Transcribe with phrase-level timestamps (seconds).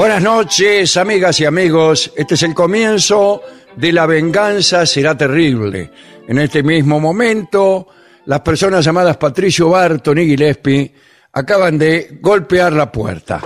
[0.00, 2.10] Buenas noches, amigas y amigos.
[2.16, 3.42] Este es el comienzo
[3.76, 5.90] de La venganza será terrible.
[6.26, 7.86] En este mismo momento,
[8.24, 10.94] las personas llamadas Patricio Barton y Gillespie
[11.34, 13.42] acaban de golpear la puerta.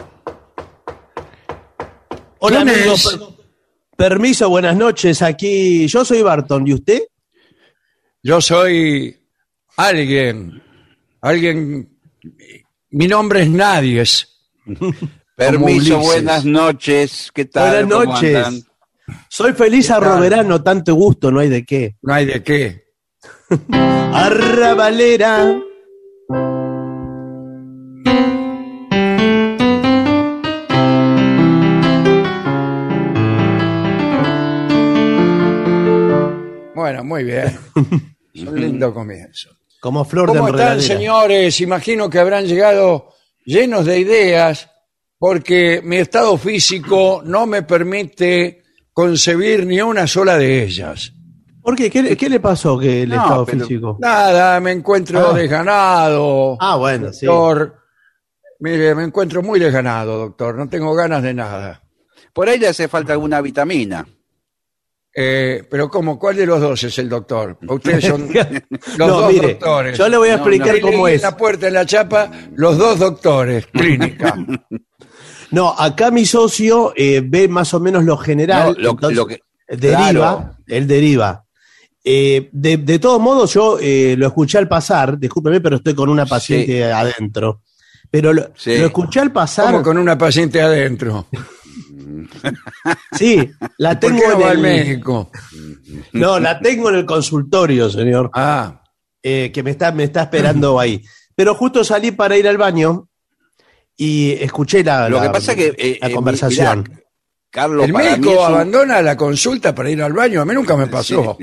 [2.39, 2.93] Hola, ¿Quién amigo.
[2.95, 3.05] es?
[3.09, 3.21] per-
[3.97, 5.23] permiso, buenas noches.
[5.23, 6.69] Aquí yo soy Barton.
[6.69, 7.03] ¿Y usted?
[8.23, 9.27] Yo soy
[9.77, 10.63] alguien,
[11.21, 11.99] alguien,
[12.91, 14.29] mi nombre es Nadies.
[15.37, 17.31] Permiso, buenas noches.
[17.35, 17.87] ¿Qué tal?
[17.87, 18.67] Buenas noches.
[19.29, 20.05] Soy feliz ¿Qué tal?
[20.05, 21.97] arroberano, tanto gusto, no hay de qué.
[22.03, 22.85] No hay de qué.
[24.13, 25.61] Arrabalera.
[36.77, 37.59] Bueno, muy bien.
[38.47, 39.51] Un lindo comienzo.
[39.81, 41.61] Como flor de ¿Cómo están, señores?
[41.61, 43.13] Imagino que habrán llegado
[43.45, 44.71] llenos de ideas
[45.27, 48.63] porque mi estado físico no me permite
[48.93, 51.15] concebir ni una sola de ellas.
[51.63, 51.89] ¿Por qué?
[51.91, 53.97] ¿Qué, le- qué le pasó que el No, estado pero- físico?
[54.01, 55.33] Nada, me encuentro Ah.
[55.33, 56.59] desganado.
[56.61, 57.25] Ah, bueno, sí.
[57.25, 57.75] doctor.
[58.61, 60.57] Mire, me encuentro muy desganado, doctor.
[60.57, 61.83] No tengo ganas de nada.
[62.35, 64.07] Por ahí le hace falta alguna vitamina.
[65.17, 66.19] Eh, pero ¿cómo?
[66.19, 67.57] ¿Cuál de los dos es el doctor?
[67.67, 68.29] Ustedes son
[68.99, 69.97] los No, dos mire, doctores.
[69.97, 71.23] yo le voy a No, explicar Ahí cómo leí es.
[71.25, 74.35] En la puerta, en la chapa, los dos doctores, clínica.
[75.55, 78.75] No, acá mi socio eh, ve más o menos lo general.
[78.77, 80.57] No, lo- entonces, lo que- deriva, claro.
[80.67, 81.45] él deriva.
[82.03, 86.09] Eh, de, de todos modos, yo eh, lo escuché al pasar, discúlpeme, pero estoy con
[86.11, 87.63] una paciente adentro.
[88.11, 88.77] Pero lo, Sí.
[88.79, 89.67] lo escuché al pasar.
[89.73, 91.27] Como con una paciente adentro.
[93.13, 95.31] Sí, la ¿Por tengo qué no en va al el- médico?
[96.13, 98.83] No, la tengo en el consultorio, señor, Ah,
[99.23, 101.03] eh, que me está, me está esperando ahí.
[101.35, 103.09] Pero justo salí para ir al baño
[103.97, 105.75] y escuché la, Lo la- que pasa es que.
[105.77, 106.85] eh, la eh, conversación.
[106.89, 107.01] mirá,
[107.51, 110.41] Carlos, el médico abandona la consulta para ir al baño.
[110.41, 111.39] A mí nunca me pasó.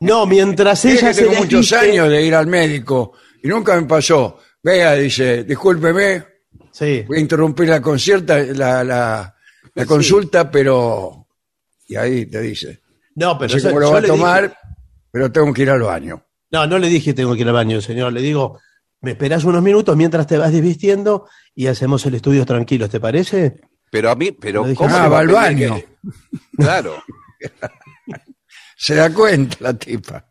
[0.00, 4.38] No, mientras ella se tengo muchos años de ir al médico y nunca me pasó.
[4.62, 6.24] Vea, dice, discúlpeme,
[6.70, 7.02] Sí.
[7.08, 9.34] voy a interrumpir la concierta, la, la,
[9.74, 9.88] la Sí.
[9.88, 11.26] consulta, pero...
[11.88, 12.80] Y ahí te dice,
[13.16, 14.56] No, no pero sé yo- cómo lo va a tomar, dije-
[15.10, 16.22] pero tengo que ir al baño.
[16.52, 18.12] no, no le dije tengo que ir al baño, señor.
[18.12, 18.60] Le digo,
[19.06, 23.60] me esperás unos minutos mientras te vas desvistiendo y hacemos el estudio tranquilos, ¿te parece?
[23.88, 25.76] Pero a mí, pero dije, ¿cómo ah, va al baño.
[25.76, 25.86] que-
[26.56, 26.96] Claro.
[28.76, 30.26] Se da cuenta la tipa.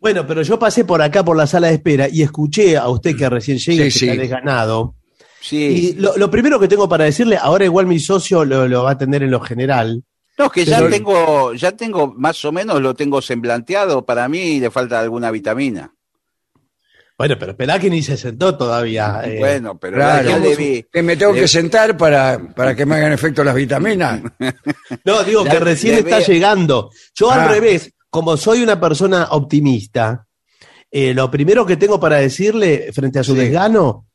[0.00, 3.16] Bueno, pero yo pasé por acá por la sala de espera y escuché a usted
[3.16, 4.06] que recién llega Sí, y sí.
[4.06, 4.94] que está desganado.
[5.42, 5.94] Y Sí.
[5.98, 8.92] lo, lo primero que tengo para decirle, ahora igual mi socio lo, lo va a
[8.92, 10.02] atender en lo general.
[10.38, 14.06] No, es que ya Pero- tengo, ya tengo, más o menos lo tengo semblanteado.
[14.06, 15.92] Para mí le falta alguna vitamina.
[17.20, 19.20] Bueno, pero esperá que ni se sentó todavía.
[19.26, 19.36] eh.
[19.38, 20.26] bueno, pero Claro.
[20.30, 20.86] ya le vi.
[20.90, 24.22] Que me tengo le- que sentar para, para que me hagan efecto las vitaminas.
[25.04, 26.90] No, digo que recién está llegando.
[27.14, 27.42] Yo Ah.
[27.44, 30.26] al revés, como soy una persona optimista,
[30.90, 33.40] eh, lo primero que tengo para decirle frente a su Sí.
[33.40, 34.06] desgano,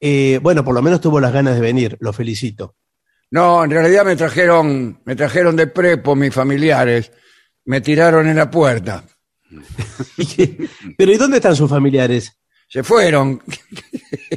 [0.00, 2.74] eh, bueno, por lo menos tuvo las ganas de venir, lo felicito.
[3.30, 7.12] No, en realidad me trajeron, me trajeron de prepo mis familiares.
[7.66, 9.04] Me tiraron en la puerta.
[10.96, 12.36] Pero ¿y dónde están sus familiares?
[12.68, 13.42] Se fueron.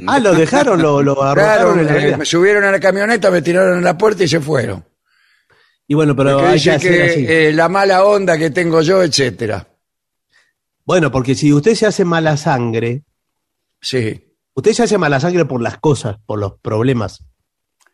[0.06, 2.16] Ah, lo dejaron, lo, lo Claro, arrojaron en la vereda.
[2.18, 4.84] me subieron a la camioneta, me tiraron en la puerta y se fueron.
[5.88, 7.26] Y bueno, pero Porque hay que dice hacer así.
[7.26, 9.66] que eh, la mala onda que tengo yo, etcétera.
[10.84, 13.04] Bueno, porque si usted se hace mala sangre,
[13.80, 14.34] Sí.
[14.54, 17.24] usted se hace mala sangre por las cosas, por los problemas.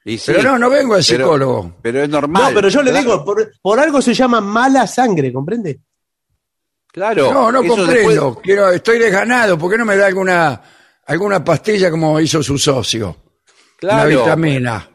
[0.05, 1.77] Y sí, Pero no, no vengo al psicólogo.
[1.83, 2.45] pero es normal.
[2.49, 5.81] no, pero yo le digo, por, por algo se llama mala sangre, ¿comprende?
[6.93, 7.33] Claro.
[7.33, 7.93] No, no comprendo.
[7.93, 9.57] después- Quiero, estoy desganado.
[9.59, 10.63] ¿Por qué no me da alguna,
[11.07, 13.17] alguna pastilla como hizo su socio?
[13.79, 14.89] claro, Una vitamina.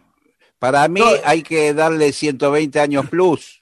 [0.60, 1.08] Para mí No.
[1.26, 3.62] hay que darle 120 años plus.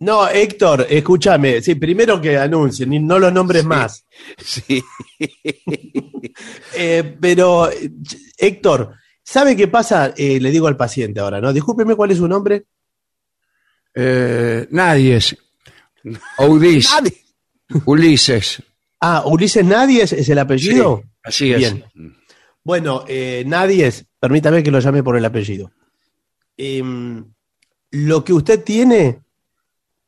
[0.00, 4.04] No, Héctor, escúchame, sí, primero que anuncien, y no los nombres más.
[4.44, 4.82] Sí.
[6.74, 7.68] Eh, pero,
[8.36, 8.94] Héctor,
[9.24, 10.12] ¿sabe qué pasa?
[10.16, 11.52] Eh, le digo al paciente ahora, ¿no?
[11.52, 12.64] Discúlpeme cuál es su nombre.
[13.94, 15.36] Eh, nadie es.
[16.36, 16.88] Audis.
[16.94, 17.12] Nadie.
[17.84, 18.62] Ulises.
[19.00, 21.02] Ah, Ulises Nadie es, el apellido.
[21.04, 21.58] Sí, así es.
[21.58, 21.84] Bien.
[22.64, 25.70] Bueno, eh, Nadie es, permítame que lo llame por el apellido.
[26.56, 27.24] Em,
[27.92, 29.20] lo que usted tiene,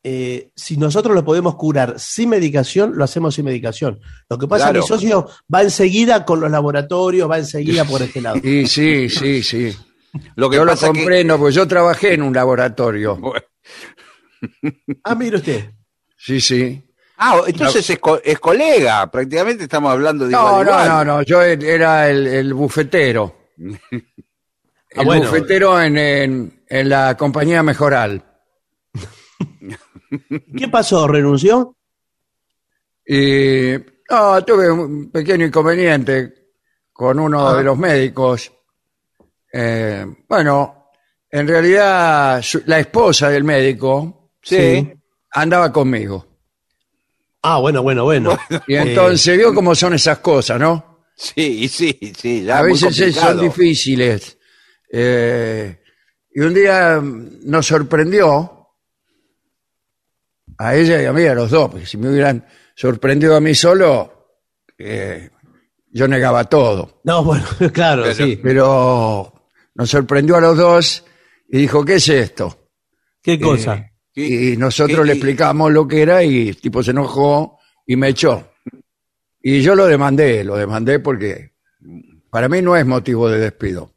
[0.03, 4.01] eh, si nosotros lo podemos curar sin medicación, lo hacemos sin medicación.
[4.29, 4.83] Lo que pasa es que Claro.
[4.83, 8.37] mi socio va enseguida con los laboratorios, va enseguida por este lado.
[8.43, 9.73] Y sí, sí, sí.
[10.35, 13.17] Lo que Yo lo pasa que comprendo, porque yo trabajé en un laboratorio.
[13.17, 13.43] Bueno.
[15.05, 15.71] Ah, mire usted.
[16.17, 16.83] Sí, sí.
[17.23, 20.89] Ah, entonces es, co- es colega, prácticamente estamos hablando de No, igual no, igual.
[20.89, 21.23] no, no.
[21.23, 23.37] Yo e- era el, el bufetero.
[24.93, 25.27] El Ah, bueno.
[25.27, 28.25] bufetero en, en- en la compañía Mejoral.
[30.59, 31.07] ¿Qué pasó?
[31.07, 31.77] ¿Renunció?
[33.07, 33.75] Y
[34.11, 36.35] no, tuve un pequeño inconveniente
[36.93, 37.57] con uno Ah.
[37.57, 38.51] de los médicos.
[39.53, 40.91] Eh, bueno,
[41.31, 44.93] en realidad su- la esposa del médico Sí.
[45.33, 46.27] andaba conmigo.
[47.43, 48.39] Ah, bueno, bueno, bueno.
[48.67, 51.03] Y Eh, entonces vio cómo son esas cosas, ¿no?
[51.17, 54.39] Sí, sí, sí, ya A veces eh, son difíciles.
[54.93, 55.81] Eh,
[56.33, 58.69] y un día nos sorprendió
[60.59, 63.55] a ella y a mí, a los dos, porque si me hubieran sorprendido a mí
[63.55, 64.29] solo,
[64.79, 65.31] eh,
[65.91, 67.01] yo negaba todo.
[67.05, 68.39] No, bueno, claro, Pero- sí.
[68.43, 69.33] Pero
[69.75, 71.05] nos sorprendió a los dos
[71.49, 72.69] y dijo, ¿qué es esto?
[73.23, 73.90] ¿Qué cosa?
[74.13, 77.97] ¿Qué- Y nosotros qué- le explicamos lo que era y el tipo se enojó y
[77.97, 78.49] me echó.
[79.43, 81.53] Y yo lo demandé, lo demandé porque
[82.31, 83.95] para mí no es motivo de despido.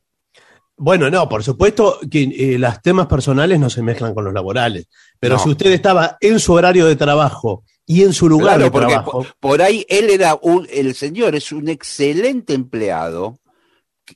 [0.75, 4.87] Bueno, no, por supuesto que eh, los temas personales no se mezclan con los laborales.
[5.19, 5.43] Pero No.
[5.43, 8.87] si usted estaba en su horario de trabajo y en su lugar Claro, de porque
[8.87, 13.39] trabajo, por, por ahí él era un, el señor es un excelente empleado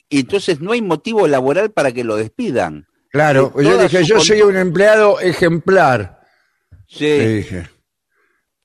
[0.09, 2.87] y entonces no hay motivo laboral para que lo despidan.
[3.11, 6.19] Claro, De yo dije, yo soy un empleado ejemplar,
[6.87, 7.69] Sí, le dije.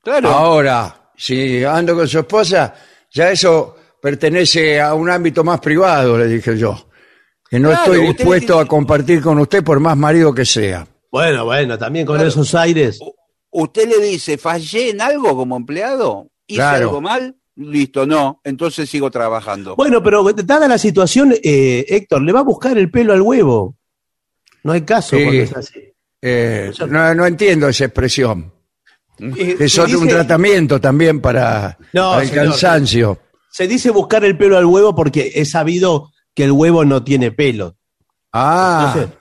[0.02, 0.28] claro.
[0.30, 2.74] Ahora, si ando con su esposa,
[3.12, 6.88] ya eso pertenece a un ámbito más privado, le dije yo.
[7.48, 10.86] Que no Claro, estoy dispuesto tiene- a compartir con usted por más marido que sea.
[11.10, 12.28] bueno, bueno, también con Claro.
[12.30, 12.98] esos aires.
[13.50, 16.88] Usted le dice, fallé en algo como empleado, hice Claro.
[16.88, 19.76] algo mal, listo, no, entonces sigo trabajando.
[19.76, 23.76] Bueno, pero dada la situación, eh, Héctor, le va a buscar el pelo al huevo.
[24.64, 25.22] No hay caso Sí.
[25.24, 25.80] cuando es así.
[26.20, 28.52] Eh, no, no entiendo esa expresión.
[29.18, 32.44] Eh, Es otro un tratamiento también para, No, para el señor.
[32.46, 33.18] cansancio.
[33.50, 37.30] se dice buscar el pelo al huevo porque es sabido que el huevo no tiene
[37.32, 37.76] pelo.
[38.32, 39.18] Ah, Entonces,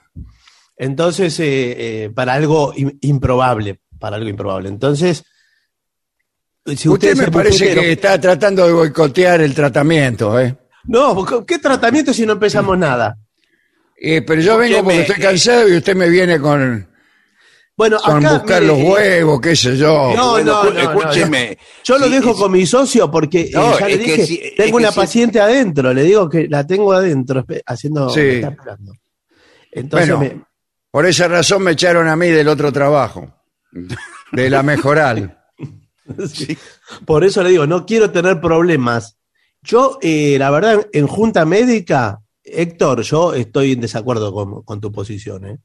[0.76, 4.68] entonces, eh, eh, para algo im- improbable, para algo improbable.
[4.70, 5.22] Entonces,
[6.76, 10.56] si usted es me parece que está tratando de boicotear el tratamiento, ¿eh?
[10.84, 13.16] No, ¿qué tratamiento si no empezamos nada?
[14.04, 16.88] Eh, pero yo vengo porque estoy cansado y usted me viene con,
[17.76, 20.12] Bueno, con acá, buscar mire, los huevos, qué sé yo.
[20.16, 21.56] No, Bueno, no, escúcheme.
[21.84, 24.76] Yo lo Sí, dejo es- con mi socio porque eh, ya le dije, si- tengo
[24.78, 28.20] una si- paciente adentro, le digo que la tengo adentro, haciendo, Sí.
[28.20, 28.92] me está esperando.
[29.70, 30.34] Entonces, Bueno.
[30.36, 30.44] me-
[30.90, 33.32] Por esa razón me echaron a mí del otro trabajo,
[34.32, 35.38] de la mejoral.
[36.34, 36.58] Sí.
[37.06, 39.16] Por eso le digo, no quiero tener problemas.
[39.62, 44.90] Yo, eh, la verdad, en junta médica, Héctor, yo estoy en desacuerdo con, con tu
[44.92, 45.46] posición.
[45.46, 45.58] ¿eh?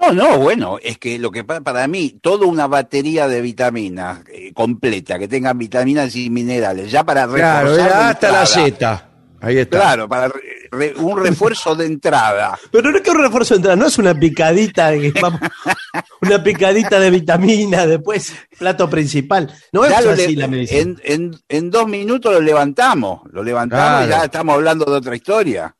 [0.00, 4.20] No, no, bueno, es que lo que pa- para mí, toda una batería de vitaminas
[4.32, 8.46] eh, completa, que tengan vitaminas y minerales, ya para Claro, reforzar era de hasta la.
[8.46, 9.04] Z.
[9.40, 9.78] Ahí está.
[9.78, 10.40] Claro, para re-
[10.72, 12.58] re- un refuerzo de entrada.
[12.72, 15.40] Pero no es que un refuerzo de entrada, no es una picadita, que vamos-
[16.22, 19.52] una picadita de vitamina, después plato principal.
[19.72, 20.80] No es así le- la medicina.
[20.80, 24.22] en, en, en dos minutos lo levantamos, lo levantamos y Claro.
[24.22, 25.74] ya estamos hablando de otra historia.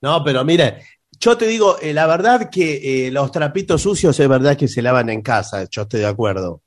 [0.00, 0.82] No, pero mire,
[1.20, 4.82] yo te digo, eh, la verdad que eh, los trapitos sucios es verdad que se
[4.82, 6.62] lavan en casa, yo estoy de acuerdo.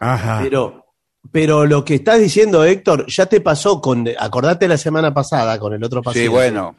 [0.00, 0.40] Ajá.
[0.42, 0.86] Pero,
[1.30, 5.74] pero lo que estás diciendo, Héctor, ya te pasó con, acordate la semana pasada con
[5.74, 6.26] el otro paciente.
[6.26, 6.76] Sí, bueno.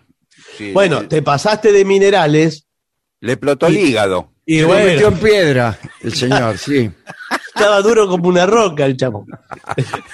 [0.58, 2.66] sí, Bueno, eh, te pasaste de minerales
[3.22, 4.32] le explotó el hígado.
[4.46, 6.90] y bueno, metió en piedra el señor, sí.
[7.54, 9.26] estaba duro como una roca el chamo.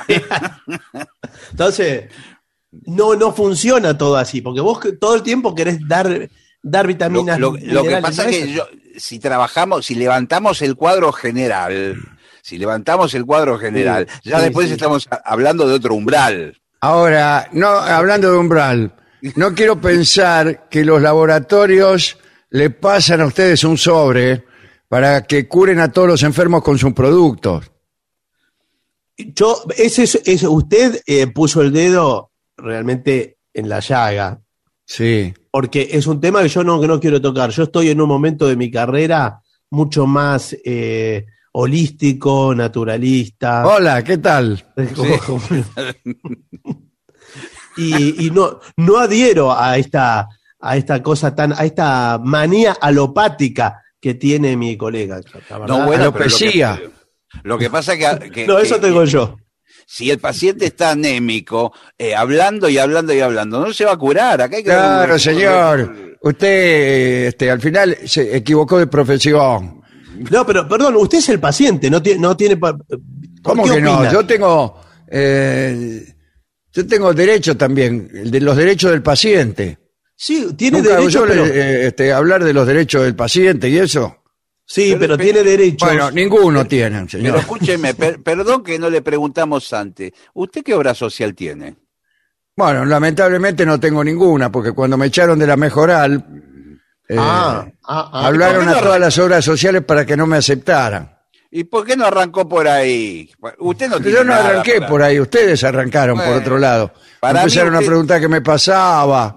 [1.52, 2.06] Entonces,
[2.86, 6.30] no, no funciona todo así, porque vos todo el tiempo querés dar,
[6.62, 7.40] dar vitaminas.
[7.40, 8.64] lo- lo que pasa ¿no es que yo,
[8.98, 11.98] si trabajamos, si levantamos el cuadro general,
[12.42, 14.74] si levantamos el cuadro general, Sí, ya sí, después sí.
[14.74, 16.58] estamos hablando de otro umbral.
[16.82, 18.94] Ahora, no, hablando de umbral,
[19.36, 22.18] no quiero pensar que los laboratorios
[22.52, 24.46] le pasan a ustedes un sobre
[24.88, 27.72] para que curen a todos los enfermos con sus productos.
[29.18, 34.42] Yo, ese es, es- usted eh, puso el dedo realmente en la llaga,
[34.86, 35.34] Sí.
[35.52, 37.50] porque es un tema que yo no, que no quiero tocar.
[37.52, 43.66] Yo estoy en un momento de mi carrera mucho más eh, holístico, naturalista.
[43.66, 44.64] Hola, ¿qué tal?
[47.78, 50.28] y, y no, no adhiero a esta,
[50.60, 55.20] a esta cosa tan, a esta manía alopática que tiene mi colega.
[55.68, 56.76] No, bueno, Alopecia.
[56.76, 56.92] Lo que,
[57.44, 59.38] lo que pasa que, que- No, eso que- tengo yo.
[59.86, 63.98] Si el paciente está anémico, eh, hablando y hablando y hablando, no se va a
[63.98, 64.42] curar.
[64.42, 66.18] Acá hay que un Claro, señor.
[66.22, 69.82] Usted este, al final se equivocó de profesión.
[70.32, 72.58] No, pero perdón, usted es el paciente, no tiene, no tiene.
[72.58, 73.00] pa- ¿por
[73.44, 74.12] ¿Cómo que no?
[74.12, 76.04] Yo tengo, eh,
[76.74, 79.78] yo tengo derecho también, el de los derechos del paciente.
[80.16, 83.78] Sí, tiene Nunca derecho, yo pero, eh, este, hablar de los derechos del paciente y
[83.78, 84.24] eso.
[84.66, 85.86] Sí, pero- pero, pero- tiene derecho.
[85.86, 87.38] Bueno, ninguno tienen, Pero señor.
[87.40, 90.12] escúcheme, per- perdón que no le preguntamos antes.
[90.34, 91.76] ¿Usted qué obra social tiene?
[92.58, 96.24] Bueno, lamentablemente no tengo ninguna, porque cuando me echaron de la mejoral,
[97.10, 98.28] eh, ah, ah, ah.
[98.28, 101.12] hablaron ¿por qué a no todas las obras sociales para que no me aceptaran.
[101.52, 103.30] ¿Y por qué no arrancó por ahí?
[103.60, 106.92] Usted no tiene Yo no nada arranqué por ahí, ustedes arrancaron por otro lado.
[107.20, 109.36] para Empezaron mí a usted- preguntar qué me pasaba,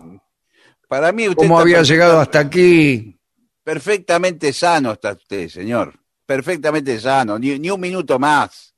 [0.88, 3.17] Para mí usted cómo había llegado hasta aquí.
[3.72, 5.92] Perfectamente sano está usted, señor.
[6.24, 7.38] Perfectamente sano.
[7.38, 8.74] Ni, ni un minuto más.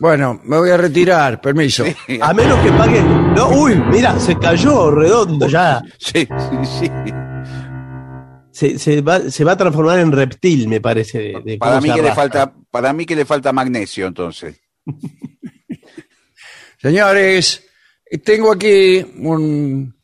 [0.00, 1.84] Bueno, me voy a retirar, permiso.
[2.20, 3.00] A menos que pague.
[3.02, 5.80] No, uy, mira, se cayó redondo ya.
[5.96, 6.90] Sí, sí, sí.
[8.50, 11.18] Se, se va, se va a transformar en reptil, me parece.
[11.20, 14.60] de- de Para mí que le falta, para mí que le falta magnesio, entonces.
[16.82, 17.64] Señores,
[18.24, 19.94] tengo aquí un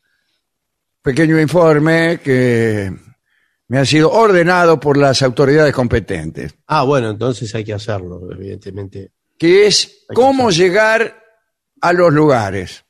[1.01, 3.05] pequeño informe que
[3.69, 9.11] me ha sido ordenado por las autoridades competentes, Ah, bueno, entonces hay que hacerlo, evidentemente.
[9.37, 10.65] que es Hay cómo hacerlo.
[10.65, 11.23] llegar
[11.81, 12.83] a los lugares.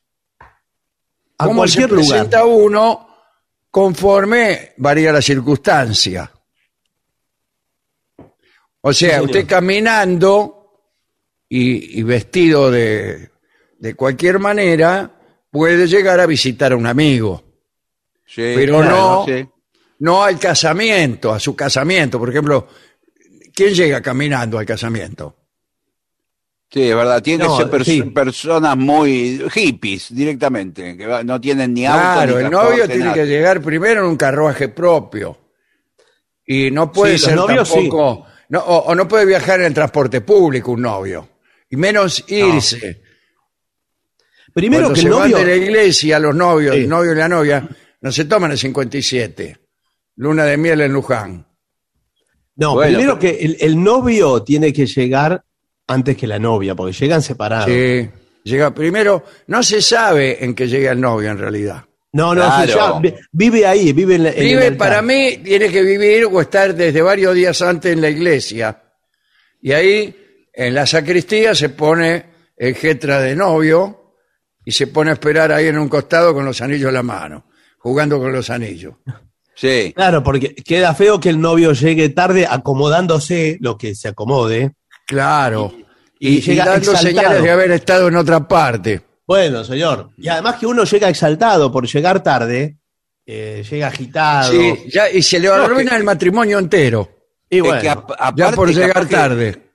[1.39, 2.07] A cómo cualquier se lugar.
[2.09, 3.07] presenta uno
[3.69, 6.31] conforme varía la circunstancia.
[8.81, 10.81] O sea, usted caminando
[11.49, 13.29] y, y vestido de,
[13.79, 15.11] de cualquier manera
[15.51, 17.43] puede llegar a visitar a un amigo.
[18.25, 19.47] Sí, Pero no- sí.
[19.99, 22.19] No al casamiento, a su casamiento.
[22.19, 22.67] Por ejemplo,
[23.53, 25.35] ¿quién llega caminando al casamiento?
[26.69, 27.23] Sí, es verdad.
[27.23, 28.01] Tienen No, que ser pers- sí.
[28.03, 32.87] personas muy hippies directamente, que va- no tienen ni auto Claro, ni el transporte, novio
[32.87, 33.13] tiene nada.
[33.15, 35.37] que llegar primero en un carruaje propio.
[36.45, 38.25] Y no puede Sí, los ser novios tampoco.
[38.49, 41.29] No, o, o no puede viajar en el transporte público un novio.
[41.69, 43.01] Y menos irse.
[44.53, 45.37] Primero Cuando que se el van novio.
[45.37, 46.81] de la iglesia, los novios, Sí.
[46.81, 47.67] el novio y la novia,
[48.01, 49.57] no se toman el 57.
[50.17, 51.45] Luna de miel en Luján.
[52.55, 55.43] No, Bueno, primero pero- que el, el novio tiene que llegar
[55.87, 57.67] antes que la novia, porque llegan separados.
[57.69, 58.09] Sí.
[58.43, 61.83] Llega primero, no se sabe en qué llega el novio en realidad.
[62.13, 63.01] No, no, Claro.
[63.31, 64.77] vive ahí, vive en, la- en el Vive, altar.
[64.77, 68.81] para mí, tiene que vivir o estar desde varios días antes en la iglesia.
[69.61, 70.15] Y ahí,
[70.53, 74.13] en la sacristía, se pone el jetra de novio
[74.65, 77.45] y se pone a esperar ahí en un costado con los anillos en la mano,
[77.79, 78.95] jugando con los anillos.
[79.57, 79.91] Sí.
[79.95, 84.73] Claro, porque queda feo que el novio llegue tarde acomodándose lo que se acomode.
[85.07, 85.73] Claro.
[86.19, 87.07] y, y llega dando exaltado.
[87.07, 89.01] señales de haber estado en otra parte.
[89.25, 90.11] Bueno, señor.
[90.17, 92.77] Y además que uno llega exaltado por llegar tarde,
[93.25, 94.51] eh, llega agitado.
[94.51, 97.09] Sí, ya, y se le arruina el matrimonio entero,
[97.49, 97.95] Y Es que
[98.35, 99.66] ya por llegar tarde.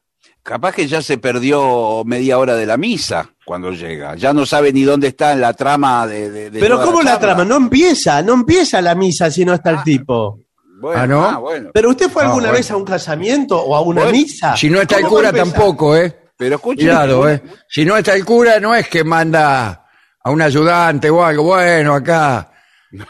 [0.42, 4.16] Capaz que ya se perdió media hora de la misa cuando llega.
[4.16, 6.30] Ya no sabe ni dónde está en la trama de.
[6.30, 7.44] de- de pero ¿cómo la trama?
[7.44, 10.40] No empieza, no empieza la misa si no está el tipo.
[10.80, 11.40] Bueno, Ah, ¿no?
[11.42, 11.70] bueno.
[11.72, 12.58] Pero usted fue Ah, alguna bueno.
[12.58, 14.56] vez a un casamiento o a una Bueno, misa.
[14.56, 16.18] Si no está el ¿Cómo va cura tampoco, ¿eh?
[16.37, 16.78] Pero escuche.
[16.82, 17.40] Cuidado, ¿eh?
[17.68, 19.87] Si no está el cura, no es que manda
[20.25, 21.44] a un ayudante o algo.
[21.44, 22.50] Bueno, acá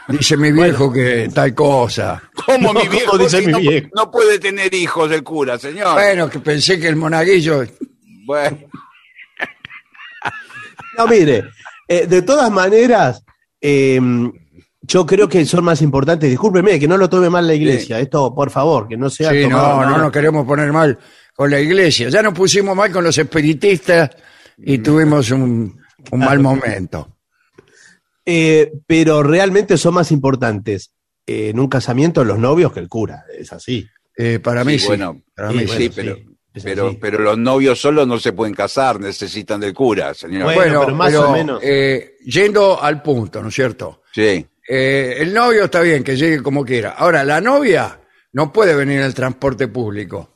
[0.07, 2.21] dice mi viejo que tal cosa.
[2.45, 3.11] ¿Cómo No, mi viejo?
[3.11, 3.87] ¿cómo dice si mi no, viejo?
[3.95, 5.93] no puede tener hijos el cura, señor.
[5.93, 7.63] Bueno, que pensé que el monaguillo...
[8.25, 8.57] Bueno,
[10.97, 11.43] No, mire,
[11.87, 13.23] eh, de todas maneras,
[13.59, 13.99] eh,
[14.81, 16.29] yo creo que son más importantes.
[16.29, 17.99] Discúlpeme, que no lo tome mal la iglesia.
[17.99, 19.89] Esto, por favor, que no sea Sí, no, mal.
[19.89, 20.97] no nos queremos poner mal
[21.35, 22.09] con la iglesia.
[22.09, 24.11] Ya nos pusimos mal con los espiritistas
[24.57, 25.79] y tuvimos un,
[26.11, 27.17] un mal momento.
[28.25, 30.91] Eh, pero realmente son más importantes
[31.27, 33.25] eh, en un casamiento los novios que el cura.
[33.37, 33.87] Es así.
[34.15, 34.87] Eh, para mí sí, sí.
[34.87, 36.61] bueno, para sí, mí bueno, sí.
[36.63, 40.43] pero, pero, los novios solos no se pueden casar, necesitan del cura, señor.
[40.43, 41.59] Bueno, Bueno, pero más o menos.
[41.63, 44.03] eh, yendo al punto, ¿no es cierto?
[44.13, 44.45] Sí.
[44.69, 46.91] Eh, el novio está bien, que llegue como quiera.
[46.91, 47.99] Ahora, la novia
[48.33, 50.29] no puede venir en el transporte público.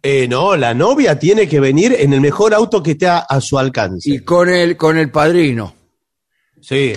[0.00, 3.40] Eh, no, la novia tiene que venir en el mejor auto que esté a, a
[3.40, 4.10] su alcance.
[4.10, 5.74] Y con el, con el padrino.
[6.62, 6.94] Sí.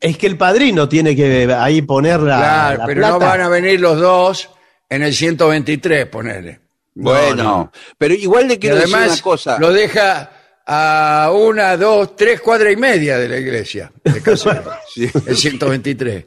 [0.00, 3.12] Es que el padrino tiene que ahí poner la, claro, la pero plata.
[3.14, 4.50] no van a venir los dos
[4.90, 6.60] en el 123, ponele.
[6.94, 7.72] Bueno, no.
[7.96, 9.58] pero igual le quiero decir además una cosa.
[9.58, 10.30] lo deja
[10.66, 13.90] a una, dos, tres cuadras y media de la iglesia.
[14.02, 15.08] De Caseros, Sí.
[15.26, 16.24] el 123.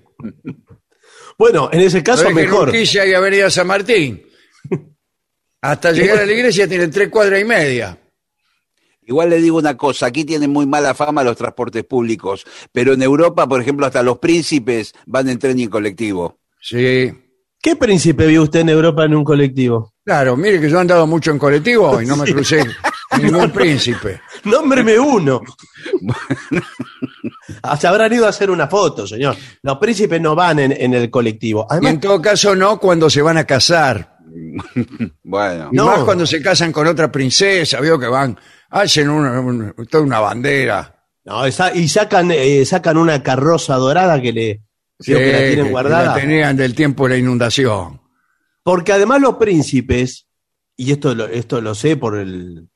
[1.37, 2.75] Bueno, en ese Lo caso deja en mejor.
[2.75, 4.23] Y Avenida San Martín.
[5.61, 7.97] Hasta llegar a la iglesia tienen tres cuadras y media.
[9.07, 13.01] Igual le digo una cosa, aquí tienen muy mala fama los transportes públicos, pero en
[13.01, 16.39] Europa, por ejemplo, hasta los príncipes van en tren y en colectivo.
[16.61, 17.11] Sí.
[17.61, 19.93] ¿Qué príncipe vio usted en Europa en un colectivo?
[20.05, 22.63] Claro, mire que yo he andado mucho en colectivo y no me crucé
[23.21, 24.21] ningún príncipe.
[24.43, 25.41] Nómbreme uno.
[27.79, 29.35] Se habrán ido a hacer una foto, señor.
[29.61, 31.65] Los príncipes no van en, en el colectivo.
[31.81, 34.17] Y en todo caso no cuando se van a casar.
[35.23, 35.87] Bueno, Y No.
[35.87, 38.37] más cuando se casan con otra princesa, veo que van,
[38.69, 40.93] hacen una, una- toda una bandera.
[41.25, 44.61] no, esa- y sacan, eh, sacan una carroza dorada que le
[44.97, 46.05] creo que la Sí, tienen que guardada.
[46.07, 48.01] la tenían del tiempo de la inundación.
[48.63, 50.27] Porque además los príncipes,
[50.75, 52.67] y esto lo, esto lo sé por el,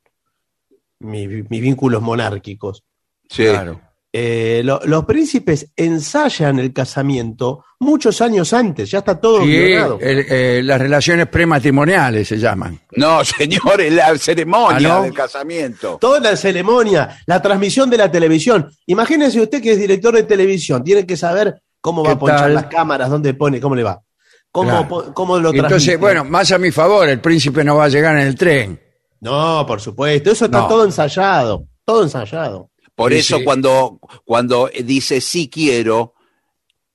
[0.99, 2.83] mi- mis vínculos monárquicos,
[3.29, 3.43] sí.
[3.45, 3.81] Claro.
[4.13, 9.97] Eh, lo- los príncipes ensayan el casamiento muchos años antes, ya está todo Sí, el-
[10.01, 12.79] eh, las relaciones prematrimoniales se llaman.
[12.91, 15.03] No, señor, es la ceremonia ¿Ah, no?
[15.03, 15.97] del casamiento.
[15.99, 18.69] Toda la ceremonia, la transmisión de la televisión.
[18.87, 22.39] Imagínese usted que es director de televisión, tiene que saber cómo va ¿Qué a ponchar
[22.41, 22.53] tal?
[22.53, 24.01] las cámaras, dónde pone, cómo le va.
[24.51, 25.13] Cómo, Claro.
[25.13, 25.97] cómo lo Entonces, transmite.
[25.97, 28.79] bueno, más a mi favor, el príncipe no va a llegar en el tren.
[29.21, 30.67] No, por supuesto, eso está No.
[30.67, 32.69] todo ensayado, todo ensayado.
[33.01, 33.43] Por Sí, eso sí.
[33.43, 36.13] cuando, cuando dice sí quiero,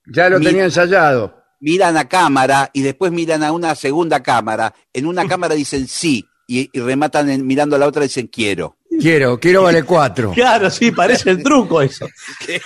[0.07, 1.43] Ya lo tenía ensayado.
[1.61, 4.75] miran a cámara y después miran a una segunda cámara.
[4.93, 8.27] En una cámara dicen sí y, y rematan en- mirando a la otra y dicen
[8.29, 8.77] quiero.
[9.01, 10.31] Quiero, quiero vale cuatro.
[10.35, 12.07] Claro, sí, parece el truco eso.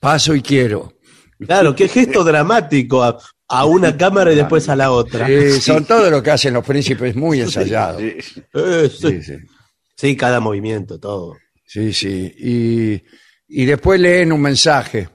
[0.00, 0.92] Paso y quiero.
[1.46, 5.26] Claro, qué gesto dramático a, a una cámara y después a la otra.
[5.26, 8.00] Sí, Son todo lo que hacen los príncipes muy ensayados.
[8.02, 9.34] Eh, Sí, sí.
[9.96, 10.16] Sí.
[10.16, 11.36] Cada movimiento, todo.
[11.66, 12.32] Sí, sí.
[12.38, 13.02] Y,
[13.48, 15.08] y después leen un mensaje.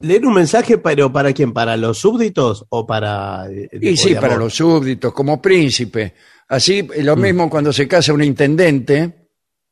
[0.00, 1.52] ¿Leer un mensaje, pero para quién?
[1.52, 3.46] ¿Para los súbditos o para.?
[3.50, 6.14] eh, Y o sí, para los súbditos, como príncipe.
[6.48, 7.04] Así, eh, Mm.
[7.04, 9.20] lo mismo cuando se casa un intendente,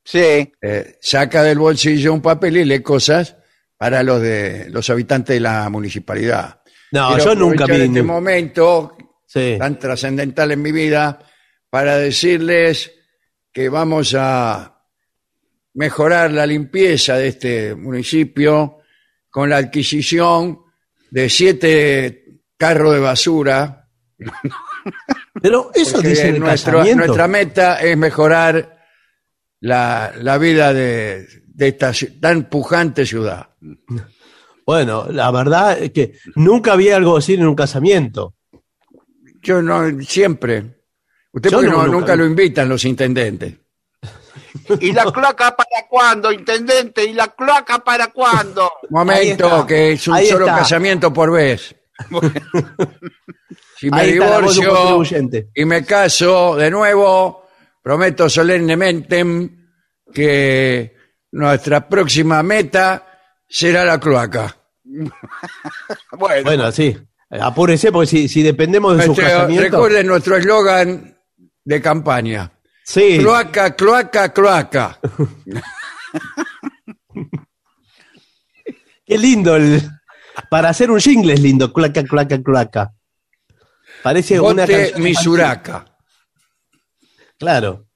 [0.04, 0.18] Sí,
[0.60, 3.36] eh, saca del bolsillo un papel y lee cosas
[3.76, 6.60] para los de los habitantes de la municipalidad.
[6.90, 7.82] No, Quiero yo nunca vi.
[7.82, 9.54] este momento Sí.
[9.60, 11.20] tan trascendental en mi vida
[11.70, 12.90] para decirles
[13.52, 14.80] que vamos a
[15.74, 18.78] mejorar la limpieza de este municipio
[19.30, 20.60] con la adquisición
[21.10, 23.88] de siete carros de basura.
[25.40, 27.06] Pero eso porque dice el nuestro- casamiento.
[27.06, 28.78] nuestra meta es mejorar
[29.60, 33.48] la, la vida de, de esta tan pujante ciudad.
[34.66, 38.34] Bueno, la verdad es que nunca vi algo así en un casamiento.
[39.42, 40.81] Yo no, siempre.
[41.32, 43.54] Usted Yo porque no, nunca lo invitan los intendentes.
[44.80, 47.04] ¿Y la cloaca para cuándo, intendente?
[47.04, 48.70] ¿Y la cloaca para cuándo?
[48.90, 50.58] Momento, está, que es un ahí solo está.
[50.58, 51.74] casamiento por vez.
[53.78, 55.48] Si me Ahí está la voz de un divorcio contribuyente.
[55.54, 57.46] y me caso de nuevo,
[57.82, 59.24] prometo solemnemente
[60.12, 60.96] que
[61.32, 63.06] nuestra próxima meta
[63.48, 64.54] será la cloaca.
[66.18, 66.96] Bueno, Bueno, sí.
[67.30, 69.62] Apúrese porque si, si dependemos de su Este, casamiento.
[69.64, 71.11] recuerden nuestro eslogan
[71.64, 72.52] de campaña.
[72.84, 73.18] Sí.
[73.18, 74.98] Cloaca, cloaca, cloaca.
[79.06, 79.82] Qué lindo el.
[80.50, 81.72] Para hacer un jingle es lindo.
[81.72, 82.92] Claca, claca, claca.
[84.02, 85.02] Parece una canción.
[85.02, 85.84] Misuraca.
[87.38, 87.86] Claro.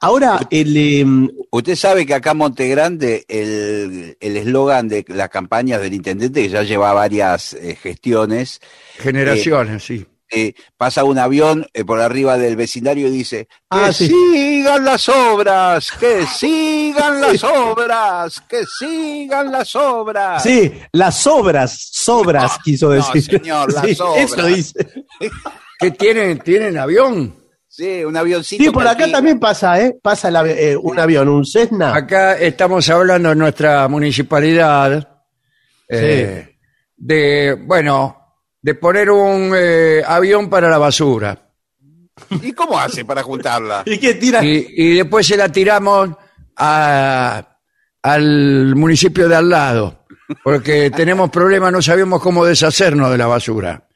[0.00, 0.76] Ahora, el.
[0.76, 5.94] em, usted sabe que acá en Monte Grande el el eslogan de las campañas del
[5.94, 8.60] intendente, que ya lleva varias eh, gestiones,
[8.98, 10.06] Generaciones, sí.
[10.30, 14.08] Eh, pasa un avión eh, por arriba del vecindario y dice, que Ah, sí.
[14.08, 20.42] sigan las obras, que sigan las obras, que sigan las obras.
[20.42, 23.22] sí, las obras, sobras, No, quiso no, decir.
[23.38, 24.24] señor, las Sí, obras.
[24.32, 24.86] Eso dice.
[25.78, 26.38] ¿Qué tienen?
[26.40, 27.34] ¿Tienen avión?
[27.68, 28.64] Sí, un avioncito.
[28.64, 29.94] Sí, por que acá aquí- también pasa, ¿eh?
[30.02, 31.94] Pasa eh, un avión, un Cessna.
[31.94, 35.06] Acá estamos hablando en nuestra municipalidad
[35.86, 36.56] eh,
[36.96, 38.15] de, bueno,
[38.66, 41.40] de poner un eh, avión para la basura.
[42.42, 43.82] ¿Y cómo hace para juntarla?
[43.86, 44.44] ¿Y qué tira?
[44.44, 46.10] Y, y después se la tiramos
[46.56, 47.58] a-
[48.02, 50.06] al municipio de al lado,
[50.42, 53.86] porque tenemos problemas, no sabemos cómo deshacernos de la basura.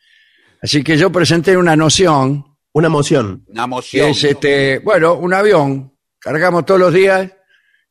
[0.62, 3.44] Así que yo presenté una noción, Una moción.
[3.48, 4.10] Una que moción.
[4.10, 7.28] es este, bueno, un avión, cargamos todos los días,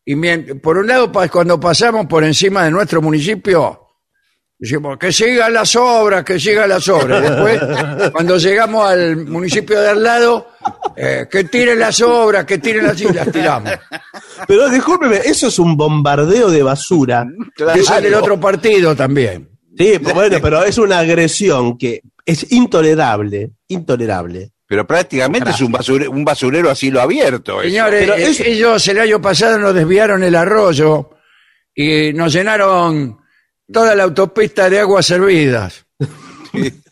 [0.06, 3.88] y mien- por un lado, pa- cuando pasamos por encima de nuestro municipio,
[4.60, 7.22] decimos que sigan las obras, que sigan las obras.
[7.22, 10.50] Después, cuando llegamos al municipio de al lado,
[10.96, 13.72] eh, que tiren las obras, que tiren las y las tiramos.
[14.48, 17.26] Pero discúlpeme, eso es un bombardeo de basura.
[17.56, 17.74] Claro.
[17.80, 19.50] Que sale el otro partido también.
[19.78, 24.52] Sí, pues bueno, pero es una agresión que es intolerable, intolerable.
[24.68, 27.62] Pero prácticamente es un basurero, un basurero a cielo abierto.
[27.62, 27.70] eso.
[27.72, 31.10] Señores, Pero eso- ellos el año pasado nos desviaron el arroyo
[31.74, 33.19] y nos llenaron
[33.72, 35.86] toda la autopista de aguas servidas.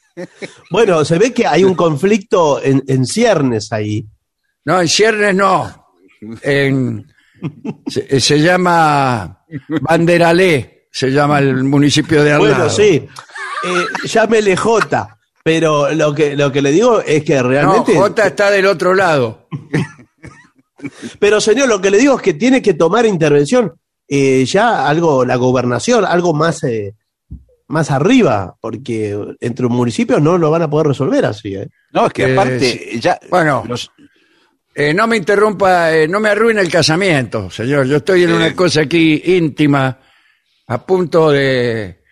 [0.72, 4.04] Bueno, se ve que hay un conflicto en, en ciernes ahí.
[4.66, 5.94] No, en Ciernes no.
[6.42, 7.06] En,
[7.88, 9.46] se, se llama
[9.82, 13.08] Banderalé, se llama el municipio de al Bueno, sí,
[13.64, 17.96] eh, llámele J, pero lo que, lo que le digo es que No, realmente...
[17.96, 19.48] J está del otro lado.
[21.20, 23.74] Pero señor, lo que le digo es que tiene que tomar intervención
[24.08, 26.96] eh, ya algo, la gobernación, algo más, eh,
[27.68, 31.56] más arriba, porque entre municipios no lo van a poder resolver así.
[31.56, 31.68] ¿eh?
[31.92, 33.20] No, es que Eh, aparte, ya.
[33.30, 33.92] Bueno, los-
[34.80, 37.88] Eh, no me interrumpa, eh, no me arruine el casamiento, señor.
[37.88, 39.98] Yo estoy en una cosa aquí íntima,
[40.68, 42.04] a punto de,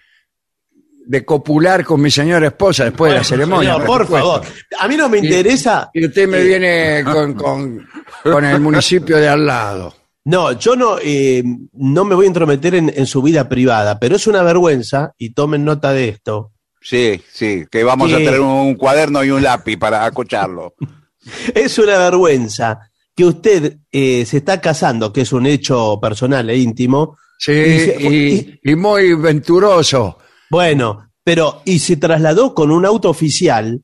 [1.05, 3.73] de copular con mi señora esposa después de la ceremonia.
[3.73, 4.27] Señor, por supuesto.
[4.41, 4.47] favor,
[4.79, 5.91] a mí no me interesa...
[5.93, 7.87] Y usted me eh, viene con, con,
[8.23, 9.93] con el municipio de al lado.
[10.25, 14.15] No, yo no, eh, no me voy a entrometer en, en su vida privada, pero
[14.15, 18.75] es una vergüenza, y tomen nota de esto, sí, sí, que vamos a tener un
[18.75, 20.73] cuaderno y un lápiz para escucharlo.
[21.55, 22.79] es una vergüenza
[23.15, 27.79] que usted eh, se está casando, que es un hecho personal e íntimo, Sí, Y
[27.79, 30.17] se- y, y muy venturoso.
[30.49, 33.81] bueno, pero y se trasladó con un auto oficial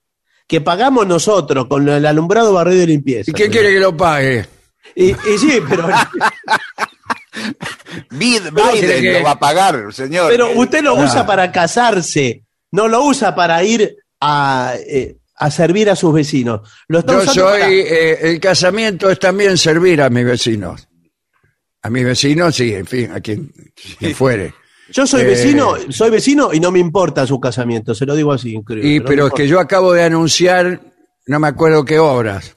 [0.47, 3.30] que pagamos nosotros con el alumbrado barrio de limpieza.
[3.30, 4.45] ¿Y quién quiere que lo pague?
[4.95, 5.88] Y, y sí, pero,
[8.12, 10.30] Bid- Pero Biden que- lo va a pagar, señor.
[10.30, 11.06] pero usted lo Ah.
[11.06, 16.62] usa para casarse, no lo usa para ir a, eh, a servir a sus vecinos.
[16.88, 20.88] Lo está Yo usando soy, para- eh, el casamiento es también servir a mis vecinos.
[21.84, 23.51] A mis vecinos, sí, en fin, a quien,
[23.97, 24.54] quien fuere.
[24.91, 28.32] Yo soy Eh, vecino, soy vecino y no me importa su casamiento, se lo digo
[28.34, 28.60] así.
[28.65, 30.82] creo, Y, no pero es que yo acabo de anunciar,
[31.27, 32.56] no me acuerdo qué obras.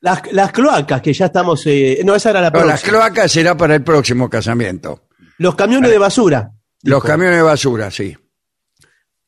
[0.00, 1.62] Las, las cloacas que ya estamos.
[1.66, 5.02] eh, no, esa era la No, las cloacas será para el próximo casamiento.
[5.38, 6.52] Los camiones de basura.
[6.82, 7.06] Los dijo.
[7.08, 8.16] camiones de basura, sí.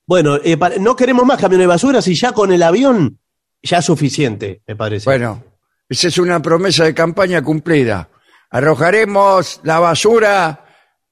[0.07, 3.19] Bueno, eh, no queremos más camiones de basura si ya con el avión
[3.63, 5.05] ya es suficiente, me parece.
[5.05, 5.45] Bueno,
[5.89, 8.09] esa es una promesa de campaña cumplida.
[8.51, 10.65] Arrojaremos la basura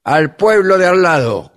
[0.03, 1.51] al pueblo de al lado.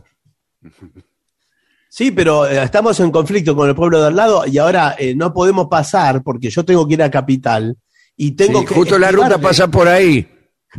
[1.88, 5.14] Sí, pero eh, estamos en conflicto con el pueblo de al lado y ahora eh,
[5.14, 7.76] no podemos pasar porque yo tengo que ir a Capital
[8.16, 8.74] y tengo Sí, que.
[8.74, 10.28] justo la ruta pasa por ahí.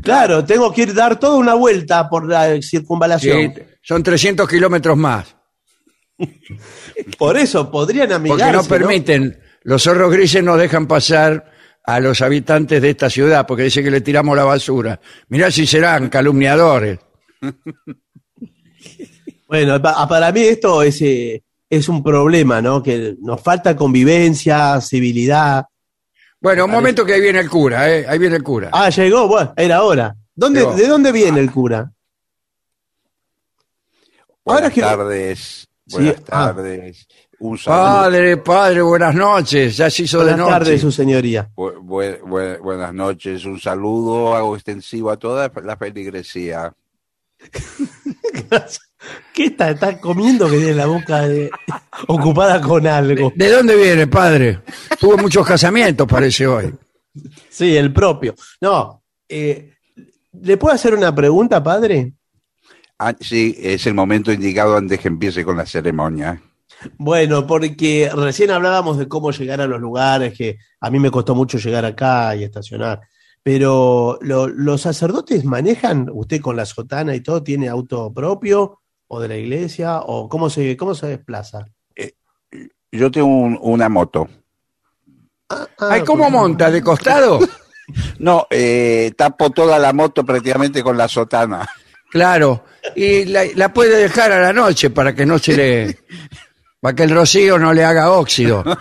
[0.01, 3.53] Claro, tengo que ir dar toda una vuelta por la circunvalación.
[3.55, 5.35] Sí, son 300 kilómetros más.
[7.17, 8.43] Por eso podrían amigarse.
[8.45, 11.51] Porque no permiten, los zorros grises no dejan pasar
[11.85, 14.99] a los habitantes de esta ciudad porque dicen que le tiramos la basura.
[15.29, 16.99] Mirá si serán calumniadores.
[19.47, 22.81] Bueno, pa- para mí esto es, eh, es un problema, ¿no?
[22.81, 25.65] Que nos falta convivencia, civilidad.
[26.43, 28.05] Bueno, un momento que ahí viene el cura, ¿eh?
[28.07, 28.69] Ahí viene el cura.
[28.73, 30.13] Ah, llegó, bueno, era hora.
[30.35, 30.75] ¿Dónde, Llegó.
[30.75, 31.77] ¿De dónde viene el cura?
[31.79, 31.93] Ahora
[34.43, 35.67] Buenas que- tardes.
[35.87, 36.53] Sí, Buenas ah.
[36.53, 37.07] tardes.
[37.39, 37.81] Un saludo.
[37.83, 39.77] Padre, padre, buenas noches.
[39.77, 40.51] Ya se hizo de Buenas noche.
[40.51, 41.49] tardes, su señoría.
[41.55, 43.45] Bu- bu- bu- buenas noches.
[43.45, 46.73] Un saludo hago extensivo a toda la feligresía.
[49.33, 49.71] ¿Qué está?
[49.71, 51.49] Está comiendo que tiene la boca de-
[52.07, 53.31] ocupada con algo.
[53.35, 54.61] ¿De dónde viene, padre?
[54.99, 56.73] Tuvo muchos casamientos, parece hoy.
[57.49, 58.35] Sí, el propio.
[58.61, 59.73] No, eh,
[60.41, 62.13] ¿le puedo hacer una pregunta, padre?
[62.99, 66.41] Ah, sí, es el momento indicado antes que empiece con la ceremonia.
[66.97, 71.33] Bueno, porque recién hablábamos de cómo llegar a los lugares, que a mí me costó
[71.35, 73.01] mucho llegar acá y estacionar.
[73.41, 78.79] Pero lo- los sacerdotes manejan, usted con la sotana y todo, ¿tiene auto propio
[79.13, 79.99] o de la iglesia?
[80.01, 81.65] ¿O cómo se, cómo se desplaza?
[82.91, 84.27] Yo tengo un- una moto.
[85.49, 86.69] Ah, Ay, ¿cómo monta?
[86.71, 87.39] ¿De costado?
[88.17, 91.67] No, eh, tapo toda la moto prácticamente con la sotana.
[92.09, 92.63] Claro.
[92.95, 95.99] Y la, la puede dejar a la noche para que no se le...
[96.79, 98.63] Para que el rocío no le haga óxido.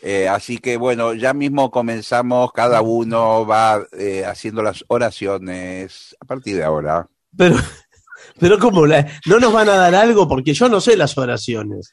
[0.00, 6.24] Eh, así que bueno, ya mismo comenzamos, cada uno va eh, haciendo las oraciones a
[6.24, 7.08] partir de ahora.
[7.36, 7.56] Pero,
[8.40, 8.86] pero ¿cómo?
[8.86, 10.26] La- ¿No nos van a dar algo?
[10.28, 11.92] Porque yo no sé las oraciones.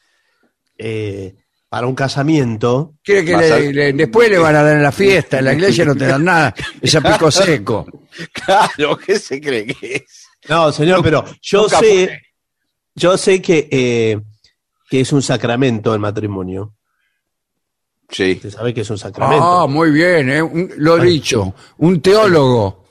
[0.77, 1.35] Eh,
[1.69, 2.93] para un casamiento.
[3.03, 5.39] Quiere que Vas le- a- le- después le van a dar en la fiesta.
[5.39, 6.53] En la iglesia no te dan nada.
[6.81, 7.85] Es a pico seco.
[8.31, 10.27] Claro, ¿qué se cree que es?
[10.47, 12.21] No, señor, pero yo Nunca sé, fue.
[12.95, 14.21] yo sé que, eh,
[14.89, 16.75] que es un sacramento el matrimonio.
[18.07, 18.33] Sí.
[18.33, 19.43] Usted sabe que es un sacramento.
[19.43, 20.41] Ah, muy bien, ¿eh?
[20.41, 21.53] Un- lo dicho.
[21.79, 22.85] Un teólogo.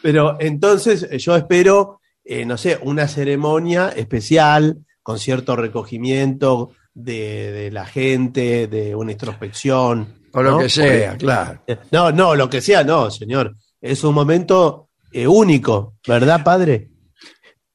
[0.00, 7.52] Pero entonces eh, yo espero, eh, no sé, una ceremonia especial con cierto recogimiento de,
[7.52, 10.22] de la gente, de una introspección.
[10.32, 10.58] O lo ¿no?
[10.60, 11.62] que sea, claro.
[11.66, 13.56] Eh, No, no, lo que sea, no, señor.
[13.80, 16.88] Es un momento eh, único, ¿verdad, padre?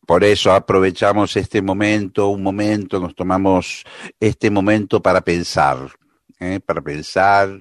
[0.05, 3.83] Por eso aprovechamos este momento, un momento, nos tomamos
[4.19, 5.77] este momento para pensar,
[6.39, 6.61] ¿eh?
[6.65, 7.59] para pensar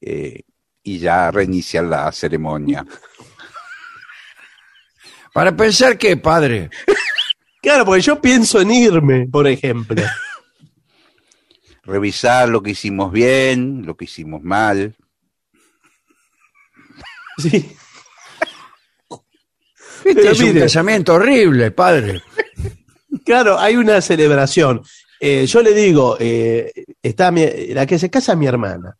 [0.00, 0.42] eh,
[0.82, 2.84] y ya reiniciar la ceremonia.
[5.32, 6.70] Para pensar que, padre,
[7.62, 10.02] Claro, porque yo pienso en irme, por ejemplo.
[11.82, 14.96] Revisar lo que hicimos bien, lo que hicimos mal.
[17.38, 17.56] Sí.
[20.04, 22.20] este Pero es un casamiento horrible, padre.
[23.24, 24.82] Claro, hay una celebración.
[25.18, 26.70] Eh, yo le digo, eh,
[27.02, 28.94] está mi- la que se casa es mi hermana.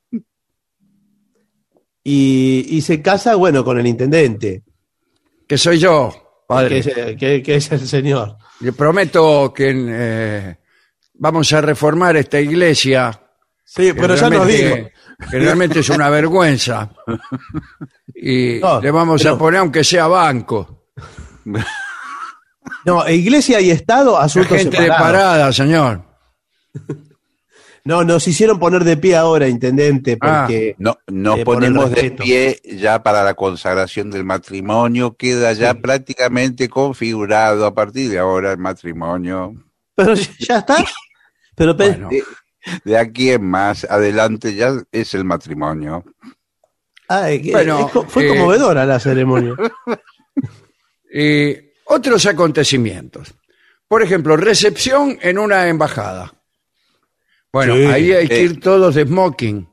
[2.02, 4.62] Y, y se casa, bueno, con el intendente,
[5.50, 7.16] Que soy yo, padre.
[7.18, 8.36] que- que es el señor.
[8.60, 10.56] Le prometo que eh,
[11.14, 13.20] vamos a reformar esta iglesia.
[13.64, 14.76] Sí, pero ya nos digo.
[15.28, 16.88] Que realmente es una vergüenza.
[18.14, 20.84] Y No, le vamos a poner, aunque sea banco.
[22.84, 25.06] No, iglesia y Estado, asuntos Gente de separados.
[25.10, 26.04] parada, señor.
[27.84, 30.42] No, nos hicieron poner de pie ahora, intendente, Ah.
[30.46, 35.16] porque No, nos Eh, ponemos de pie ya para la consagración del matrimonio.
[35.16, 39.54] Queda ya prácticamente configurado a partir de ahora el matrimonio.
[39.94, 40.84] pero ya- ya está.
[41.54, 42.08] Pero Bueno.
[42.84, 46.04] De aquí en más adelante ya es el matrimonio.
[47.08, 49.54] Ay, que- Bueno, es fue eh, conmovedora la ceremonia.
[51.12, 53.34] Y otros acontecimientos.
[53.88, 56.32] Por ejemplo, recepción en una embajada.
[57.52, 57.84] Bueno, Sí.
[57.84, 58.42] ahí hay que Eh.
[58.44, 59.68] ir todos de smoking.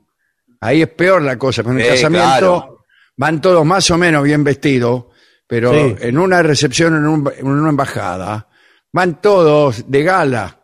[0.62, 1.62] Ahí es peor la cosa.
[1.62, 2.86] En el Eh, casamiento claro.
[3.18, 5.06] van todos más o menos bien vestidos,
[5.46, 5.96] pero Sí.
[6.02, 8.48] en una recepción en, un- en una embajada
[8.92, 10.60] van todos de gala.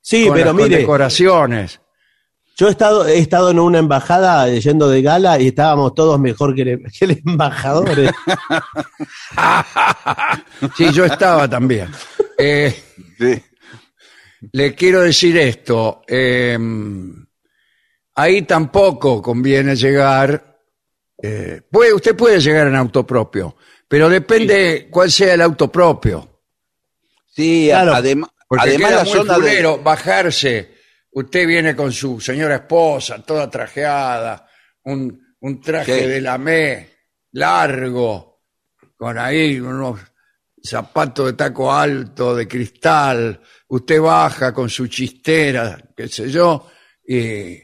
[0.00, 1.80] Sí, con pero las mire, condecoraciones.
[2.56, 6.54] yo he estado, he estado en una embajada yendo de gala y estábamos todos mejor
[6.56, 7.88] que el, que el embajador.
[8.00, 8.10] eh.
[10.76, 11.88] Sí, yo estaba también.
[12.38, 12.74] Eh,
[13.18, 13.40] Sí.
[14.52, 16.02] Le quiero decir esto.
[16.08, 16.58] eh,
[18.14, 20.58] ahí tampoco conviene llegar.
[21.22, 26.42] eh, puede, usted puede llegar en auto propio, pero depende cuál sea el auto propio.
[27.28, 29.40] Sí, Claro, adem- Porque además queda la muy zona de...
[29.40, 30.72] fulero bajarse.
[31.12, 34.48] Usted viene con su señora esposa, toda trajeada,
[34.84, 36.06] un, un traje Sí.
[36.08, 36.88] de lamé
[37.32, 38.42] largo,
[38.96, 40.00] con ahí unos
[40.62, 43.40] zapatos de taco alto, de cristal.
[43.68, 46.66] Usted baja con su chistera, qué sé yo,
[47.06, 47.58] y,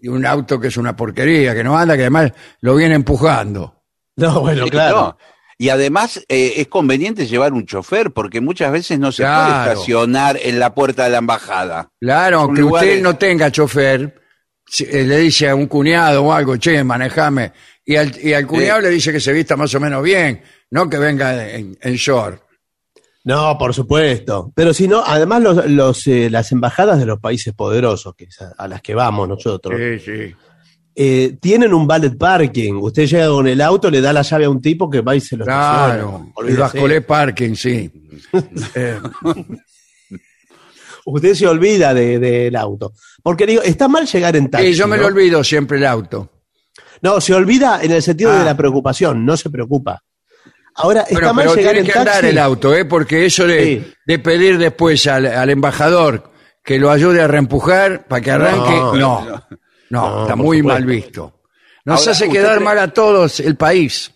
[0.00, 3.82] y un auto que es una porquería, que no anda, que además lo viene empujando.
[4.16, 4.96] No, bueno, claro.
[4.96, 5.18] no.
[5.58, 9.46] Y además eh, es conveniente llevar un chofer porque muchas veces no se Claro.
[9.52, 11.88] puede estacionar en la puerta de la embajada.
[12.00, 14.20] Claro, aunque usted no tenga chofer,
[14.80, 17.52] eh, le dice a un cuñado o algo, che, manejame.
[17.84, 20.42] Y al, y al cuñado le dice que se vista más o menos bien,
[20.72, 22.42] no que venga en, en short.
[23.24, 24.50] No, por supuesto.
[24.54, 28.64] Pero si no, además los, los, eh, las embajadas de los países poderosos, que a,
[28.64, 30.34] a las que vamos nosotros, Sí, sí.
[30.96, 32.74] eh, tienen un valet parking.
[32.80, 35.20] Usted llega con el auto, le da la llave a un tipo que va y
[35.20, 36.56] se lo Claro, el.
[36.56, 37.90] Bascolé Parking, sí.
[38.74, 38.98] Eh,
[41.04, 42.92] Usted se olvida de- del auto.
[43.22, 44.68] Porque digo, está mal llegar en taxi.
[44.68, 45.02] sí, yo me ¿no?
[45.02, 46.30] lo olvido siempre el auto.
[47.02, 48.38] No, se olvida en el sentido Ah.
[48.38, 50.02] de la preocupación, no se preocupa.
[50.74, 52.84] Ahora, está Bueno, mal pero llegar tiene en que andar el auto, ¿eh?
[52.84, 53.92] porque eso de, Sí.
[54.06, 56.30] de pedir después al, al embajador
[56.64, 59.42] que lo ayude a reempujar para que arranque, no, No, no,
[59.90, 60.80] No, está muy supuesto.
[60.80, 61.40] mal visto.
[61.84, 64.12] Nos Ahora, hace quedar cree- mal a todos el país.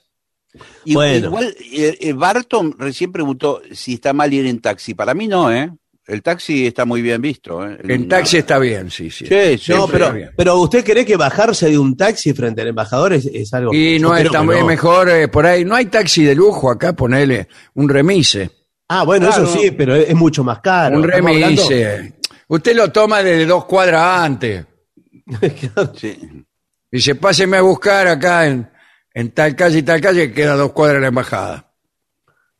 [0.85, 1.27] Y- Bueno.
[1.27, 4.95] Igual, eh, eh, Barton recién preguntó si está mal ir en taxi.
[4.95, 5.71] Para mí no, ¿eh?
[6.07, 7.67] El taxi está muy bien visto.
[7.69, 7.79] ¿eh?
[7.89, 9.27] En taxi está bien, sí, sí.
[9.27, 13.13] Sí, sí, No, pero, pero ¿usted cree que bajarse de un taxi frente al embajador
[13.13, 14.67] es, es algo Y no es también no.
[14.67, 15.65] mejor eh, por ahí.
[15.65, 18.51] No hay taxi de lujo acá, ponele un remise.
[18.89, 19.45] Ah, bueno, Claro.
[19.45, 20.97] eso sí, pero es, es mucho más caro.
[20.99, 22.13] un remise.
[22.49, 24.65] Usted lo toma desde dos cuadras antes.
[25.97, 26.17] Sí.
[26.91, 28.71] Dice, páseme a buscar acá en,
[29.13, 31.66] en tal calle y tal calle, que queda dos cuadras la embajada.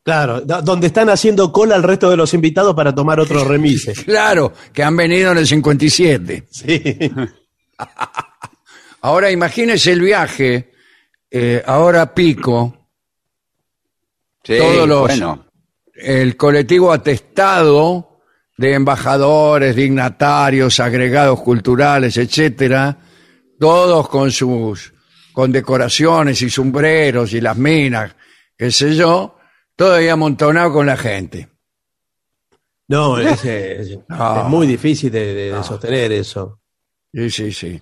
[0.07, 3.91] Claro, do- donde están haciendo cola el resto de los invitados para tomar otro remise.
[4.05, 6.47] Claro, que han venido en el 57.
[6.49, 6.81] Sí.
[9.01, 10.71] Ahora imagínese el viaje,
[11.29, 12.73] eh, ahora pico,
[14.45, 15.45] Sí, Todos los- bueno.
[15.93, 18.21] el colectivo atestado
[18.57, 22.97] de embajadores, dignatarios, agregados culturales, etcétera,
[23.59, 24.93] todos con sus
[25.33, 28.15] condecoraciones y sombreros y las minas,
[28.57, 29.36] qué sé yo,
[29.77, 31.47] todo ahí amontonado con la gente.
[32.89, 34.41] No, es, es- No.
[34.41, 36.59] es muy difícil de, de- de sostener eso.
[37.13, 37.81] Sí, sí, sí.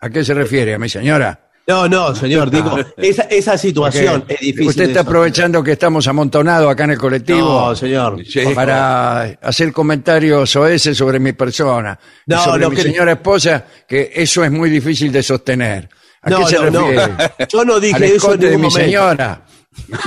[0.00, 1.42] ¿A qué se refiere, a mi señora?
[1.68, 4.68] No, no, señor, digo, esa, esa situación Porque es difícil.
[4.68, 5.16] Usted de está sostener.
[5.16, 7.40] aprovechando que estamos amontonados acá en el colectivo.
[7.68, 8.24] No, señor.
[8.24, 8.40] Sí.
[8.54, 13.64] para hacer comentarios oeces sobre mi persona y No, sobre lo mi que- señora esposa,
[13.88, 15.88] que eso es muy difícil de sostener.
[16.22, 16.86] ¿A No, qué se no, no.
[16.88, 17.14] refiere?
[17.48, 18.78] Yo no Al dije eso en escote de ningún mi momento.
[18.84, 19.46] señora.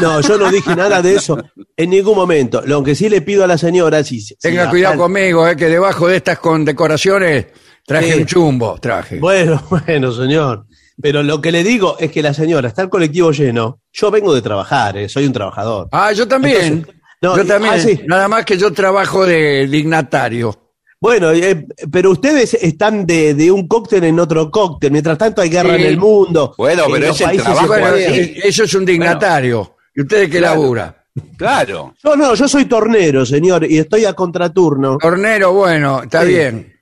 [0.02, 1.38] No, yo no dije nada de eso
[1.78, 2.62] en ningún momento.
[2.66, 6.08] Lo que sí le pido a la señora, si, Tenga cuidado conmigo, eh, que debajo
[6.08, 7.48] de estas condecoraciones
[7.86, 8.20] traje Sí.
[8.20, 9.20] un chumbo, traje.
[9.20, 10.66] Bueno, bueno, señor.
[11.02, 13.80] Pero lo que le digo es que la señora está el colectivo lleno.
[13.94, 15.88] Yo vengo de trabajar, eh, soy un trabajador.
[15.92, 16.62] ah, yo también.
[16.62, 17.74] Entonces, no, yo también.
[17.74, 18.02] ah, sí.
[18.06, 20.69] Nada más que yo trabajo de dignatario.
[21.02, 24.92] Bueno, eh, pero ustedes están de, de un cóctel en otro cóctel.
[24.92, 25.82] Mientras tanto hay guerra Sí.
[25.82, 26.54] en el mundo.
[26.58, 29.76] Bueno, en pero es el trabajo eh, eso es un dignatario.
[29.96, 30.62] ¿Y usted de qué Claro.
[30.62, 30.96] labura?
[31.38, 31.94] Claro.
[32.04, 34.98] Yo no, yo soy tornero, señor, y estoy a contraturno.
[34.98, 36.28] Tornero, bueno, está Sí.
[36.30, 36.74] bien.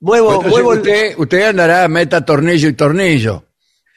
[0.00, 3.44] Muevo, Entonces muevo el- usted, usted andará meta tornillo y tornillo.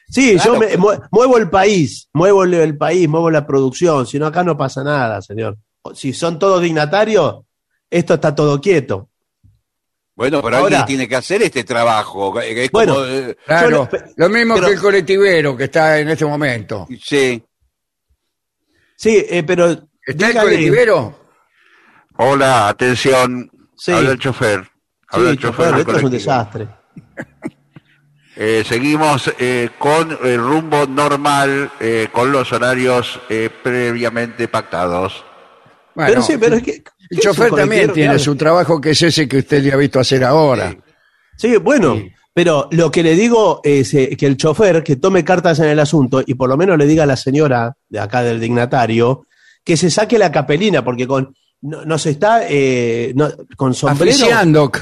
[0.08, 0.54] Sí, Claro.
[0.54, 4.26] yo me- mue- muevo el país, muevo el, el país, muevo la producción, si no
[4.26, 5.56] acá no pasa nada, señor.
[5.94, 7.36] Si son todos dignatarios,
[7.90, 9.08] esto está todo quieto.
[10.22, 12.40] Bueno, pero Ahora- alguien tiene que hacer este trabajo.
[12.40, 12.94] Es Bueno.
[12.94, 16.86] como, eh, Claro, Yo lo mismo pero- que el colectivero que está en este momento.
[17.02, 17.42] sí.
[18.94, 21.26] Sí, eh, pero ¿Está el colectivero?
[22.18, 23.50] Hola, atención.
[23.76, 23.90] Sí.
[23.90, 24.70] Habla el chofer.
[25.08, 26.68] Habla Sí, el chofer esto es un desastre.
[28.36, 35.22] Eh, seguimos eh, con el rumbo normal, eh, con los horarios eh, previamente pactados.
[35.94, 36.82] Bueno, pero sí, pero es que
[37.12, 39.72] el ¿qué es un chofer también tiene su trabajo que es ese que usted le
[39.72, 40.74] ha visto hacer ahora.
[41.36, 42.12] Sí, bueno, Sí.
[42.34, 45.78] pero lo que le digo es eh, que el chofer que tome cartas en el
[45.80, 49.26] asunto y por lo menos le diga a la señora de acá del dignatario
[49.64, 54.72] que se saque la capelina porque con no, nos está eh, no- con sombrero Aficiando.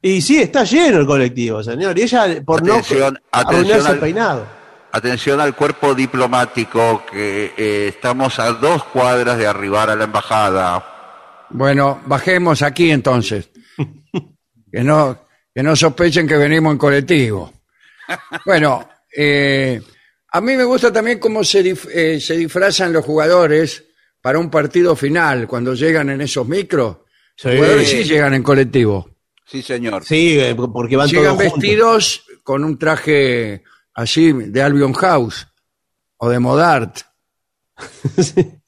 [0.00, 3.98] y sí está lleno el colectivo, señor, y ella por Atención, no atención al- el
[4.00, 4.46] peinado.
[4.94, 10.84] Atención al cuerpo diplomático, que eh, estamos a dos cuadras de arribar a la embajada.
[11.52, 13.50] Bueno, bajemos aquí entonces.
[14.70, 17.52] que no, que no sospechen que venimos en colectivo.
[18.44, 19.80] Bueno, eh,
[20.32, 23.84] a mí me gusta también cómo se, dif- eh, se disfrazan los jugadores
[24.20, 26.98] para un partido final, cuando llegan en esos micros.
[27.36, 27.48] Sí.
[27.48, 29.08] Los jugadores sí llegan en colectivo.
[29.44, 30.04] Sí, señor.
[30.04, 31.60] Sí, eh, porque van Llegan todos juntos.
[31.60, 33.62] vestidos con un traje
[33.94, 35.46] así de Albion House
[36.16, 36.98] o de Modart.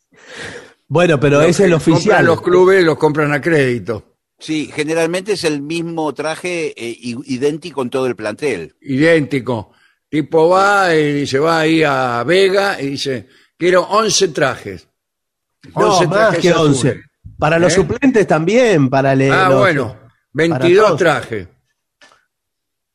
[0.95, 1.99] Bueno, pero Los ese es el oficial.
[2.03, 4.15] Compran los clubes los compran a crédito.
[4.39, 8.77] Sí, generalmente es el mismo traje eh, idéntico en todo el plantel.
[8.81, 9.73] idéntico.
[10.09, 13.27] Tipo va y dice, va ahí a Vega y dice,
[13.59, 14.89] quiero 11 trajes.
[15.75, 16.77] No, 11 más trajes que azules.
[16.85, 17.01] 11.
[17.41, 17.75] Para los ¿Eh?
[17.75, 20.99] suplentes también, para le- Ah, los- bueno, para 22 todos.
[21.01, 21.49] trajes.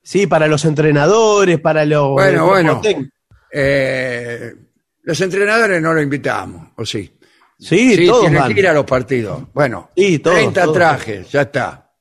[0.01, 2.81] Sí, para los entrenadores, para los Bueno, el bueno.
[3.51, 4.55] Eh,
[5.03, 7.11] los entrenadores no lo invitamos, ¿o sí?
[7.59, 8.53] Sí, todos tienen van.
[8.53, 9.43] que ir a los partidos.
[9.53, 10.75] Bueno, Sí, todos, 30 todos.
[10.75, 11.91] trajes, ya está.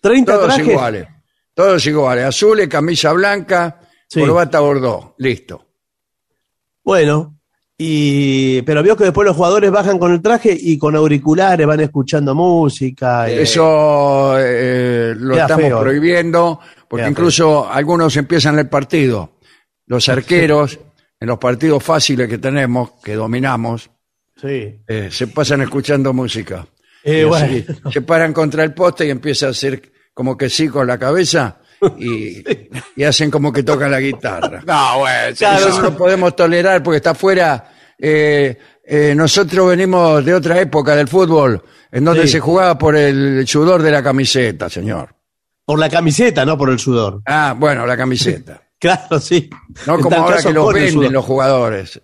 [0.00, 0.66] 30 Todos trajes.
[0.68, 1.06] iguales.
[1.54, 2.24] Todos iguales.
[2.24, 4.20] Azules, camisa blanca, Sí.
[4.20, 5.14] corbata bordó.
[5.18, 5.66] Listo.
[6.84, 7.38] Bueno,
[7.78, 11.80] y pero vio que después los jugadores bajan con el traje y con auriculares van
[11.80, 13.28] escuchando música.
[13.30, 15.80] eh, Eso eh, lo Queda estamos feo.
[15.80, 19.38] prohibiendo, porque Queda incluso algunos empiezan el partido.
[19.86, 20.78] Los arqueros,
[21.20, 23.90] en los partidos fáciles que tenemos, que dominamos,
[24.42, 24.80] sí.
[24.86, 26.66] eh, se pasan escuchando música.
[27.04, 27.46] Eh, Y bueno.
[27.46, 29.80] así, Se paran contra el poste y empieza a hacer
[30.12, 31.58] como que sí con la cabeza
[31.98, 32.42] y,
[32.96, 34.62] y hacen como que tocan la guitarra.
[34.66, 37.72] No, bueno, Claro, Eso no lo podemos tolerar porque está fuera.
[37.98, 41.62] eh, eh, nosotros venimos de otra época del fútbol,
[41.92, 42.32] en donde Sí.
[42.34, 45.14] se jugaba por el sudor de la camiseta, señor.
[45.64, 47.22] Por la camiseta, no por el sudor.
[47.26, 48.60] Ah, bueno, la camiseta.
[48.82, 49.48] Claro, sí.
[49.86, 52.00] No como ahora que los el venden los jugadores.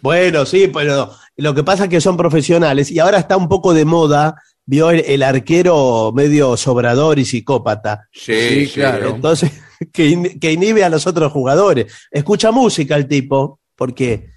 [0.00, 3.74] Bueno, sí, pero lo que pasa es que son profesionales y ahora está un poco
[3.74, 8.08] de moda, vio el, el arquero medio sobrador y psicópata.
[8.12, 9.10] Sí, Sí, claro.
[9.14, 9.50] Entonces,
[9.92, 11.92] que, in- que inhibe a los otros jugadores.
[12.10, 14.30] Escucha música el tipo, porque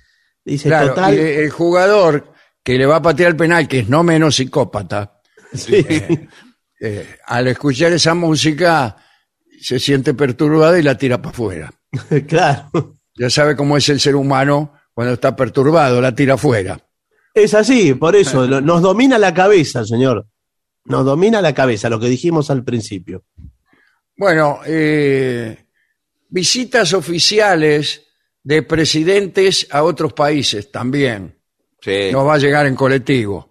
[0.43, 2.33] dice, Claro, total, el jugador
[2.63, 5.19] que le va a patear el penal, que es no menos psicópata,
[5.53, 5.85] sí,
[6.81, 8.95] eh, al escuchar esa música
[9.61, 11.73] se siente perturbado y la tira para afuera.
[12.27, 12.95] claro.
[13.15, 16.79] Ya sabe cómo es el ser humano cuando está perturbado, la tira afuera.
[17.43, 20.25] Es así, por eso, lo- nos domina la cabeza, señor.
[20.85, 23.23] Nos domina la cabeza, lo que dijimos al principio.
[24.17, 25.65] Bueno, eh,
[26.27, 28.05] visitas oficiales
[28.43, 31.37] de presidentes a otros países también.
[31.81, 32.09] Sí.
[32.11, 33.48] No va a llegar en colectivo.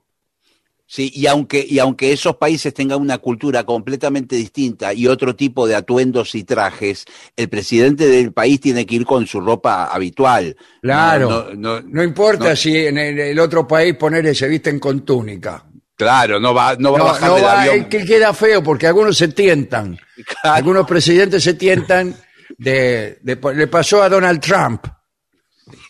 [0.91, 5.67] Sí, y aunque, y aunque esos países tengan una cultura completamente distinta y otro tipo
[5.69, 7.05] de atuendos y trajes,
[7.37, 10.57] el presidente del país tiene que ir con su ropa habitual.
[10.81, 11.29] Claro.
[11.29, 15.63] No, no, no- No importa si en el, otro país poner se visten con túnica.
[15.95, 17.77] claro, no va, no va a bajar no del va, avión.
[17.81, 19.95] es que queda feo porque algunos se tientan.
[20.41, 20.57] Claro.
[20.57, 22.17] Algunos presidentes se tientan
[22.57, 24.87] de, de- le pasó a Donald Trump.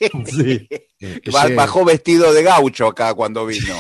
[0.27, 0.69] Sí.
[1.55, 3.77] Bajó vestido de gaucho acá cuando vino.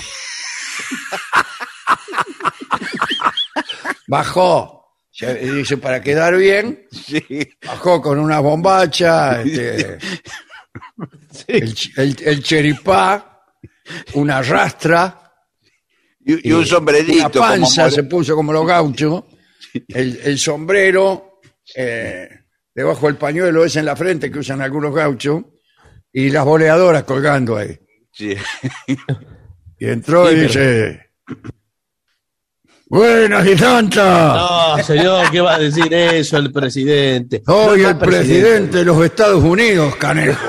[4.07, 4.75] bajó.
[5.11, 7.21] Se- dice para quedar bien, Sí.
[7.67, 9.99] bajó con una bombacha, este,
[11.49, 13.43] el, ch- el, el cheripá,
[14.15, 15.33] una rastra,
[16.25, 17.13] Y, y un sombrerito.
[17.15, 19.25] una panza como se puso como los gauchos,
[19.89, 21.41] el, el sombrero,
[21.75, 22.29] eh,
[22.73, 25.43] debajo del pañuelo ese en la frente que usan algunos gauchos,
[26.13, 27.77] y las boleadoras colgando ahí.
[28.13, 28.37] Sí.
[29.79, 31.01] Y entró Sí, y pero- dice,
[32.89, 34.37] buenas y tantas.
[34.37, 37.43] No, señor, ¿qué va a decir eso el presidente?
[37.45, 40.47] Soy el presidente de los Estados Unidos, canejo.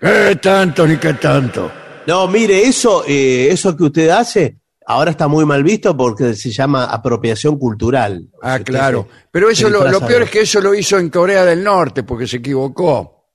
[0.00, 1.70] ¿Qué tanto ni qué tanto?
[2.06, 4.58] No, mire, eso, eh, eso que usted hace
[4.88, 8.28] ahora está muy mal visto porque se llama apropiación cultural.
[8.40, 9.08] Ah, Usted claro.
[9.10, 12.04] se- Pero eso lo, lo peor es que eso lo hizo en Corea del Norte
[12.04, 13.26] porque se equivocó.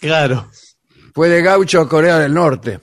[0.00, 0.48] Claro.
[1.14, 2.80] Fue de gaucho a Corea del Norte.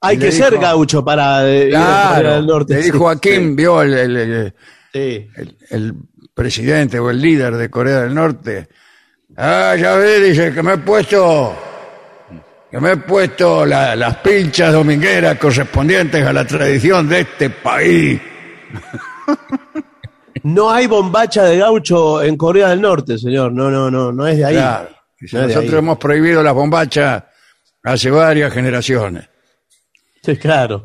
[0.00, 2.34] Hay que ser gaucho para eh, ir Claro.
[2.34, 2.74] del Norte.
[2.74, 4.54] Le dijo a Kim, vio el, el- el-
[4.92, 5.28] Sí.
[5.36, 5.94] el- el
[6.34, 8.68] presidente o el líder de Corea del Norte.
[9.36, 11.54] Ah, ya ve, dice que me he puesto,
[12.70, 18.20] que me he puesto la- las pinchas domingueras correspondientes a la tradición de este país.
[20.42, 23.52] No hay bombacha de gaucho en Corea del Norte, señor.
[23.52, 24.54] No, no, no, no es de ahí.
[24.54, 24.90] Claro.
[25.20, 25.78] No es de nosotros ahí.
[25.78, 27.24] hemos prohibido las bombachas
[27.82, 29.28] hace varias generaciones.
[30.26, 30.82] Sí, claro.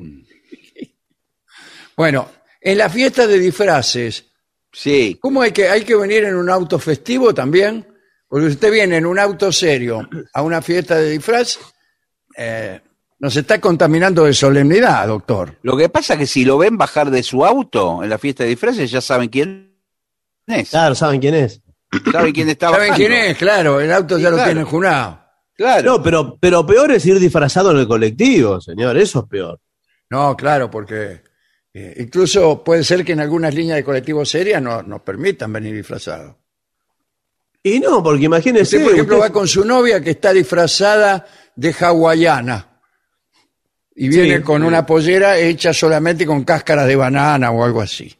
[1.97, 2.29] Bueno,
[2.61, 4.25] en la fiesta de disfraces,
[4.73, 5.17] Sí.
[5.21, 7.85] ¿cómo hay que, hay que venir en un auto festivo también?
[8.29, 11.59] Porque usted viene en un auto serio a una fiesta de disfraz,
[12.37, 12.79] eh,
[13.19, 15.57] nos está contaminando de solemnidad, doctor.
[15.63, 18.43] Lo que pasa es que si lo ven bajar de su auto en la fiesta
[18.43, 19.75] de disfraces, ya saben quién
[20.47, 20.69] es.
[20.69, 21.61] Claro, ¿saben quién es?
[22.09, 23.07] Saben quién está ¿Saben bajando.
[23.07, 23.37] quién es?
[23.37, 24.49] Claro, el auto Sí, ya lo claro.
[24.49, 25.20] tienen junado.
[25.61, 25.91] Claro.
[25.97, 28.97] No, pero, pero peor es ir disfrazado en el colectivo, señor.
[28.97, 29.59] Eso es peor.
[30.09, 31.21] No, claro, porque
[31.73, 35.75] eh, incluso puede ser que en algunas líneas de colectivos serias no nos permitan venir
[35.75, 36.35] disfrazados.
[37.61, 38.77] Y no, porque imagínese.
[38.77, 42.79] Usted, por ejemplo, usted- va con su novia que está disfrazada de hawaiana
[43.95, 44.41] y viene Sí.
[44.41, 48.11] con una pollera hecha solamente con cáscaras de banana o algo así.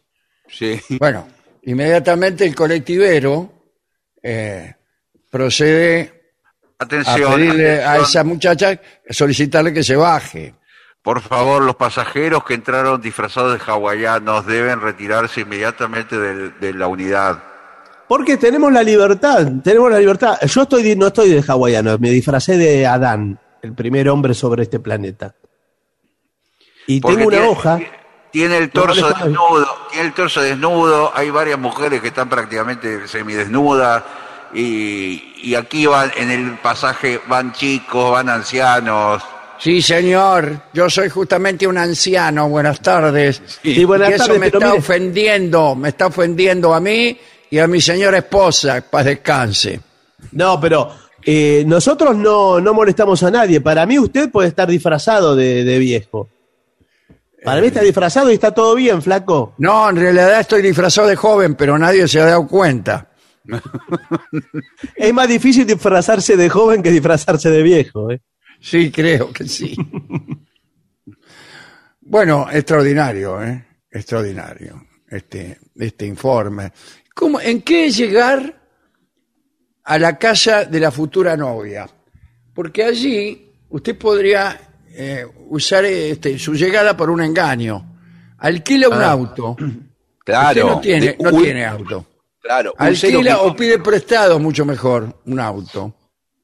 [0.48, 0.78] Sí.
[1.00, 1.26] Bueno,
[1.64, 3.52] inmediatamente el colectivero
[4.22, 4.76] eh,
[5.28, 6.21] procede
[6.82, 8.78] a Atención, pedirle a esa muchacha,
[9.08, 10.54] solicitarle que se baje.
[11.02, 17.42] Por favor, los pasajeros que entraron disfrazados de hawaianos deben retirarse inmediatamente de, la unidad.
[18.06, 20.38] Porque tenemos la libertad, tenemos la libertad.
[20.46, 24.78] Yo estoy, no estoy de hawaiano, me disfracé de Adán, el primer hombre sobre este
[24.78, 25.34] planeta.
[26.86, 27.80] Y Porque tengo una tiene- hoja.
[28.30, 34.04] Tiene el torso desnudo, tiene el torso desnudo, hay varias mujeres que están prácticamente semidesnudas
[34.54, 39.22] y, y aquí van, en el pasaje van chicos, van ancianos.
[39.58, 43.40] Sí, señor, yo soy justamente un anciano, buenas tardes.
[43.62, 47.16] Sí, buenas y eso tardes, me está mire- ofendiendo, me está ofendiendo a mí
[47.50, 49.80] y a mi señora esposa, paz descanse.
[50.32, 50.90] No, pero
[51.24, 53.60] eh, nosotros no, no molestamos a nadie.
[53.60, 56.28] Para mí usted puede estar disfrazado de, de viejo.
[57.44, 59.54] Para mí está disfrazado y está todo bien, flaco.
[59.58, 63.08] No, en realidad estoy disfrazado de joven, pero nadie se ha dado cuenta.
[64.96, 68.10] Es más difícil disfrazarse de joven que disfrazarse de viejo.
[68.10, 68.20] ¿eh?
[68.60, 69.76] Sí, creo que sí.
[72.00, 73.64] bueno, extraordinario, ¿eh?
[73.90, 76.72] Extraordinario este, este informe.
[77.14, 78.60] ¿Cómo, ¿En qué llegar
[79.84, 81.88] a la casa de la futura novia?
[82.54, 87.88] Porque allí usted podría eh, usar este, su llegada por un engaño.
[88.38, 89.56] Alquila un auto.
[90.24, 90.48] Claro.
[90.48, 92.06] Usted no tiene, no un- tiene auto.
[92.42, 92.74] Claro.
[92.76, 95.94] Alquila o pide prestado, mucho mejor, un auto.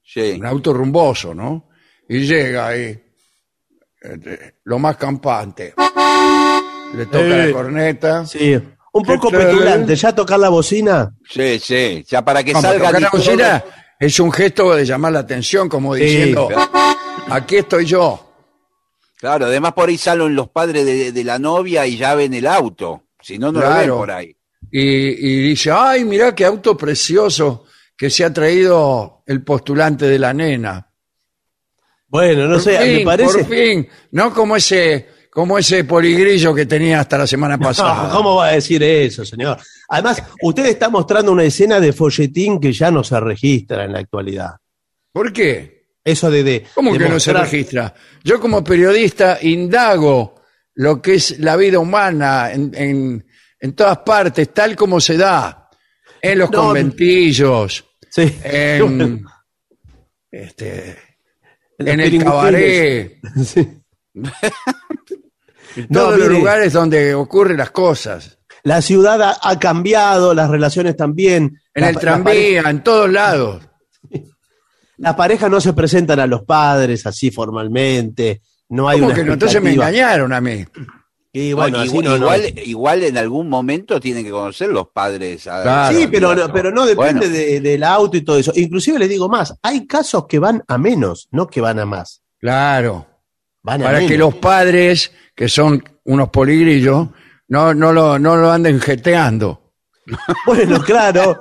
[0.05, 0.37] Sí.
[0.39, 1.69] un auto rumboso, ¿no?
[2.09, 2.99] Y llega ahí,
[4.01, 5.75] este, lo más campante.
[6.95, 8.25] Le toca Eh, la corneta.
[8.27, 8.55] Sí.
[8.93, 9.47] Un poco ¿Qué tal?
[9.49, 9.95] petulante.
[9.97, 11.15] ¿Ya tocar la bocina?
[11.29, 13.65] Sí, sí, ya para que Vamos, salga tocar la bocina
[14.01, 16.49] es un gesto de llamar la atención, como diciendo,
[17.29, 18.25] aquí estoy yo.
[19.17, 22.47] Claro, además por ahí salen los padres de, de la novia y ya ven el
[22.47, 23.03] auto.
[23.21, 24.35] Si no, no lo ven por ahí.
[24.71, 27.65] Y, y dice, ay, mirá qué auto precioso
[27.97, 30.85] que se ha traído el postulante de la nena.
[32.07, 33.39] Bueno, no Por sé, fin, me parece.
[33.45, 38.09] por fin, no como ese, como ese poligrillo que tenía hasta la semana pasada.
[38.09, 39.59] No, ¿Cómo va a decir eso, señor?
[39.89, 43.99] Además, usted está mostrando una escena de folletín que ya no se registra en la
[44.01, 44.53] actualidad.
[45.13, 45.89] ¿Por qué?
[46.05, 46.43] Eso de.
[46.43, 47.95] de ¿Cómo de que no se registra?
[48.25, 50.37] Yo como periodista indago
[50.75, 53.27] lo que es la vida humana en, en-
[53.61, 55.69] en todas partes, tal como se da,
[56.21, 58.39] en los No, conventillos, Sí.
[58.43, 59.25] en,
[60.31, 60.97] este,
[61.79, 63.61] en el cabaret, Sí.
[64.15, 68.39] en No, todos los lugares donde ocurren las cosas.
[68.65, 71.61] La ciudad ha, ha cambiado, las relaciones también.
[71.75, 73.63] En La- el tranvía, en todos lados.
[74.97, 78.43] Las parejas no se presentan a los padres así formalmente.
[78.71, 79.33] No hay ¿Cómo una que no?
[79.35, 80.65] Entonces me engañaron a mí.
[81.33, 82.37] Y bueno, igual, no, no.
[82.65, 85.47] igual, en algún momento tienen que conocer los padres.
[85.47, 85.97] a- Claro.
[85.99, 87.33] Sí, pero no, pero no depende Bueno.
[87.35, 88.53] de- del auto y todo eso.
[88.57, 92.23] Inclusive les digo más, hay casos que van a menos, no que van a más.
[92.41, 93.07] Claro.
[93.63, 97.09] Van a Para que los padres, que son unos poligrillos,
[97.49, 99.73] no, no, lo, no lo anden jeteando.
[100.47, 101.39] Bueno, claro.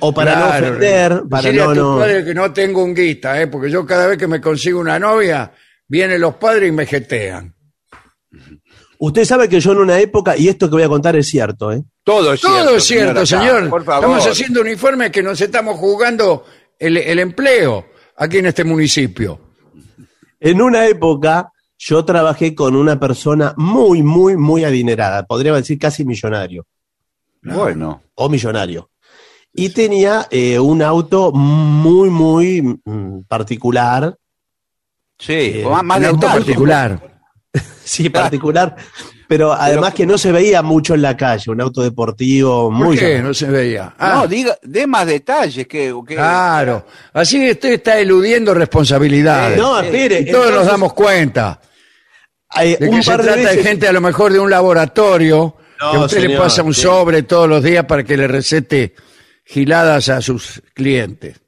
[0.00, 3.40] O para Claro, no ofender, para no, a tu padre que no tengo un guita,
[3.40, 3.46] ¿eh?
[3.46, 5.52] porque yo cada vez que me consigo una novia,
[5.88, 7.54] vienen los padres y me jetean.
[9.04, 11.72] Usted sabe que yo en una época, y esto que voy a contar es cierto,
[11.72, 11.82] ¿eh?
[12.04, 12.58] Todo es cierto.
[12.64, 13.68] Todo es cierto, señora, señor.
[13.70, 14.04] Por favor.
[14.04, 16.44] Estamos haciendo un informe que nos estamos jugando
[16.78, 17.84] el, el empleo
[18.16, 19.40] aquí en este municipio.
[20.38, 26.04] En una época yo trabajé con una persona muy, muy, muy adinerada, podría decir casi
[26.04, 26.64] millonario,
[27.42, 28.04] Bueno.
[28.14, 28.88] o millonario.
[29.52, 34.16] Y tenía eh, un auto muy, muy mm, particular,
[35.18, 37.11] Sí, Eh, más, más un auto particular.
[37.84, 38.74] sí, particular,
[39.28, 42.96] pero además que no se veía mucho en la calle, un auto deportivo ¿Por muy...
[42.98, 43.94] qué no se veía?
[43.98, 46.86] Ah, No, diga, dé más detalles que, que- claro.
[47.12, 49.58] Así usted está eludiendo responsabilidades.
[49.58, 50.20] No, espere.
[50.20, 51.60] Y todos nos damos cuenta.
[52.58, 54.50] de un que se par de trata de veces- gente a lo mejor de un
[54.50, 56.82] laboratorio No, que usted le pasa un sí.
[56.82, 58.94] sobre todos los días para que le recete
[59.44, 61.40] giladas a sus clientes.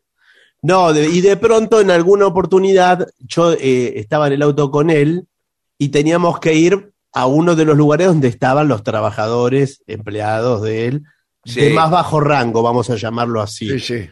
[0.63, 4.89] No, de- y de pronto en alguna oportunidad yo eh, estaba en el auto con
[4.91, 5.27] él
[5.79, 10.87] y teníamos que ir a uno de los lugares donde estaban los trabajadores, empleados de
[10.87, 11.03] él,
[11.45, 11.61] Sí.
[11.61, 13.69] de más bajo rango, vamos a llamarlo así.
[13.79, 14.11] Sí, sí.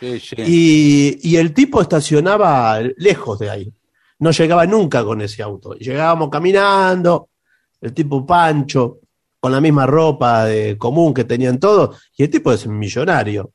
[0.00, 0.36] Sí, sí.
[0.44, 3.72] Y, y el tipo estacionaba lejos de ahí.
[4.18, 5.74] No llegaba nunca con ese auto.
[5.74, 7.28] Llegábamos caminando,
[7.80, 8.98] el tipo pancho,
[9.38, 13.52] con la misma ropa de común que tenían todos, y el tipo es millonario.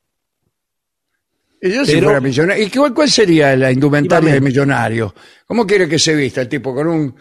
[1.61, 2.65] Y yo si Pero- fuera millonario.
[2.65, 5.13] ¿Y cuál, cuál sería la indumentaria de millonario?
[5.45, 6.73] ¿Cómo quiere que se vista el tipo?
[6.73, 7.15] ¿Con un,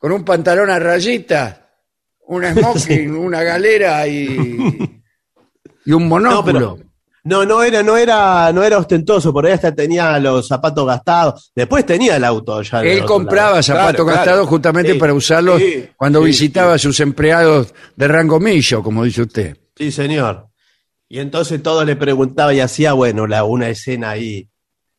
[0.00, 1.60] con un pantalón a rayitas,
[2.26, 5.00] un smoking, una galera y,
[5.84, 6.60] y un monóculo?
[6.60, 6.90] No, pero-
[7.22, 11.52] No, no era, no era, no era ostentoso, por ahí hasta tenía los zapatos gastados.
[11.54, 12.80] Después tenía el auto ya.
[12.82, 14.16] Él compraba zapatos Claro, claro.
[14.16, 18.82] gastados justamente Sí, para usarlos sí, cuando sí, visitaba a sus empleados de rango millo,
[18.82, 19.54] como dice usted.
[19.76, 20.46] Sí, señor.
[21.10, 24.48] Y entonces todos le preguntaban y hacía, bueno, la, una escena ahí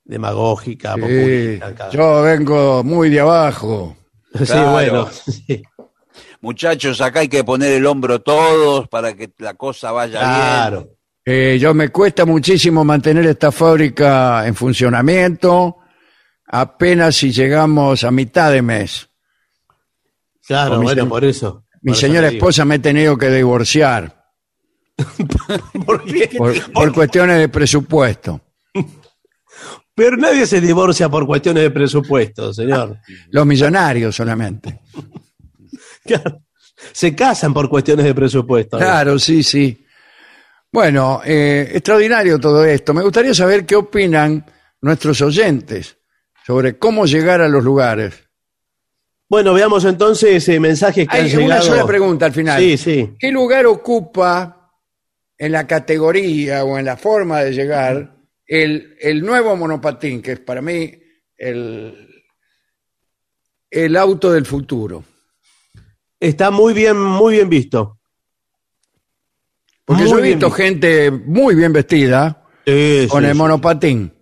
[0.04, 1.90] demagógica, populista.
[1.92, 3.96] yo vengo muy de abajo.
[4.40, 4.72] Sí, Claro.
[4.72, 5.10] bueno.
[5.28, 5.62] sí.
[6.42, 10.32] Muchachos, acá hay que poner el hombro todos para que la cosa vaya bien.
[10.32, 10.90] Claro.
[11.24, 15.78] Eh, yo me cuesta muchísimo mantener esta fábrica en funcionamiento,
[16.48, 19.08] apenas si llegamos a mitad de mes.
[20.48, 21.64] Claro, mi bueno, por eso.
[21.84, 24.24] Mi Por señora esposa me he tenido que divorciar
[25.86, 26.30] ¿Por qué?
[26.38, 28.42] por, por cuestiones de presupuesto.
[29.94, 32.98] Pero nadie se divorcia por cuestiones de presupuesto, señor.
[33.32, 34.80] Los millonarios solamente.
[36.04, 36.42] Claro.
[36.94, 38.80] Se casan por cuestiones de presupuesto.
[38.80, 39.86] Claro, sí, sí.
[40.72, 42.92] Bueno, eh, extraordinario todo esto.
[42.96, 44.44] Me gustaría saber qué opinan
[44.82, 45.98] nuestros oyentes
[46.44, 48.16] sobre cómo llegar a los lugares.
[49.30, 51.46] Bueno, veamos entonces eh, mensajes que han Hay llegado.
[51.46, 52.60] una sola pregunta al final.
[52.60, 53.14] Sí, sí.
[53.20, 54.72] ¿Qué lugar ocupa
[55.38, 58.16] en la categoría o en la forma de llegar
[58.52, 60.92] el, el nuevo monopatín, que es para mí
[61.38, 62.26] el,
[63.70, 65.06] el auto del futuro?
[66.20, 67.98] Está muy bien, muy bien visto.
[69.86, 74.14] Porque Muy yo he visto gente muy bien vestida Sí, con sí, el monopatín.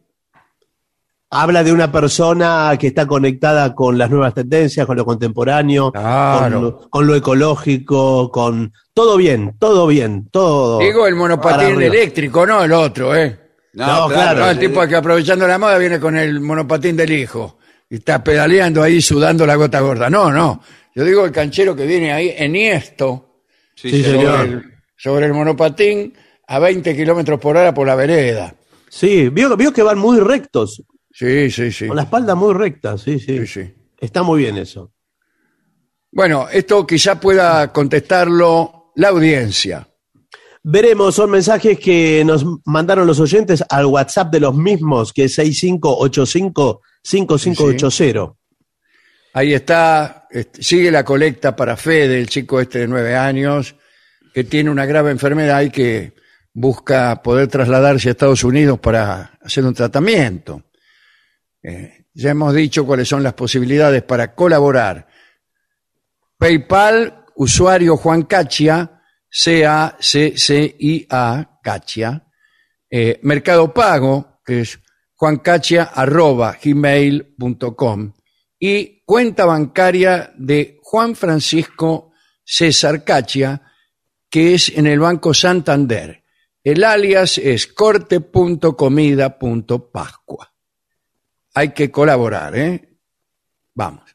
[1.32, 6.78] Habla de una persona que está conectada con las nuevas tendencias, con lo contemporáneo, Claro.
[6.80, 10.78] con, con lo ecológico, con todo bien, todo bien, todo.
[10.80, 13.49] Digo el monopatín eléctrico, no el otro, ¿eh?
[13.88, 14.40] No, claro.
[14.42, 17.60] No, el tipo que aprovechando la moda viene con el monopatín del hijo
[17.90, 20.10] y está pedaleando ahí sudando la gota gorda.
[20.10, 20.62] No, no.
[20.96, 23.44] Yo digo el canchero que viene ahí enhiesto
[23.76, 24.22] Sí, Sí, señor.
[24.22, 24.64] sobre señor.
[24.66, 26.14] el, sobre el monopatín
[26.48, 28.54] a 20 kilómetros por hora por la vereda.
[28.90, 31.88] Sí, vio, vio que van muy rectos, Sí, sí, sí.
[31.88, 33.38] con la espalda muy recta, sí, sí.
[33.40, 33.74] Sí, sí.
[34.00, 34.92] Está muy bien eso.
[36.12, 39.88] Bueno, esto quizá pueda contestarlo la audiencia.
[40.64, 45.38] Veremos, son mensajes que nos mandaron los oyentes al WhatsApp de los mismos, que es
[45.40, 48.36] 6585-5580.
[49.34, 50.28] Ahí está,
[50.60, 53.76] sigue la colecta para Fede, el chico este de nueve años,
[54.34, 56.12] que tiene una grave enfermedad y que
[56.54, 60.64] busca poder trasladarse a Estados Unidos para hacer un tratamiento.
[61.64, 65.08] Eh, ya hemos dicho cuáles son las posibilidades para colaborar.
[66.38, 68.99] PayPal, usuario Juan Cachia,
[69.30, 70.00] C-A-C-C-I-A,
[71.64, 72.26] Cachia.
[72.90, 74.80] Eh, Mercado Pago, que es
[75.16, 78.14] juancachia.gmail.com
[78.58, 82.12] y cuenta bancaria de Juan Francisco
[82.44, 83.62] César Cachia,
[84.30, 86.24] que es en el Banco Santander.
[86.64, 90.54] El alias es corte.comida.pascua.
[91.54, 92.98] Hay que colaborar, ¿eh?
[93.74, 94.09] Vamos.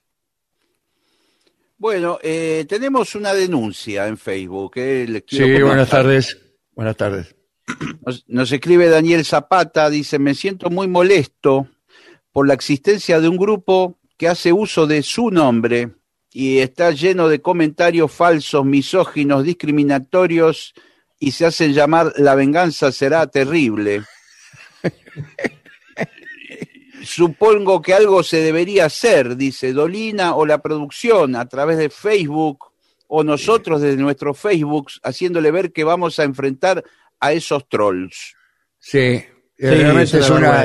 [1.84, 4.72] Bueno, eh, tenemos una denuncia en Facebook.
[4.76, 5.64] eh, les Sí, comentar.
[5.64, 6.38] buenas tardes.
[6.72, 7.36] Buenas tardes.
[8.06, 11.68] Nos, nos escribe Daniel Zapata, dice, me siento muy molesto
[12.32, 15.90] por la existencia de un grupo que hace uso de su nombre
[16.32, 20.72] y está lleno de comentarios falsos, misóginos, discriminatorios
[21.18, 24.04] y se hacen llamar La venganza será terrible.
[27.04, 32.66] Supongo que algo se debería hacer, dice Dolina o la producción a través de Facebook
[33.06, 36.82] o nosotros desde nuestro Facebook haciéndole ver que vamos a enfrentar
[37.20, 38.34] a esos trolls.
[38.78, 39.22] Sí,
[39.58, 40.64] realmente es una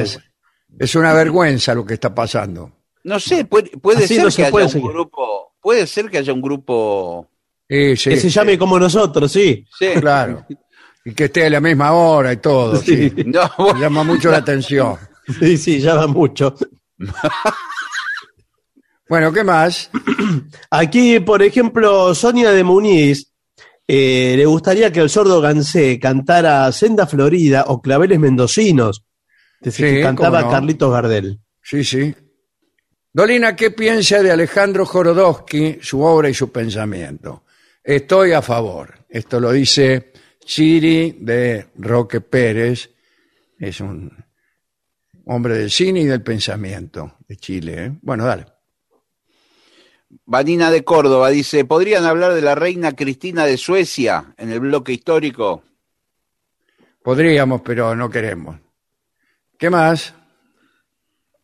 [0.77, 2.71] es una vergüenza lo que está pasando.
[3.03, 4.91] No sé, puede, puede ser no se que haya puede un seguir.
[4.91, 7.27] grupo, puede ser que haya un grupo,
[7.69, 9.65] Sí, sí, que se sí, llame como nosotros, sí.
[9.77, 10.45] sí, Claro.
[11.05, 12.75] Y que esté a la misma hora y todo.
[12.81, 13.11] sí.
[13.25, 14.97] no, bueno, Llama mucho la atención.
[15.39, 16.55] Sí, sí, llama mucho.
[19.09, 19.89] Bueno, ¿qué más?
[20.69, 23.31] Aquí, por ejemplo, Sonia de Muniz
[23.87, 29.03] eh, le gustaría que el sordo Gansé cantara Senda Florida o Claveles Mendocinos.
[29.63, 30.51] Sí, que cantaba no.
[30.51, 31.39] Carlitos Gardel.
[31.63, 32.13] Sí, sí.
[33.11, 37.45] Dolina, ¿qué piensa de Alejandro Jorodowski, su obra y su pensamiento?
[37.83, 38.93] Estoy a favor.
[39.09, 40.13] Esto lo dice
[40.45, 42.91] Chiri de Roque Pérez.
[43.57, 44.11] Es un
[45.31, 47.85] hombre del cine y del pensamiento de Chile.
[47.85, 47.91] ¿eh?
[48.01, 48.45] Bueno, dale.
[50.25, 54.91] Vanina de Córdoba dice, ¿podrían hablar de la reina Cristina de Suecia en el bloque
[54.91, 55.63] histórico?
[57.03, 58.57] Podríamos, pero no queremos.
[59.57, 60.15] ¿Qué más?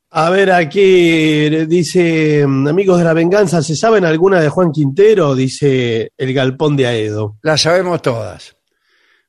[0.10, 5.36] A ver, aquí dice, mm, amigos de la venganza, ¿se saben alguna de Juan Quintero?
[5.36, 7.38] Dice el galpón de Aedo.
[7.44, 8.55] Las sabemos todas.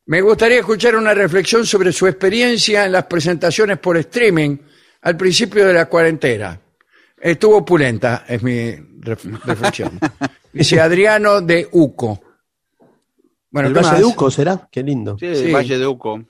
[0.07, 4.57] Me gustaría escuchar una reflexión sobre su experiencia en las presentaciones por streaming
[5.03, 6.61] al principio de la cuarentena.
[7.21, 9.99] Estuvo opulenta, es mi ref- reflexión.
[10.53, 12.21] Dice Adriano de Uco.
[13.51, 13.99] Bueno, ¿El ¿qué Valle más?
[13.99, 14.69] de Uco será?
[14.71, 15.17] Qué lindo.
[15.19, 15.51] Sí, Sí.
[15.53, 16.23] Valle de Uco.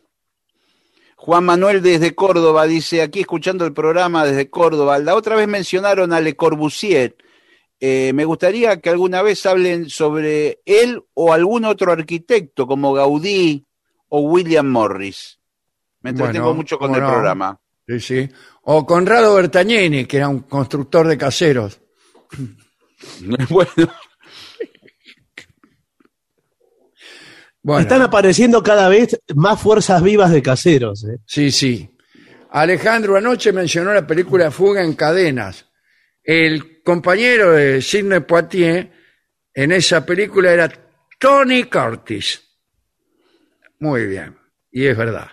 [1.17, 6.13] Juan Manuel desde Córdoba dice, aquí escuchando el programa desde Córdoba, la otra vez mencionaron
[6.13, 7.17] a Le Corbusier.
[7.81, 13.66] Eh, me gustaría que alguna vez hablen sobre él o algún otro arquitecto como Gaudí
[14.09, 15.39] o William Morris.
[16.01, 17.09] Me entretengo Bueno, mucho con el no.
[17.11, 17.61] programa.
[17.87, 18.29] Sí, sí.
[18.63, 21.81] O Conrado Bertagnini, que era un constructor de caseros.
[23.51, 23.71] bueno,
[27.63, 31.05] Bueno, Están apareciendo cada vez más fuerzas vivas de caseros.
[31.05, 31.19] ¿eh?
[31.27, 31.91] sí, sí.
[32.51, 35.67] Alejandro anoche mencionó la película Fuga en Cadenas.
[36.23, 38.93] El compañero de Sidney Poitier
[39.53, 40.73] en esa película era
[41.19, 42.46] Tony Curtis.
[43.79, 44.37] Muy bien,
[44.71, 45.29] y es verdad.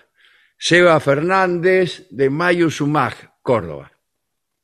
[0.58, 3.92] Seba Fernández de Mayo Sumag, Córdoba.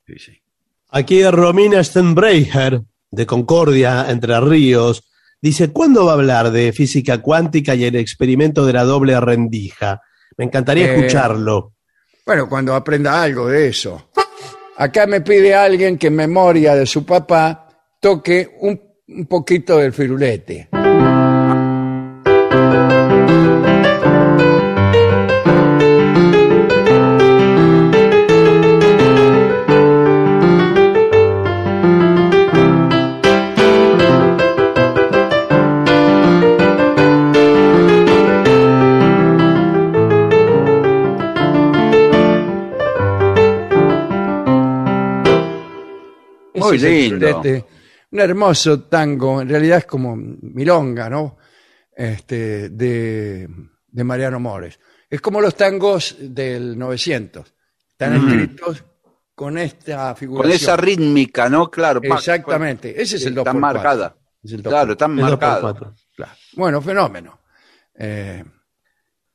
[0.08, 0.42] Sí, sí.
[0.90, 5.04] Aquí Romina Stenbreicher, de Concordia, Entre Ríos,
[5.42, 10.02] dice, ¿cuándo va a hablar de física cuántica y el experimento de la doble rendija?
[10.38, 11.74] Me encantaría Eh, escucharlo.
[12.26, 14.10] Bueno, cuando aprenda algo de eso.
[14.78, 17.68] Acá me pide alguien que en memoria de su papá
[18.00, 20.70] toque un, un poquito del firulete.
[46.70, 47.28] Muy lindo.
[47.28, 47.66] firulete.
[48.12, 51.38] Un hermoso tango, en realidad es como milonga, ¿no?
[51.96, 53.48] Este, de,
[53.88, 54.80] de Mariano Mores.
[55.10, 57.54] Es como los tangos del 900.
[57.92, 58.84] Están escritos
[59.36, 60.52] con esta figuración.
[60.52, 61.70] con esa rítmica, ¿no?
[61.70, 62.00] Claro.
[62.04, 63.00] Exactamente.
[63.02, 64.16] Ese es el 2 Está marcada.
[64.44, 65.62] Es el dos Claro, por- está Es dos por marcada.
[65.62, 65.94] cuatro.
[66.16, 66.32] claro.
[66.54, 67.40] Bueno, fenómeno.
[67.96, 68.44] Eh,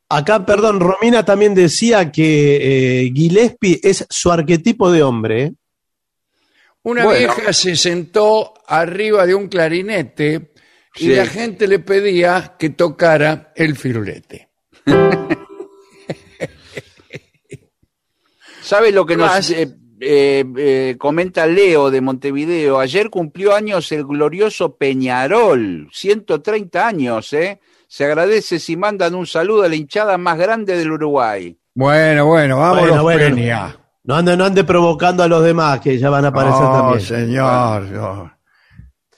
[0.09, 5.43] Acá, perdón, Romina también decía que eh, Gillespie es su arquetipo de hombre.
[5.43, 5.55] ¿eh?
[6.85, 7.18] Una Bueno.
[7.35, 10.53] vieja se sentó arriba de un clarinete
[10.97, 11.14] y Sí.
[11.14, 14.49] la gente le pedía que tocara el firulete.
[18.62, 19.51] ¿Sabe lo que nos Más.
[19.51, 19.68] eh,
[20.01, 22.78] eh, eh, comenta Leo de Montevideo?
[22.78, 27.61] Ayer cumplió años el glorioso Peñarol, 130 años, ¿eh?
[27.89, 31.57] Se agradece si mandan un saludo a la hinchada más grande del Uruguay.
[31.74, 33.37] Bueno, bueno, vámonos, Bueno, bueno.
[33.37, 33.76] Peña.
[34.05, 37.01] No ande, no ande provocando a los demás, que ya van a aparecer No, también.
[37.01, 37.83] señor.
[37.85, 38.33] no.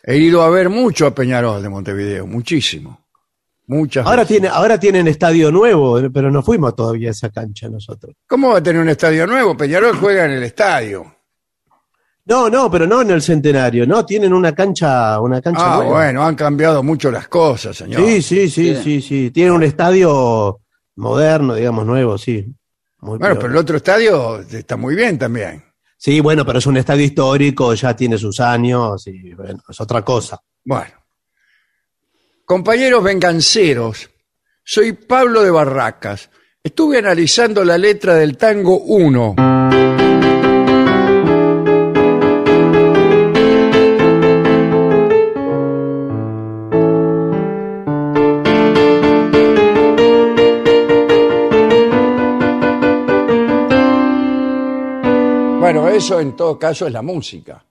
[0.04, 3.00] He ido a ver mucho a Peñarol de Montevideo, muchísimo.
[3.68, 4.28] Muchas Ahora, veces.
[4.36, 8.14] tiene, ahora tienen estadio nuevo, pero no fuimos todavía a esa cancha nosotros.
[8.28, 9.56] ¿Cómo va a tener un estadio nuevo?
[9.56, 11.04] Peñarol juega en el estadio.
[12.26, 15.90] No, no, pero no en el centenario, no, tienen una cancha, una cancha Ah, nueva.
[15.92, 18.00] bueno, han cambiado mucho las cosas, señor.
[18.04, 19.30] Sí, sí, sí, sí, sí.
[19.32, 20.60] Tienen un estadio
[20.96, 22.46] moderno, digamos, nuevo, sí.
[23.06, 25.62] Muy Bueno, pero el otro estadio está muy bien también.
[25.96, 30.02] Sí, bueno, pero es un estadio histórico, ya tiene sus años y bueno, es otra
[30.02, 30.42] cosa.
[30.64, 30.92] Bueno.
[32.44, 34.10] Compañeros venganceros,
[34.64, 36.30] soy Pablo de Barracas.
[36.62, 40.05] Estuve analizando la letra del tango 1.
[55.96, 57.64] Eso en todo caso es la música.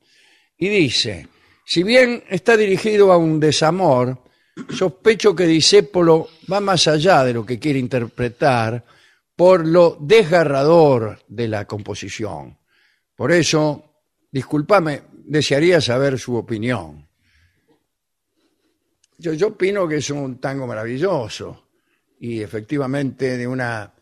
[0.57, 1.27] Y dice,
[1.63, 4.17] si bien está dirigido a un desamor,
[4.69, 8.83] sospecho que Disépolo va más allá de lo que quiere interpretar
[9.35, 12.57] por lo desgarrador de la composición.
[13.15, 14.01] Por eso,
[14.31, 17.07] discúlpame, desearía saber su opinión.
[19.17, 21.67] Yo, yo opino que es un tango maravilloso
[22.19, 23.93] y efectivamente de una,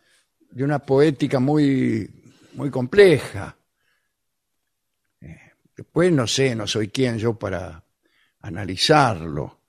[0.52, 2.10] de una poética muy,
[2.54, 3.56] muy compleja.
[5.76, 7.84] Después no sé, no soy quien yo para
[8.42, 9.62] analizarlo.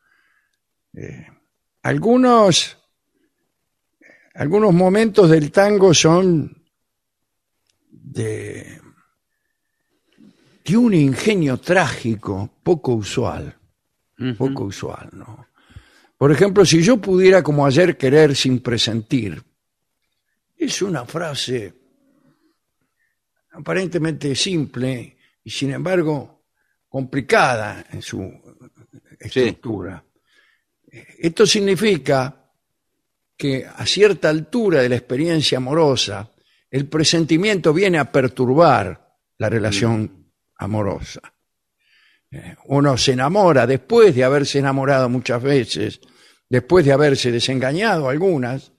[0.92, 1.26] Eh,
[1.82, 2.76] algunos,
[4.34, 6.64] algunos momentos del tango son
[7.90, 8.80] de,
[10.64, 13.56] de un ingenio trágico poco usual,
[14.38, 15.48] poco usual, ¿no?
[16.16, 19.42] Por ejemplo, si yo pudiera como ayer querer sin presentir,
[20.56, 21.74] es una frase
[23.50, 26.46] aparentemente simple y sin embargo
[26.88, 28.32] complicada en su
[29.18, 30.02] estructura.
[31.18, 32.52] Esto significa
[33.36, 36.30] que a cierta altura de la experiencia amorosa,
[36.70, 41.20] el presentimiento viene a perturbar la relación amorosa.
[42.30, 46.00] Eh, Uno se enamora después de haberse enamorado muchas veces,
[46.48, 48.72] después de haberse desengañado algunas,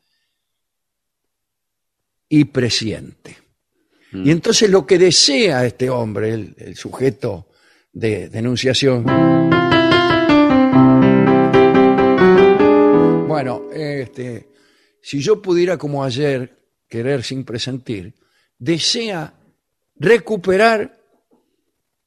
[2.29, 3.44] y presiente.
[4.23, 7.47] Y entonces lo que desea este hombre, el, el sujeto
[7.91, 9.03] de denunciación,
[13.27, 14.49] bueno, este,
[15.01, 16.57] si yo pudiera como ayer
[16.87, 18.13] querer sin presentir,
[18.57, 19.33] desea
[19.97, 20.97] recuperar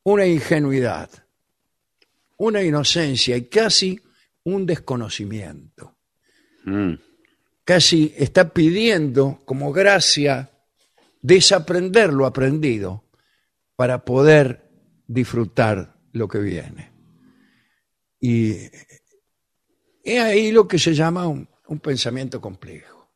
[0.05, 1.11] una ingenuidad,
[2.39, 4.01] una inocencia y casi
[4.45, 5.97] un desconocimiento.
[6.65, 6.95] Mm.
[7.65, 10.51] Casi está pidiendo como gracia
[11.29, 13.05] desaprender lo aprendido
[13.77, 14.71] para poder
[15.07, 16.91] disfrutar lo que viene.
[18.19, 18.53] Y
[20.03, 21.47] es ahí lo que se llama un,
[21.81, 23.11] pensamiento complejo,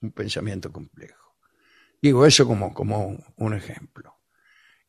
[0.00, 1.36] un pensamiento complejo.
[2.00, 4.16] Digo eso como, como un, un ejemplo.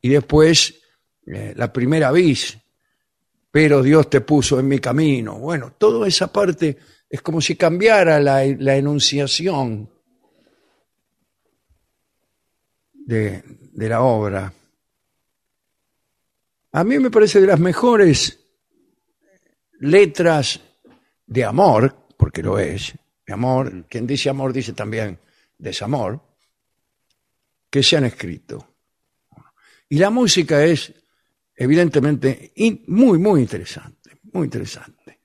[0.00, 0.80] Y después,
[1.26, 2.58] eh, la primera vis,
[3.50, 5.38] pero Dios te puso en mi camino.
[5.38, 6.78] Bueno, toda esa parte
[7.10, 9.93] es como si cambiara la, la enunciación
[13.06, 13.42] de,
[13.72, 14.52] de la obra.
[16.72, 18.40] A mí me parece de las mejores
[19.80, 20.60] letras
[21.26, 22.94] de amor, porque lo es,
[23.26, 25.18] de amor, quien dice amor dice también
[25.58, 26.20] desamor,
[27.70, 28.74] que se han escrito.
[29.88, 30.92] Y la música es
[31.56, 35.20] evidentemente in- muy, muy interesante, muy interesante.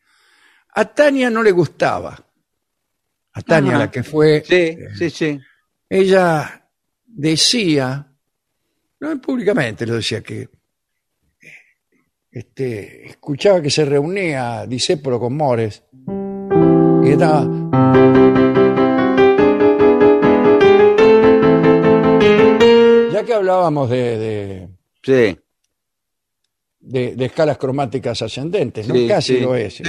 [0.75, 2.23] A Tania no le gustaba.
[3.33, 3.79] A Tania, Ajá.
[3.79, 5.39] la que fue Sí, sí, sí.
[5.89, 6.58] ella
[7.11, 8.07] decía,
[8.99, 10.49] no públicamente lo decía, que eh,
[12.31, 15.83] este, escuchaba que se reunía Disépolo con Mores
[17.03, 17.47] y estaba.
[23.11, 24.67] Ya que hablábamos de, de,
[25.03, 25.39] Sí.
[26.79, 28.95] de- de escalas cromáticas ascendentes, ¿no?
[28.95, 29.41] sí, casi sí.
[29.41, 29.75] lo es.
[29.75, 29.83] Sí.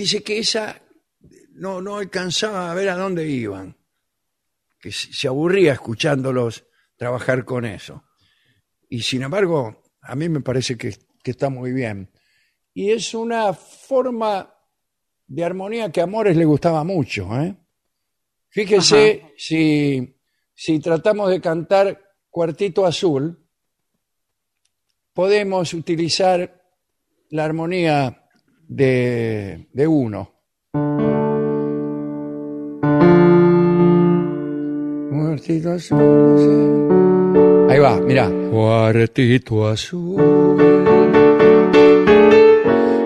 [0.00, 0.80] Dice que esa
[1.52, 3.76] no, no alcanzaba a ver a dónde iban,
[4.80, 6.64] que se aburría escuchándolos
[6.96, 8.04] trabajar con eso.
[8.88, 12.10] Y sin embargo, a mí me parece que, que está muy bien.
[12.72, 14.54] Y es una forma
[15.26, 17.28] de armonía que a Amores le gustaba mucho.
[17.38, 17.54] ¿eh?
[18.48, 20.18] Fíjese si,
[20.54, 23.46] si tratamos de cantar Cuartito Azul,
[25.12, 26.62] podemos utilizar
[27.28, 28.19] la armonía
[28.70, 30.30] de, de uno.
[35.10, 36.36] Cuartito azul.
[36.38, 37.72] sí.
[37.72, 38.30] Ahí va, mira.
[38.50, 40.60] Cuartito azul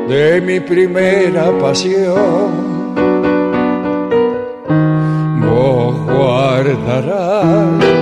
[0.09, 2.95] de mi primera pasión.
[5.41, 7.94] Vos guardarás.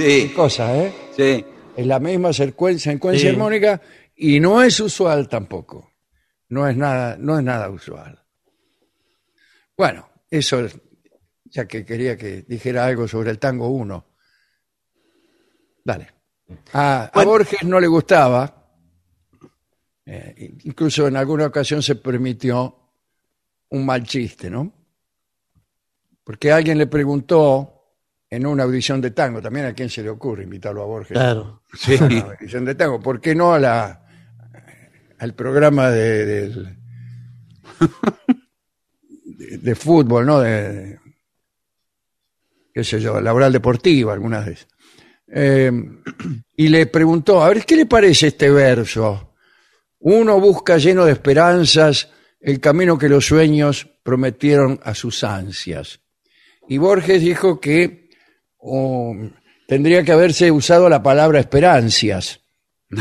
[0.00, 0.92] Sí, Cosa, ¿eh?
[1.16, 1.44] sí.
[1.76, 3.34] Es la misma secuencia, secuencia Sí.
[3.34, 3.80] armónica
[4.16, 5.92] y no es usual tampoco.
[6.48, 8.18] No es nada, no es nada usual.
[9.76, 10.78] Bueno, eso, es-
[11.44, 14.06] ya que quería que dijera algo sobre el tango 1.
[15.84, 16.08] Dale.
[16.72, 17.30] A, a Bueno.
[17.30, 18.68] Borges no le gustaba,
[20.06, 22.76] eh, incluso en alguna ocasión se permitió
[23.70, 24.72] un mal chiste, ¿no?
[26.24, 27.79] Porque alguien le preguntó
[28.30, 31.62] en una audición de tango, también a quién se le ocurre invitarlo a Borges Claro.
[31.74, 31.96] Sí.
[32.00, 34.06] a una audición de tango, ¿por qué no a la,
[35.18, 36.76] al programa de, del-
[39.24, 40.40] de, de fútbol, ¿no?
[40.40, 41.00] De, de-
[42.72, 44.68] qué sé yo, laboral deportiva, algunas veces.
[45.32, 45.70] Eh,
[46.56, 49.34] y le preguntó, a ver, ¿qué le parece este verso?
[50.00, 52.10] Uno busca lleno de esperanzas
[52.40, 56.00] el camino que los sueños prometieron a sus ansias.
[56.68, 58.08] Y Borges dijo que
[58.60, 59.14] oh,
[59.66, 62.40] tendría que haberse usado la palabra esperancias.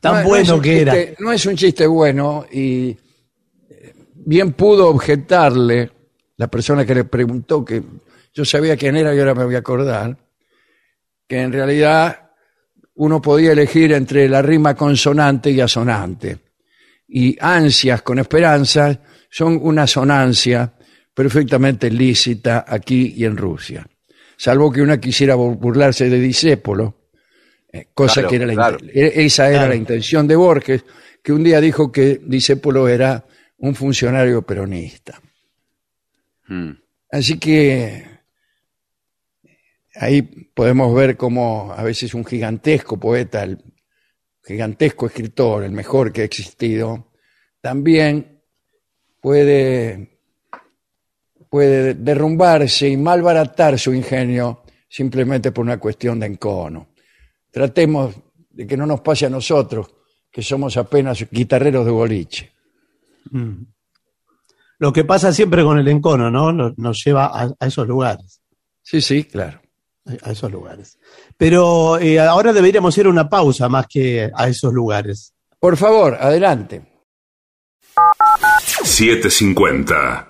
[0.00, 0.94] Tan No, bueno que era.
[1.18, 2.96] No es un chiste bueno y
[3.68, 5.90] eh, bien pudo objetarle
[6.36, 7.82] la persona que le preguntó, que
[8.32, 10.16] yo sabía quién era y ahora me voy a acordar,
[11.28, 12.30] que en realidad
[12.94, 16.38] uno podía elegir entre la rima consonante y asonante.
[17.08, 18.98] Y ansias con esperanzas
[19.28, 20.72] son una sonancia
[21.14, 23.86] perfectamente lícita aquí y en Rusia.
[24.36, 27.10] Salvo que una quisiera bur- burlarse de Disépolo,
[27.72, 28.78] eh, cosa Claro, que era la claro.
[28.82, 29.68] e- esa era Claro.
[29.70, 30.84] la intención de Borges,
[31.22, 33.26] que un día dijo que Disépolo era
[33.58, 35.20] un funcionario peronista.
[36.48, 36.70] Mm.
[37.12, 38.04] Así que
[39.96, 43.58] ahí podemos ver cómo a veces un gigantesco poeta, el
[44.42, 47.12] gigantesco escritor, el mejor que ha existido,
[47.60, 48.40] también
[49.20, 50.19] puede,
[51.50, 56.88] puede derrumbarse y malbaratar su ingenio simplemente por una cuestión de encono.
[57.50, 58.14] Tratemos
[58.50, 59.88] de que no nos pase a nosotros,
[60.30, 62.52] que somos apenas guitarreros de boliche.
[64.78, 66.52] Lo que pasa siempre con el encono, ¿no?
[66.52, 68.40] Nos lleva a, a esos lugares.
[68.82, 69.60] Sí, sí, claro.
[70.22, 70.98] A esos lugares.
[71.36, 75.34] Pero eh, ahora deberíamos ir a una pausa más que a esos lugares.
[75.58, 76.82] Por favor, adelante.
[78.84, 80.29] 750.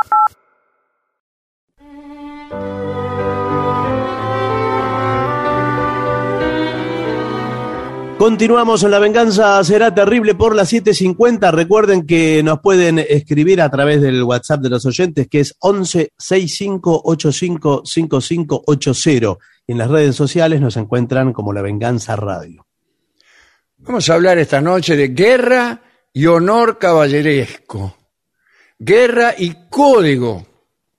[8.21, 11.51] Continuamos en La Venganza Será Terrible por las 7.50.
[11.51, 16.13] Recuerden que nos pueden escribir a través del WhatsApp de los oyentes, que es 11
[16.19, 19.37] 65 85 5580.
[19.65, 22.67] Y en las redes sociales nos encuentran como La Venganza Radio.
[23.77, 25.81] Vamos a hablar esta noche de guerra
[26.13, 27.97] y honor caballeresco.
[28.77, 30.45] Guerra y código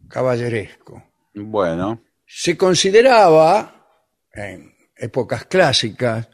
[0.09, 1.05] caballeresco.
[1.35, 3.87] Bueno, Se consideraba,
[4.35, 6.27] en épocas clásicas,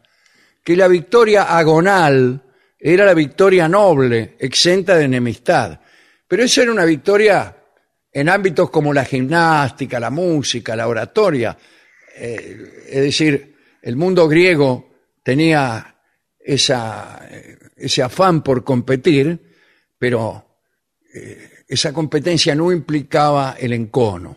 [0.68, 2.42] que la victoria agonal
[2.78, 5.80] era la victoria noble, exenta de enemistad.
[6.28, 7.56] Pero eso era una victoria
[8.12, 11.56] en ámbitos como la gimnástica, la música, la oratoria.
[12.18, 14.90] Eh, es decir, el mundo griego
[15.22, 15.96] tenía
[16.38, 19.40] esa, eh, ese afán por competir,
[19.98, 20.58] pero
[21.14, 24.36] eh, esa competencia no implicaba el encono.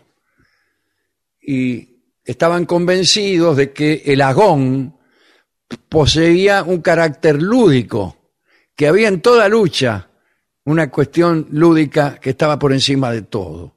[1.42, 1.90] Y
[2.24, 4.96] estaban convencidos de que el agón
[5.88, 8.16] poseía un carácter lúdico,
[8.76, 10.08] que había en toda lucha
[10.64, 13.76] una cuestión lúdica que estaba por encima de todo.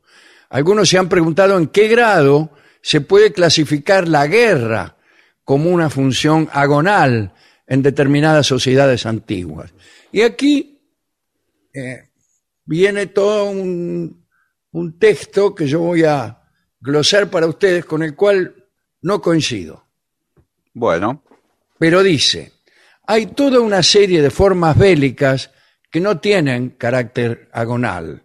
[0.50, 4.96] Algunos se han preguntado en qué grado se puede clasificar la guerra
[5.44, 7.34] como una función agonal
[7.68, 9.74] en determinadas sociedades antiguas.
[10.12, 10.80] Y aquí
[11.74, 12.10] eh,
[12.66, 14.26] viene todo un,
[14.72, 16.42] un texto que yo voy a
[16.80, 18.56] glosar para ustedes con el cual
[19.02, 19.86] no coincido.
[20.74, 21.24] bueno,
[21.78, 22.52] Pero dice,
[23.08, 25.52] hay toda una serie de formas bélicas
[25.92, 28.24] que no tienen carácter agonal.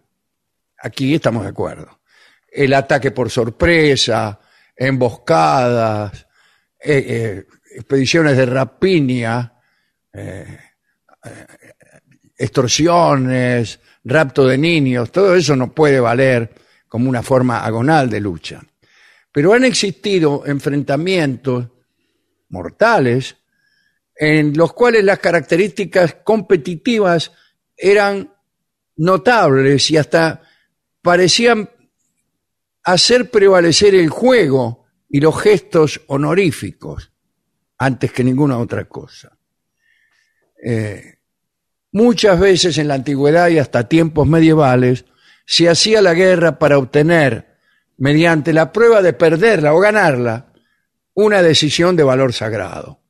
[0.79, 1.99] Aquí estamos de acuerdo.
[2.51, 4.39] El ataque por sorpresa,
[4.75, 6.25] emboscadas,
[6.83, 7.45] eh, eh,
[7.75, 9.53] expediciones de rapiña,
[10.11, 10.57] eh,
[12.37, 16.51] extorsiones, rapto de niños, todo eso no puede valer
[16.87, 18.61] como una forma agonal de lucha.
[19.31, 21.67] Pero han existido enfrentamientos
[22.49, 23.37] mortales
[24.23, 27.31] en los cuales las características competitivas
[27.75, 28.31] eran
[28.97, 30.43] notables y hasta
[31.01, 31.67] parecían
[32.83, 37.11] hacer prevalecer el juego y los gestos honoríficos
[37.79, 39.35] antes que ninguna otra cosa.
[40.63, 41.15] Eh,
[41.91, 45.05] muchas veces en la antigüedad y hasta tiempos medievales
[45.47, 47.57] se hacía la guerra para obtener,
[47.97, 50.53] mediante la prueba de perderla o ganarla,
[51.15, 53.00] una decisión de valor sagrado.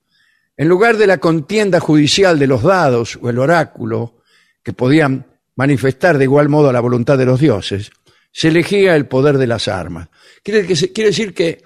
[0.61, 4.21] En lugar de la contienda judicial de los dados o el oráculo,
[4.61, 7.89] que podían manifestar de igual modo la voluntad de los dioses,
[8.31, 10.09] se elegía el poder de las armas.
[10.43, 11.63] Quiere, que se- quiere decir que,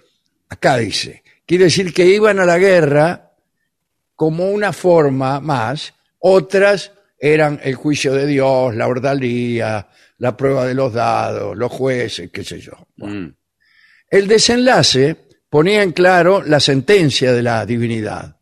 [0.47, 3.33] acá dice, quiere decir que iban a la guerra
[4.15, 9.89] como una forma más, otras eran el juicio de Dios, la ordalía,
[10.19, 12.71] la prueba de los dados, los jueces, qué sé yo.
[12.95, 13.25] mm,
[14.09, 15.17] El desenlace
[15.49, 18.34] ponía en claro la sentencia de la divinidad.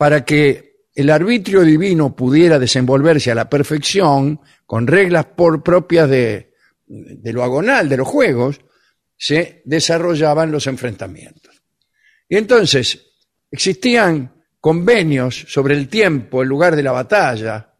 [0.00, 6.54] Para que el arbitrio divino pudiera desenvolverse a la perfección, con reglas por propias de,
[6.86, 8.62] lo agonal, de los juegos,
[9.14, 11.62] se desarrollaban los enfrentamientos.
[12.26, 13.08] Y entonces
[13.50, 17.74] existían convenios sobre el tiempo, el lugar de la batalla.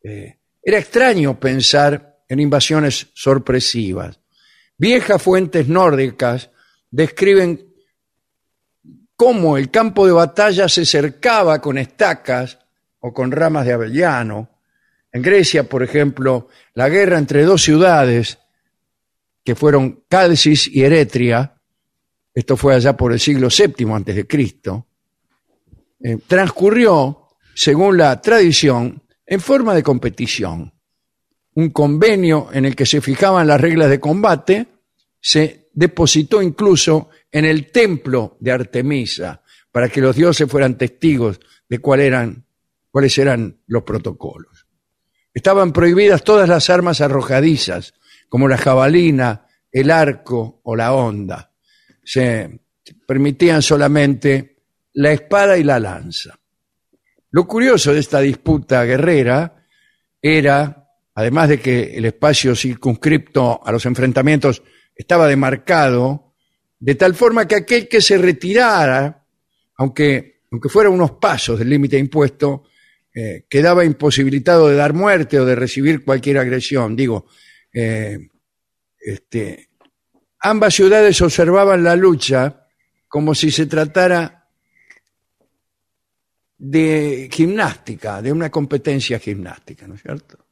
[0.00, 4.20] Eh, era extraño pensar en invasiones sorpresivas.
[4.78, 6.50] Viejas fuentes nórdicas
[6.88, 7.71] describen
[9.16, 12.58] cómo el campo de batalla se cercaba con estacas
[13.00, 14.50] o con ramas de avellano.
[15.12, 18.38] En Grecia, por ejemplo, la guerra entre dos ciudades,
[19.44, 21.54] que fueron Calcis y Eretria,
[22.34, 24.86] esto fue allá por el siglo VII antes de Cristo,
[26.00, 30.72] eh, transcurrió, según la tradición, en forma de competición.
[31.54, 34.66] Un convenio en el que se fijaban las reglas de combate
[35.20, 41.80] se depositó incluso en el templo de Artemisa para que los dioses fueran testigos de
[41.98, 42.44] eran,
[42.90, 44.66] cuáles eran los protocolos.
[45.32, 47.94] Estaban prohibidas todas las armas arrojadizas,
[48.28, 51.52] como la jabalina, el arco o la honda.
[52.04, 52.60] Se
[53.06, 54.58] permitían solamente
[54.94, 56.38] la espada y la lanza.
[57.30, 59.64] Lo curioso de esta disputa guerrera
[60.20, 64.62] era, además de que el espacio circunscripto a los enfrentamientos
[64.94, 66.31] estaba demarcado,
[66.82, 69.24] de tal forma que aquel que se retirara,
[69.76, 72.64] aunque, aunque fuera unos pasos del límite impuesto,
[73.14, 76.96] eh, quedaba imposibilitado de dar muerte o de recibir cualquier agresión.
[76.96, 77.26] Digo,
[77.72, 78.18] eh,
[78.98, 79.68] este,
[80.40, 82.66] ambas ciudades observaban la lucha
[83.06, 84.48] como si se tratara
[86.58, 90.46] de gimnástica, de una competencia gimnástica, ¿no es cierto?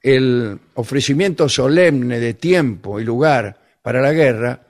[0.00, 4.68] El ofrecimiento solemne de tiempo y lugar para la guerra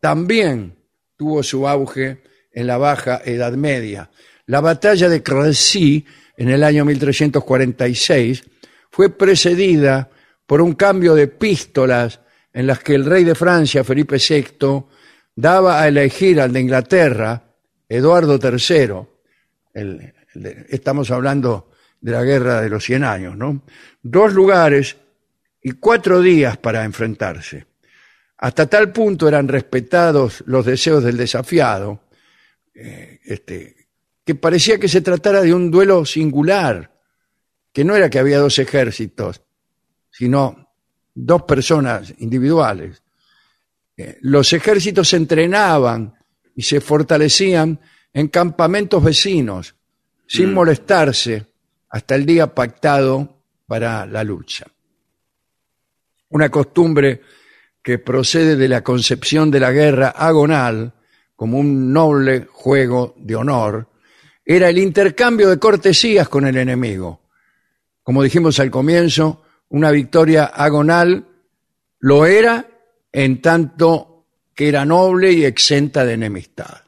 [0.00, 0.76] también
[1.16, 2.22] tuvo su auge
[2.52, 4.10] en la Baja Edad Media.
[4.46, 6.04] La batalla de Crecy
[6.36, 8.42] en el año 1346
[8.90, 10.10] fue precedida
[10.46, 12.20] por un cambio de epístolas
[12.52, 14.84] en las que el rey de Francia, Felipe VI,
[15.36, 17.42] daba a elegir al de Inglaterra,
[17.88, 19.06] Eduardo III,
[20.68, 21.70] estamos hablando
[22.00, 23.62] de la guerra de los cien años, ¿no?
[24.02, 24.96] Dos lugares
[25.62, 27.69] y cuatro días para enfrentarse.
[28.42, 32.04] Hasta tal punto eran respetados los deseos del desafiado,
[32.74, 33.88] eh, este,
[34.24, 36.90] que parecía que se tratara de un duelo singular,
[37.70, 39.42] que no era que había dos ejércitos,
[40.10, 40.72] sino
[41.14, 43.02] dos personas individuales.
[43.94, 46.14] Eh, los ejércitos se entrenaban
[46.56, 47.78] y se fortalecían
[48.10, 49.74] en campamentos vecinos,
[50.26, 50.54] sin mm.
[50.54, 51.46] molestarse,
[51.90, 54.64] hasta el día pactado para la lucha.
[56.30, 57.20] Una costumbre
[57.82, 60.92] que procede de la concepción de la guerra agonal
[61.36, 63.88] como un noble juego de honor,
[64.44, 67.20] era el intercambio de cortesías con el enemigo.
[68.02, 71.26] Como dijimos al comienzo, una victoria agonal
[72.00, 72.66] lo era
[73.12, 76.82] en tanto que era noble y exenta de enemistad.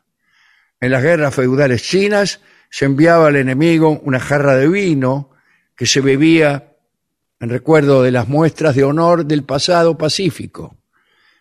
[0.81, 5.31] En las guerras feudales chinas se enviaba al enemigo una jarra de vino
[5.77, 6.77] que se bebía
[7.41, 10.77] en recuerdo de las muestras de honor del pasado pacífico.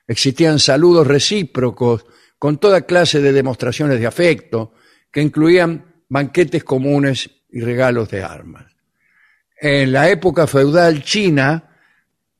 [0.07, 2.05] Existían saludos recíprocos
[2.37, 4.73] con toda clase de demostraciones de afecto
[5.11, 8.65] que incluían banquetes comunes y regalos de armas.
[9.59, 11.77] En la época feudal china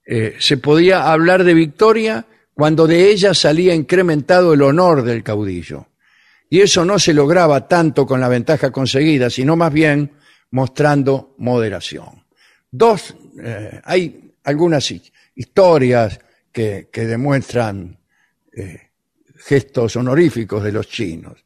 [0.05, 5.87] eh, se podía hablar de victoria cuando de ella salía incrementado el honor del caudillo.
[6.49, 10.11] Y eso no se lograba tanto con la ventaja conseguida, sino más bien
[10.49, 12.25] mostrando moderación.
[12.69, 14.93] Dos, eh, hay algunas
[15.35, 16.19] historias
[16.51, 17.99] que, demuestran
[18.51, 18.91] eh,
[19.35, 21.43] gestos honoríficos de los chinos.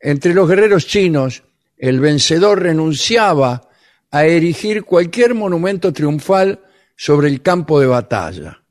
[0.00, 1.42] Entre los guerreros chinos,
[1.76, 3.68] el vencedor renunciaba
[4.10, 6.60] a erigir cualquier monumento triunfal
[6.96, 8.62] sobre el campo de batalla.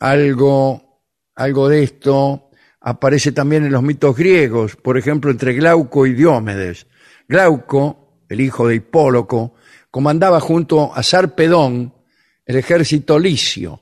[0.00, 1.02] Algo,
[1.34, 6.86] algo de esto aparece también en los mitos griegos, por ejemplo, entre Glauco y Diómedes.
[7.28, 9.54] Glauco, el hijo de Hipóloco,
[9.90, 11.94] comandaba junto a Sarpedón
[12.50, 13.80] el ejército licio,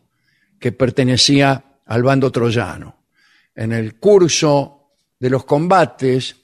[0.61, 2.97] que pertenecía al bando troyano.
[3.55, 6.37] En el curso de los combates,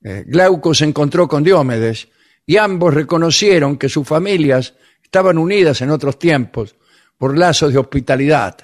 [0.00, 2.06] eh, Glauco se encontró con Diómedes
[2.46, 6.76] y ambos reconocieron que sus familias estaban unidas en otros tiempos
[7.18, 8.56] por lazos de hospitalidad.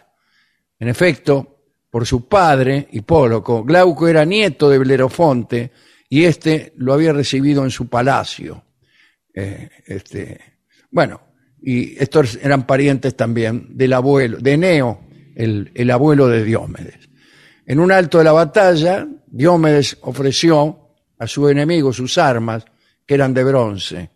[0.78, 1.58] En efecto,
[1.90, 5.72] por su padre, Hipóloco, Glauco era nieto de Blerofonte
[6.08, 8.62] y éste lo había recibido en su palacio.
[9.34, 10.40] Eh, este,
[10.92, 11.31] bueno,
[11.62, 15.00] y estos eran parientes también del abuelo, de Eneo,
[15.36, 17.08] el, el abuelo de Diómedes.
[17.64, 22.64] En un alto de la batalla, Diómedes ofreció a su enemigo sus armas,
[23.06, 24.10] que eran de bronce.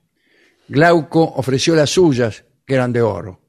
[0.69, 3.41] Glauco ofreció las suyas, que eran de oro.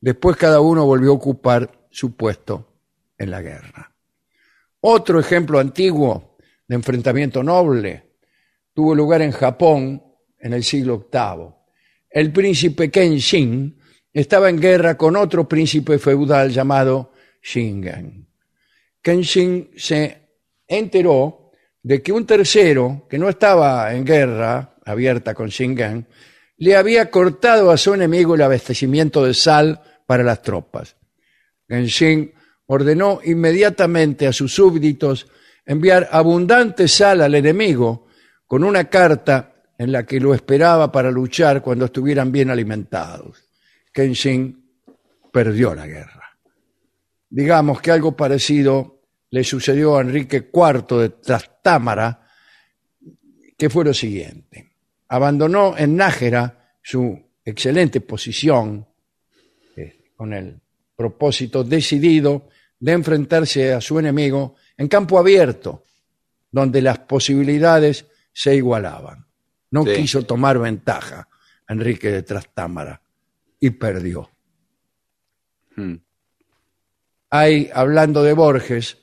[0.00, 2.72] Después cada uno volvió a ocupar su puesto
[3.18, 3.92] en la guerra.
[4.80, 8.16] Otro ejemplo antiguo de enfrentamiento noble
[8.72, 10.02] tuvo lugar en Japón
[10.38, 11.53] en el siglo VIII
[12.14, 13.76] el príncipe Kenshin
[14.12, 17.12] estaba en guerra con otro príncipe feudal llamado
[17.42, 18.28] Shingen.
[19.02, 20.28] Kenshin se
[20.68, 21.50] enteró
[21.82, 26.06] de que un tercero, que no estaba en guerra abierta con Shingen,
[26.58, 30.94] le había cortado a su enemigo el abastecimiento de sal para las tropas.
[31.66, 32.32] Kenshin
[32.66, 35.26] ordenó inmediatamente a sus súbditos
[35.66, 38.06] enviar abundante sal al enemigo
[38.46, 43.48] con una carta en la que lo esperaba para luchar cuando estuvieran bien alimentados.
[43.92, 44.64] Kenshin
[45.32, 46.38] perdió la guerra.
[47.28, 52.28] Digamos que algo parecido le sucedió a Enrique IV de Trastámara,
[53.56, 54.72] que fue lo siguiente.
[55.08, 58.86] Abandonó en Nájera su excelente posición
[59.76, 60.60] eh, con el
[60.94, 62.48] propósito decidido
[62.78, 65.84] de enfrentarse a su enemigo en campo abierto,
[66.50, 69.23] donde las posibilidades se igualaban.
[69.74, 69.92] No Sí.
[69.94, 71.28] quiso tomar ventaja
[71.66, 73.02] Enrique de Trastámara
[73.58, 74.30] y perdió.
[75.74, 75.94] Mm.
[77.30, 78.98] Hay, hablando de Borges,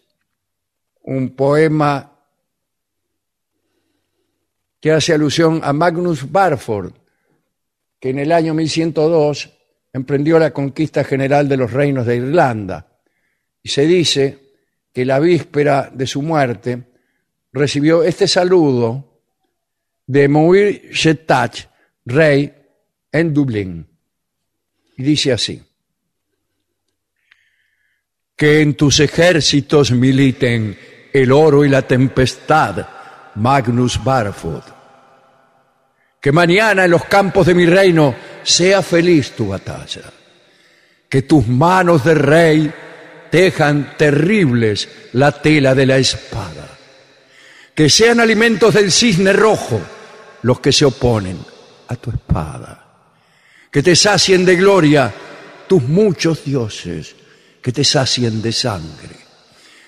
[1.02, 2.14] un poema
[4.80, 6.94] que hace alusión a Magnus Barford,
[8.00, 9.50] que en el año 1102
[9.92, 12.98] emprendió la conquista general de los reinos de Irlanda.
[13.62, 14.54] Y se dice
[14.94, 16.84] que la víspera de su muerte
[17.52, 19.11] recibió este saludo
[20.12, 21.70] de Muir Shetach,
[22.06, 22.54] rey
[23.14, 23.88] en Dublín.
[24.98, 25.64] Y dice así.
[28.36, 30.78] Que en tus ejércitos militen
[31.14, 32.86] el oro y la tempestad,
[33.36, 34.66] Magnus Barford.
[36.20, 38.14] Que mañana en los campos de mi reino
[38.44, 40.12] sea feliz tu batalla.
[41.08, 42.74] Que tus manos de rey
[43.30, 46.68] tejan terribles la tela de la espada.
[47.74, 49.82] Que sean alimentos del cisne rojo
[50.44, 51.38] los que se oponen
[51.88, 52.88] a tu espada.
[53.72, 55.14] Que te sacien de gloria
[55.68, 57.16] tus muchos dioses,
[57.62, 59.16] que te sacien de sangre.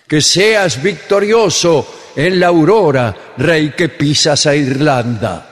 [0.08, 5.50] Que seas victorioso en la aurora, rey que pisas a Irlanda.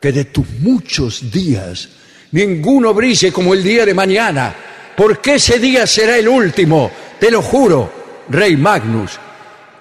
[0.00, 1.88] Que de tus muchos días
[2.32, 4.54] ninguno brille como el día de mañana,
[4.96, 7.92] porque ese día será el último, te lo juro,
[8.28, 9.12] rey Magnus,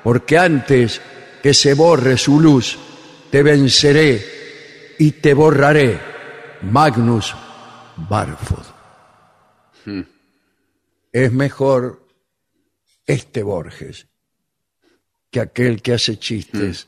[0.04, 1.02] porque antes
[1.42, 2.78] que se borre su luz,
[3.32, 6.00] te venceré y te borraré,
[6.64, 7.34] Magnus
[8.10, 8.66] Barfod.
[11.12, 12.06] Es mejor
[13.06, 14.08] este Borges
[15.32, 16.88] que aquel que hace chistes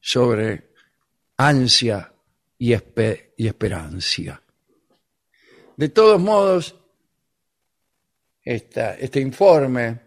[0.00, 0.72] sobre
[1.36, 2.12] ansia
[2.58, 4.40] y, espe- y esperancia.
[5.76, 6.74] De todos modos,
[8.42, 10.00] esta- este informe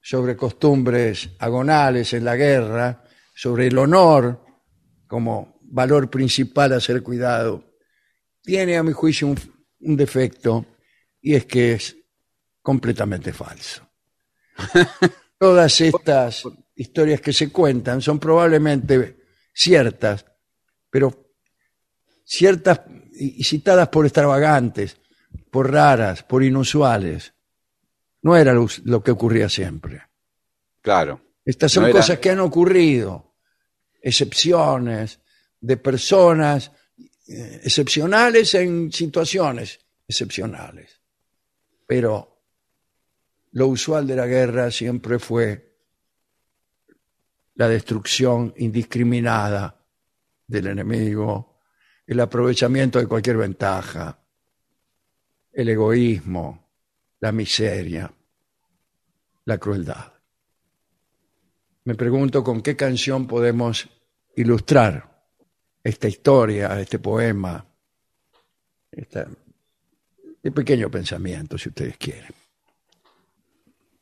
[0.00, 4.43] sobre costumbres agonales en la guerra, sobre el honor
[5.06, 7.64] como valor principal a ser cuidado,
[8.42, 9.38] tiene a mi juicio un,
[9.80, 10.66] un defecto
[11.20, 11.96] y es que es
[12.62, 13.88] completamente falso.
[15.38, 16.44] Todas estas
[16.74, 19.16] historias que se cuentan son probablemente
[19.52, 20.24] ciertas,
[20.90, 21.32] pero
[22.24, 22.80] ciertas
[23.12, 24.96] y citadas por extravagantes,
[25.50, 27.34] por raras, por inusuales.
[28.22, 30.02] No era lo, lo que ocurría siempre.
[30.80, 31.20] Claro.
[31.44, 33.33] Estas son No era- cosas que han ocurrido,
[34.04, 35.18] excepciones
[35.58, 36.70] de personas
[37.26, 41.00] eh, excepcionales en situaciones excepcionales.
[41.86, 42.42] Pero
[43.52, 45.78] lo usual de la guerra siempre fue
[47.54, 49.80] la destrucción indiscriminada
[50.46, 51.60] del enemigo,
[52.06, 54.18] el aprovechamiento de cualquier ventaja,
[55.50, 56.68] el egoísmo,
[57.20, 58.12] la miseria,
[59.46, 60.13] la crueldad.
[61.86, 63.86] Me pregunto con qué canción podemos
[64.36, 65.22] ilustrar
[65.82, 67.62] esta historia, este poema,
[68.90, 69.26] este
[70.50, 72.32] pequeño pensamiento, si ustedes quieren.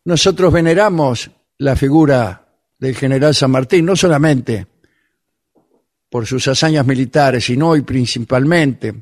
[0.04, 1.28] Nosotros veneramos
[1.58, 2.46] la figura
[2.78, 4.66] del general San Martín, no solamente
[6.08, 8.94] por sus hazañas militares, sino y principalmente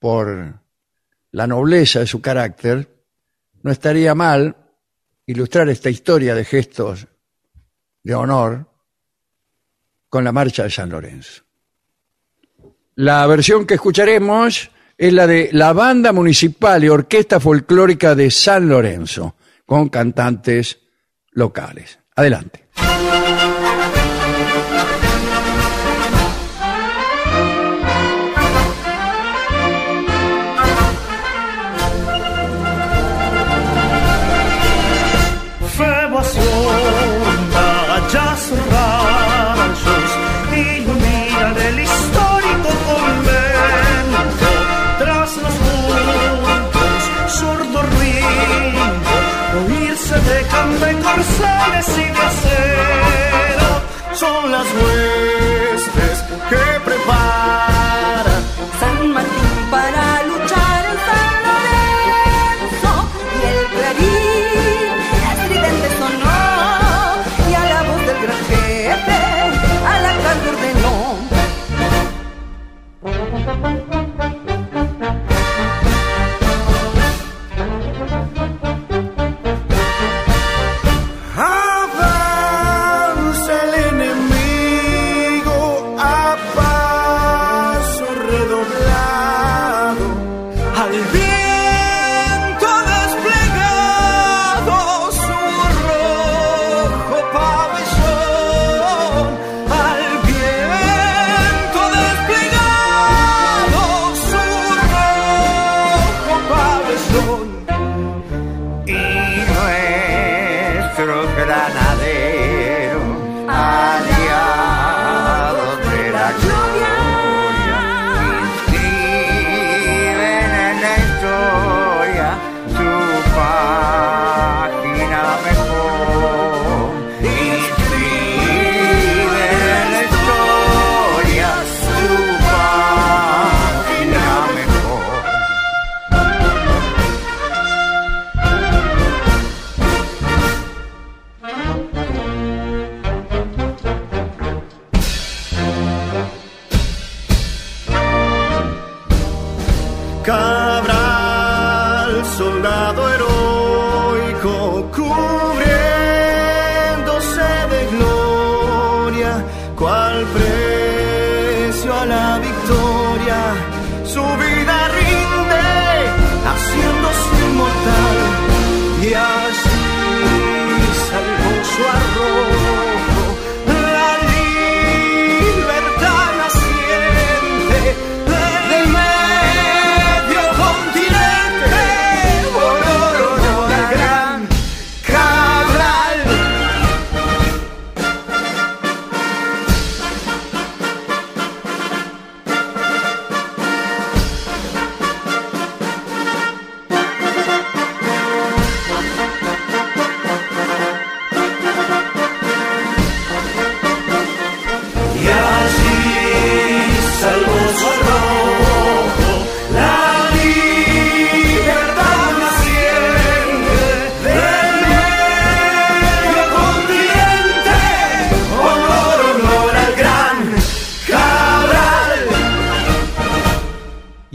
[0.00, 0.60] por
[1.30, 3.04] la nobleza de su carácter,
[3.62, 4.65] no estaría mal
[5.26, 7.06] ilustrar esta historia de gestos
[8.02, 8.66] de honor
[10.08, 11.42] con la marcha de San Lorenzo.
[12.94, 18.68] La versión que escucharemos es la de la Banda Municipal y Orquesta Folclórica de San
[18.68, 19.36] Lorenzo,
[19.66, 20.78] con cantantes
[21.32, 21.98] locales.
[22.14, 22.66] Adelante.
[51.16, 52.05] Arcenes y de acero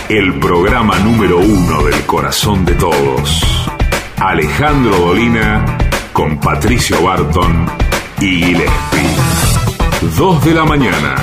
[0.10, 3.70] El programa número uno del corazón de todos.
[4.18, 5.78] Alejandro Dolina
[6.12, 7.66] con Patricio Barton
[8.20, 9.16] y Gillespie.
[10.18, 11.16] Dos de la mañana,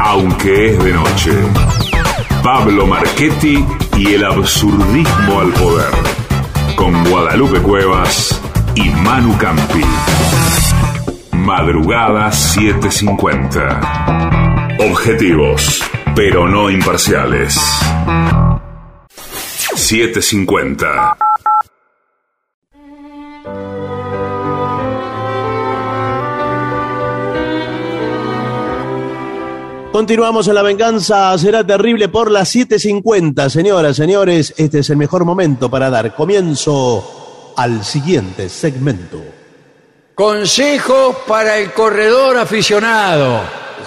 [0.00, 1.32] aunque es de noche.
[2.42, 3.62] Pablo Marchetti
[3.98, 6.07] y el absurdismo al poder.
[6.78, 8.40] Con Guadalupe Cuevas
[8.76, 9.82] y Manu Campi.
[11.32, 14.76] Madrugada 750.
[14.88, 15.82] Objetivos,
[16.14, 17.60] pero no imparciales.
[19.74, 21.16] 750.
[29.98, 33.48] Continuamos en La Venganza Será Terrible por las 7.50.
[33.48, 39.20] Señoras, señores, este es el mejor momento para dar comienzo al siguiente segmento.
[40.14, 43.40] Consejos para el corredor aficionado.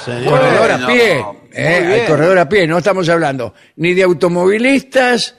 [0.05, 1.25] corredor a pie.
[1.53, 2.67] eh, el corredor a pie.
[2.67, 5.37] No estamos hablando ni de automovilistas,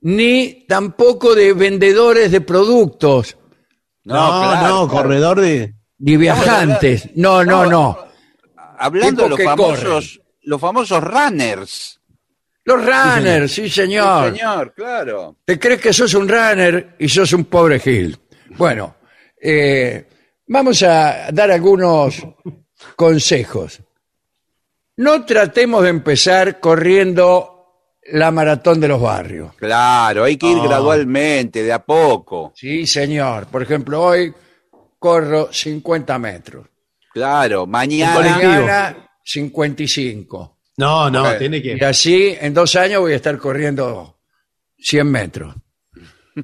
[0.00, 3.36] ni tampoco de vendedores de productos,
[4.02, 4.88] No, claro, no, claro.
[4.88, 5.74] corredor de.
[5.98, 7.10] ni viajantes.
[7.16, 8.05] No, no, no.
[8.78, 12.00] Hablando de los famosos, los famosos runners.
[12.64, 14.32] Los runners, sí, señor.
[14.32, 15.36] Sí, señor, claro.
[15.44, 18.18] Te crees que sos un runner y sos un pobre Gil.
[18.56, 18.96] Bueno,
[19.40, 20.06] eh,
[20.48, 22.22] Vamos a dar algunos
[22.94, 23.80] consejos.
[24.98, 27.52] No tratemos de empezar corriendo
[28.12, 29.54] la maratón de los barrios.
[29.56, 30.64] Claro, hay que ir Ah.
[30.68, 32.52] gradualmente, de a poco.
[32.54, 33.46] Sí, señor.
[33.48, 34.32] Por ejemplo, hoy
[35.00, 36.66] corro 50 metros.
[37.16, 38.14] Claro, mañana.
[38.14, 38.52] colectivo.
[38.52, 40.58] Mañana 55.
[40.76, 41.82] No, no, tiene Y que.
[41.86, 44.18] así, en dos años voy a estar corriendo
[44.78, 45.54] 100 metros.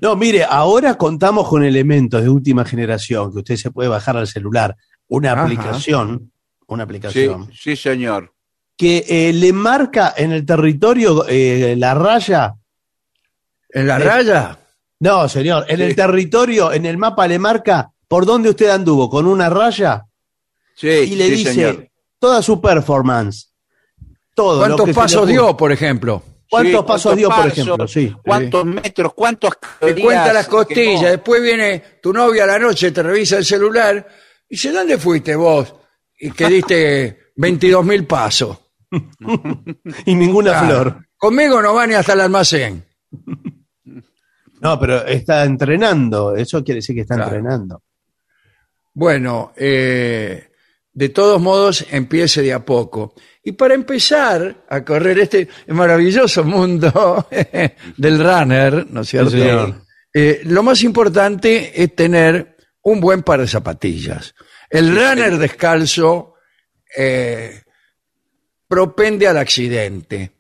[0.01, 4.27] No, mire, ahora contamos con elementos de última generación que usted se puede bajar al
[4.27, 4.75] celular.
[5.09, 5.43] Una Ajá.
[5.43, 6.33] aplicación,
[6.69, 8.33] una Sí, aplicación sí, señor.
[8.75, 12.55] que eh, le marca en el territorio eh, la raya.
[13.69, 14.59] ¿En la Eh, raya?
[15.01, 15.83] No, señor, en Sí.
[15.83, 20.07] el territorio, en el mapa le marca por dónde usted anduvo con una raya
[20.75, 21.89] Sí, y le sí, dice señor.
[22.19, 23.53] toda su performance.
[24.35, 24.55] Todo.
[24.67, 26.23] lo ¿Cuántos que se le pasos dio, por ejemplo?
[26.49, 27.89] ¿Cuántos Sí, pasos cuántos dio, por ejemplo?
[27.89, 28.15] Sí.
[28.25, 29.15] ¿Cuántos metros?
[29.15, 33.45] ¿Cuántos Te cuenta las costillas, después viene tu novia a la noche, te revisa el
[33.45, 34.07] celular
[34.49, 35.75] y dice, ¿dónde fuiste vos?
[36.19, 38.59] Y que diste 22 mil pasos.
[40.07, 41.07] Y ninguna flor.
[41.17, 42.85] Conmigo no va ni hasta el almacén.
[44.61, 46.37] No, pero está entrenando.
[46.37, 47.31] Eso quiere decir que está Claro.
[47.37, 47.83] entrenando.
[48.95, 50.51] Bueno, eh,
[50.95, 53.15] de todos modos, empiece de a poco.
[53.43, 57.27] Y para empezar a correr este maravilloso mundo
[57.97, 59.31] del runner, ¿no es cierto?
[59.31, 59.83] Sí, señor.
[60.15, 64.35] Eh, lo más importante es tener un buen par de zapatillas.
[64.69, 66.35] El runner descalzo
[66.97, 67.63] eh,
[68.69, 70.33] propende al accidente.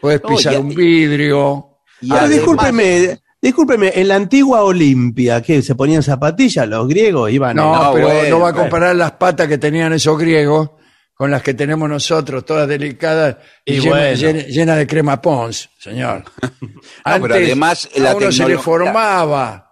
[0.00, 1.78] Puedes pisar y un vidrio.
[2.00, 7.30] Y Ahora, además- discúlpeme, discúlpeme, en la antigua Olimpia, que se ponían zapatillas, los griegos
[7.30, 8.58] iban No, no, pero bueno, no va a bueno.
[8.62, 10.70] comparar las patas que tenían esos griegos
[11.14, 14.14] con las que tenemos nosotros, todas delicadas y, Y llenas bueno.
[14.16, 16.24] llena- llenas de crema Pons, señor.
[17.04, 19.70] pero además la a uno se le formaba.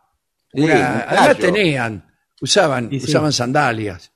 [0.53, 1.39] Sí, una- un además callo.
[1.39, 2.05] tenían,
[2.41, 3.07] usaban, Y sí.
[3.07, 4.13] usaban sandalias.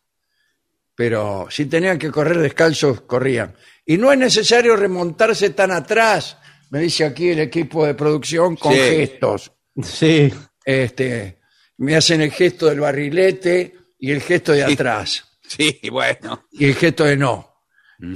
[0.96, 3.54] Pero si tenían que correr descalzos, corrían.
[3.86, 6.38] Y no es necesario remontarse tan atrás,
[6.74, 8.78] me dice aquí el equipo de producción con Sí.
[8.80, 10.32] gestos Sí.
[10.64, 11.38] este,
[11.78, 14.72] me hacen el gesto del barrilete y el gesto de Sí.
[14.72, 16.46] atrás Sí, bueno.
[16.50, 17.48] y el gesto de no.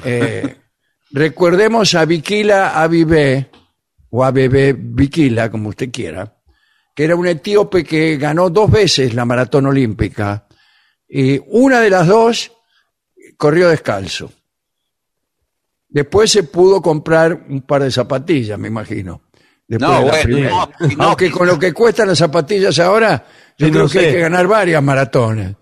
[0.05, 0.57] Eh,
[1.13, 3.49] recordemos a Viquila Avivé,
[4.11, 6.37] o a Bebé Viquila, como usted quiera,
[6.97, 10.49] que era un etíope que ganó dos veces la maratón olímpica
[11.09, 12.51] y una de las dos
[13.37, 14.33] corrió descalzo.
[15.89, 19.23] Después se pudo comprar un par de zapatillas, me imagino.
[19.67, 20.51] Después No, de la bueno, primera.
[20.51, 23.25] no, no, Aunque con lo que cuestan las zapatillas ahora,
[23.57, 25.55] yo creo no que hay que ganar varias maratones.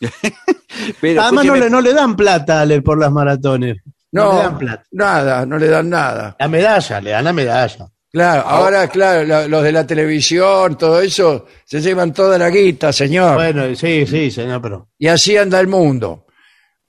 [1.00, 3.76] Pero Además, no le, no le dan plata Ale, por las maratones.
[4.12, 4.84] No, No, le dan plata.
[4.92, 6.36] nada, no le dan nada.
[6.38, 7.88] La medalla, le dan la medalla.
[8.12, 12.92] Claro, ahora, claro, la- los de la televisión, todo eso, se llevan toda la guita,
[12.92, 13.34] señor.
[13.34, 14.88] Bueno, sí, sí, señor, pero.
[14.98, 16.26] Y así anda el mundo.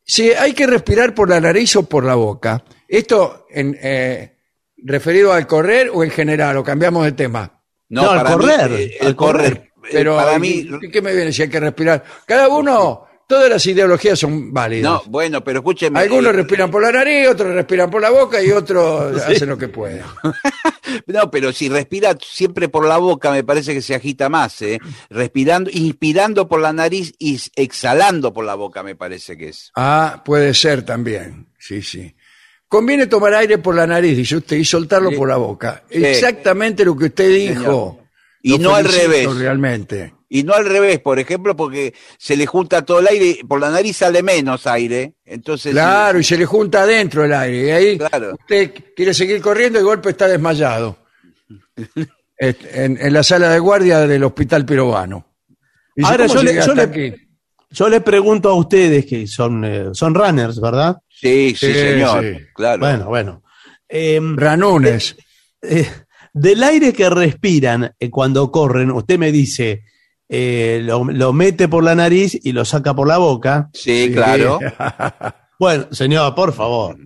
[0.04, 4.38] Si hay que respirar por la nariz o por la boca, esto en, eh,
[4.78, 7.62] referido al correr o en general, o cambiamos de tema.
[7.90, 9.44] no, No, al mí, correr, eh, al correr.
[9.54, 9.72] correr.
[9.86, 12.04] eh, Pero para ¿y- mí, ¿y ¿qué me viene si hay que respirar?
[12.26, 14.92] Cada uno, todas las ideologías son válidas.
[14.92, 16.00] no, bueno, pero escúcheme.
[16.00, 19.58] Algunos eh, respiran por la nariz, otros respiran por la boca y otros hacen lo
[19.58, 20.02] que pueden.
[21.08, 24.80] No, pero si respira siempre por la boca, me parece que se agita más, ¿eh?
[25.10, 29.72] Respirando, inspirando por la nariz y exhalando por la boca, me parece que es.
[29.76, 31.48] Ah, puede ser también.
[31.60, 32.16] Sí, sí.
[32.76, 35.16] Conviene tomar aire por la nariz, dice usted, y soltarlo Sí.
[35.16, 35.84] por la boca.
[35.90, 36.04] Sí.
[36.06, 38.00] Exactamente lo que usted dijo.
[38.42, 39.36] Y Lo no al felicito revés.
[39.38, 40.14] Realmente.
[40.28, 43.70] Y no al revés, por ejemplo, porque se le junta todo el aire, por la
[43.70, 45.14] nariz sale menos aire.
[45.24, 47.68] Entonces, Claro, y se le junta adentro el aire.
[47.68, 48.34] Y ahí Claro.
[48.34, 50.98] usted quiere seguir corriendo y de golpe está desmayado.
[52.38, 55.26] Este, en, en la sala de guardia del hospital pirobano.
[55.96, 57.16] Dice, Ahora, ¿cómo yo le- llegué yo hasta le- aquí?
[57.72, 60.98] Yo les pregunto a ustedes que son, eh, son runners, ¿verdad?
[61.20, 62.24] Sí, sí, señor.
[62.24, 62.46] sí.
[62.54, 62.80] Claro.
[62.80, 63.44] Bueno, bueno.
[63.90, 65.16] Eh, Ranunes.
[65.62, 65.90] eh,
[66.34, 69.84] del aire que respiran eh, cuando corren, usted me dice,
[70.28, 73.70] eh, lo, lo mete por la nariz y lo saca por la boca.
[73.74, 74.60] sí, claro.
[75.58, 76.98] Bueno, señor, por favor.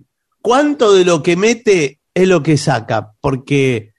[0.42, 3.12] ¿Cuánto de lo que mete es lo que saca?
[3.20, 3.92] Porque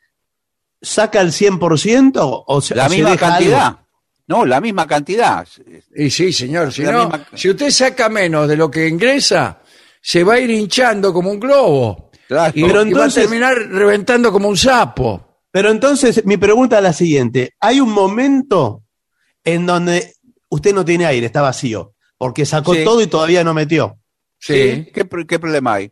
[0.82, 3.66] saca el 100% o se, La o se misma deja cantidad.
[3.68, 3.80] algo?
[4.28, 5.48] No, la misma cantidad.
[5.96, 6.74] Y sí, señor.
[6.74, 9.61] Si, La no, misma- si usted saca menos de lo que ingresa,
[10.02, 12.10] se va a ir hinchando como un globo.
[12.28, 12.52] Claro.
[12.56, 15.28] Y, Pero y entonces- va a terminar reventando como un sapo.
[15.52, 17.54] Pero entonces mi pregunta es la siguiente.
[17.60, 18.84] ¿Hay un momento
[19.44, 20.14] en donde
[20.50, 21.94] usted no tiene aire, está vacío?
[22.18, 22.84] Porque sacó Sí.
[22.84, 23.98] todo y todavía no metió.
[24.40, 24.88] Sí.
[24.94, 25.92] ¿Qué, qué problema hay?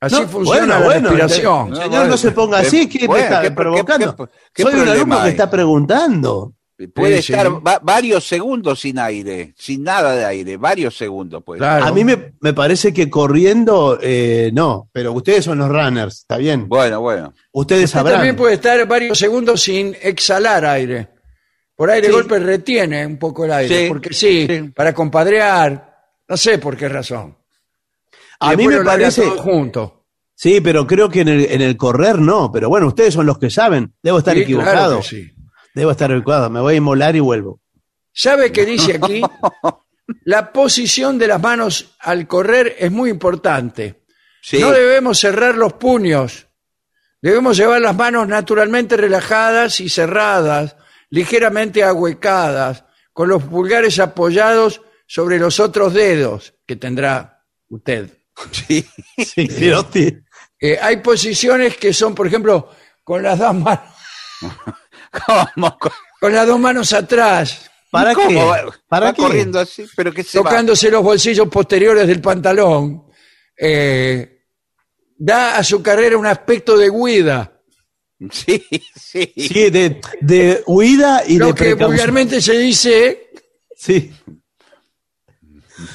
[0.00, 1.70] Así No, funciona bueno, la bueno, respiración.
[1.70, 4.16] No, Señor, bueno, no se ponga qué- así, ¿qué me está provocando?
[4.16, 4.24] qué-
[4.54, 6.54] qué Soy un alumno que está preguntando.
[6.88, 7.52] Puede Sí, estar sí.
[7.66, 11.42] va- varios segundos sin aire, sin nada de aire, varios segundos.
[11.44, 11.58] Pues.
[11.58, 11.84] Claro.
[11.84, 16.36] A mí me, me parece que corriendo, eh, no, pero ustedes son los runners, ¿está
[16.38, 16.68] bien?
[16.68, 17.34] Bueno, bueno.
[17.52, 18.14] Ustedes Usted sabrán.
[18.16, 21.08] también puede estar varios segundos sin exhalar aire.
[21.76, 22.12] Por aire Sí.
[22.12, 24.62] golpe retiene un poco el aire, Sí, porque sí, sí.
[24.74, 25.94] para compadrear,
[26.28, 27.36] no sé por qué razón.
[28.40, 29.22] A Y mí me parece.
[29.30, 30.04] junto.
[30.34, 32.50] Sí, pero creo que en el, en el correr no.
[32.50, 33.92] Pero bueno, ustedes son los que saben.
[34.02, 34.72] Debo estar Sí, equivocado.
[34.72, 35.30] claro que sí.
[35.74, 36.50] Debo estar equivocado.
[36.50, 37.60] Me voy a inmolar y vuelvo.
[38.12, 39.22] ¿Sabe qué dice aquí?
[40.24, 44.02] La posición de las manos al correr es muy importante.
[44.42, 44.58] Sí.
[44.58, 46.48] No debemos cerrar los puños.
[47.22, 50.76] Debemos llevar las manos naturalmente relajadas y cerradas,
[51.10, 58.10] ligeramente ahuecadas, con los pulgares apoyados sobre los otros dedos que tendrá usted.
[58.52, 58.86] Sí.
[59.18, 60.18] Sí, sí.
[60.60, 62.70] Eh, hay posiciones que son, por ejemplo,
[63.02, 63.84] con las dos manos,
[65.26, 65.78] ¿Cómo?
[66.20, 68.34] con las dos manos atrás, ¿Para ¿Cómo qué?
[68.36, 69.22] va, ¿Para va qué?
[69.22, 69.84] corriendo así?
[69.96, 70.44] Pero que se va?
[70.48, 73.04] tocándose los bolsillos posteriores del pantalón,
[73.56, 74.44] eh,
[75.16, 77.52] da a su carrera un aspecto de huida.
[78.30, 78.62] Sí,
[78.94, 79.32] sí.
[79.34, 81.90] Sí, de, de huida y Lo de que precaución.
[81.90, 83.30] vulgarmente se dice
[83.76, 84.12] Sí.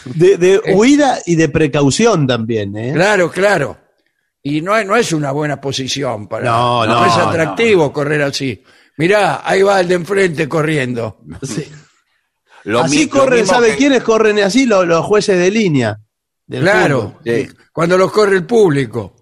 [0.05, 2.91] De, de huida y de precaución también, ¿eh?
[2.93, 3.77] Claro, claro.
[4.41, 6.45] Y no, es- no es una buena posición para.
[6.45, 7.29] No, no, es no.
[7.29, 8.63] atractivo correr así.
[8.97, 11.19] Mirá, ahí va el de enfrente corriendo.
[11.43, 11.65] Sí.
[12.63, 14.65] Lo así mi- lo corren, mismo ¿sabe que- quiénes corren así?
[14.65, 15.99] Los, los jueces de línea.
[16.47, 17.19] del Claro.
[17.23, 17.47] Sí.
[17.71, 19.15] cuando los corre el público.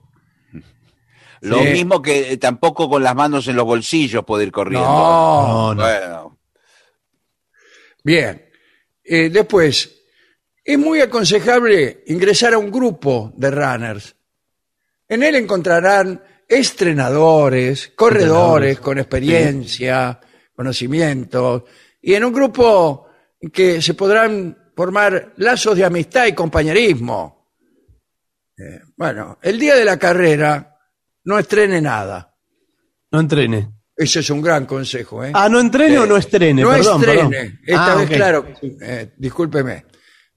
[1.42, 1.70] Lo Sí.
[1.72, 4.88] mismo que eh, tampoco con las manos en los bolsillos puede ir corriendo.
[4.88, 5.82] No, No, no.
[5.84, 6.40] Bueno,
[8.04, 8.46] Bien.
[9.04, 9.94] Eh, después,
[10.64, 14.16] es muy aconsejable ingresar a un grupo de runners.
[15.10, 16.24] En él encontrarán
[16.60, 20.20] estrenadores, corredores con experiencia,
[20.56, 21.64] conocimientos,
[22.02, 23.08] y en un grupo
[23.52, 27.52] que se podrán formar lazos de amistad y compañerismo.
[28.58, 30.78] Eh, bueno, el día de la carrera
[31.26, 32.34] no estrene nada.
[33.12, 33.70] No entrene.
[33.96, 35.24] Ese es un gran consejo.
[35.24, 35.32] ¿eh?
[35.34, 37.60] Ah, no entrene o no estrene, no perdón, estrene, perdón.
[37.66, 38.46] esta Ah, vez claro,
[38.82, 39.86] eh, discúlpeme,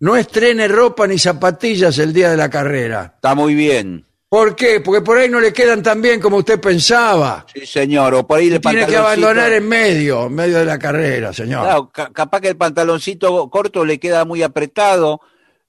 [0.01, 3.13] no estrene ropa ni zapatillas el día de la carrera.
[3.17, 4.05] está muy bien.
[4.37, 4.81] ¿Por qué?
[4.81, 7.47] Porque por ahí no le quedan tan bien como usted pensaba.
[7.55, 8.13] Sí, señor.
[8.15, 11.63] O por ahí el Tiene que abandonar en medio, en medio de la carrera, señor.
[11.63, 15.23] Claro, ca- capaz que el pantaloncito corto le queda muy apretado.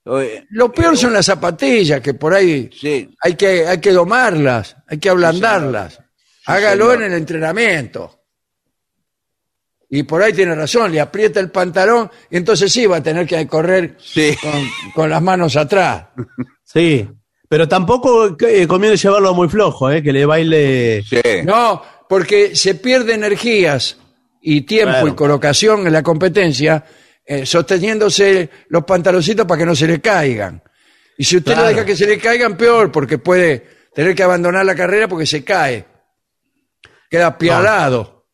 [0.04, 4.76] Eh, Lo peor son las zapatillas, que por ahí Sí, hay que, hay que domarlas,
[4.86, 5.98] hay que ablandarlas.
[6.44, 7.02] Hágalo señor.
[7.04, 8.20] en el entrenamiento.
[9.88, 13.26] Y por ahí tiene razón, le aprieta el pantalón y entonces sí va a tener
[13.26, 14.36] que correr sí.
[14.42, 16.04] con, con las manos atrás.
[16.70, 17.08] Sí.
[17.48, 20.02] Pero tampoco eh, conviene llevarlo muy flojo, ¿eh?
[20.02, 21.02] Que le baile.
[21.02, 21.20] sí.
[21.44, 23.96] No, porque se pierde energías
[24.40, 25.08] y tiempo Claro.
[25.08, 26.84] y colocación en la competencia
[27.24, 30.62] eh, sosteniéndose los pantaloncitos para que no se le caigan.
[31.18, 31.62] Y si usted Claro.
[31.62, 35.26] no deja que se le caigan, peor, porque puede tener que abandonar la carrera porque
[35.26, 35.84] se cae.
[37.10, 38.26] Queda pialado.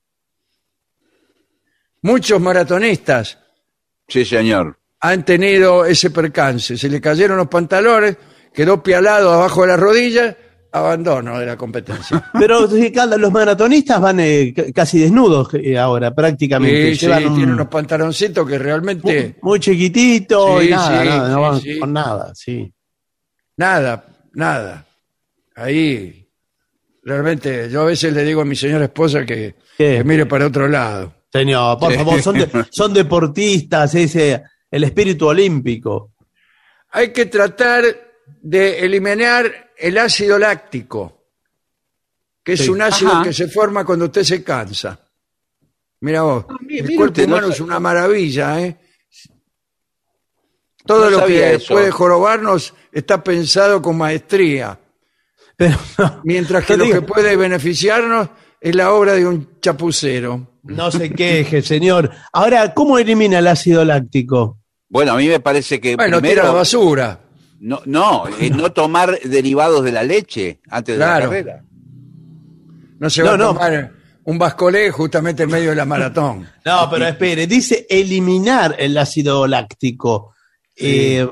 [2.03, 3.39] Muchos maratonistas
[4.09, 4.79] Sí, señor.
[5.01, 6.77] han tenido ese percance.
[6.77, 8.17] Se le cayeron los pantalones,
[8.55, 10.37] quedó pialado abajo de las rodillas,
[10.73, 12.31] abandono de la competencia.
[12.39, 16.91] Pero los maratonistas van eh, casi desnudos eh, ahora, prácticamente.
[16.91, 21.03] Sí, sí, Llevan un- tiene unos pantaloncitos que realmente muy, muy chiquitito Sí, y nada,
[21.03, 22.73] sí, nada, no van con nada, sí.
[23.57, 24.87] nada, nada.
[25.57, 26.29] Ahí
[27.03, 29.55] realmente yo a veces le digo a mi señora esposa que,
[30.05, 31.13] mire para otro lado.
[31.33, 36.13] Señor, por favor, son, de- son deportistas, ese, el espíritu olímpico.
[36.91, 37.85] Hay que tratar
[38.47, 41.25] de eliminar el ácido láctico,
[42.45, 42.69] que es Sí.
[42.69, 43.23] un ácido Ajá.
[43.23, 45.01] que se forma cuando usted se cansa.
[46.01, 48.77] Mira vos, mire, el mire cuerpo usted, no humano sa- es una maravilla, ¿eh?
[50.87, 51.73] Todo No lo sabía que eso.
[51.75, 54.79] puede jorobarnos está pensado con maestría.
[55.57, 58.29] Pero no, Mientras que lo digo- que puede beneficiarnos
[58.61, 60.51] es la obra de un chapucero.
[60.65, 62.11] no se queje, señor.
[62.33, 64.59] Ahora, ¿cómo elimina el ácido láctico?
[64.89, 67.21] Bueno, a mí me parece que Bueno, primero tira la basura.
[67.65, 71.65] No, no, eh, no tomar derivados de la leche antes de la carrera.
[72.99, 73.47] No se No, va a no.
[73.55, 73.93] tomar
[74.25, 76.47] un bascolé justamente en medio de la maratón.
[76.65, 80.35] No, pero espere, dice eliminar el ácido láctico.
[80.77, 81.27] Eh,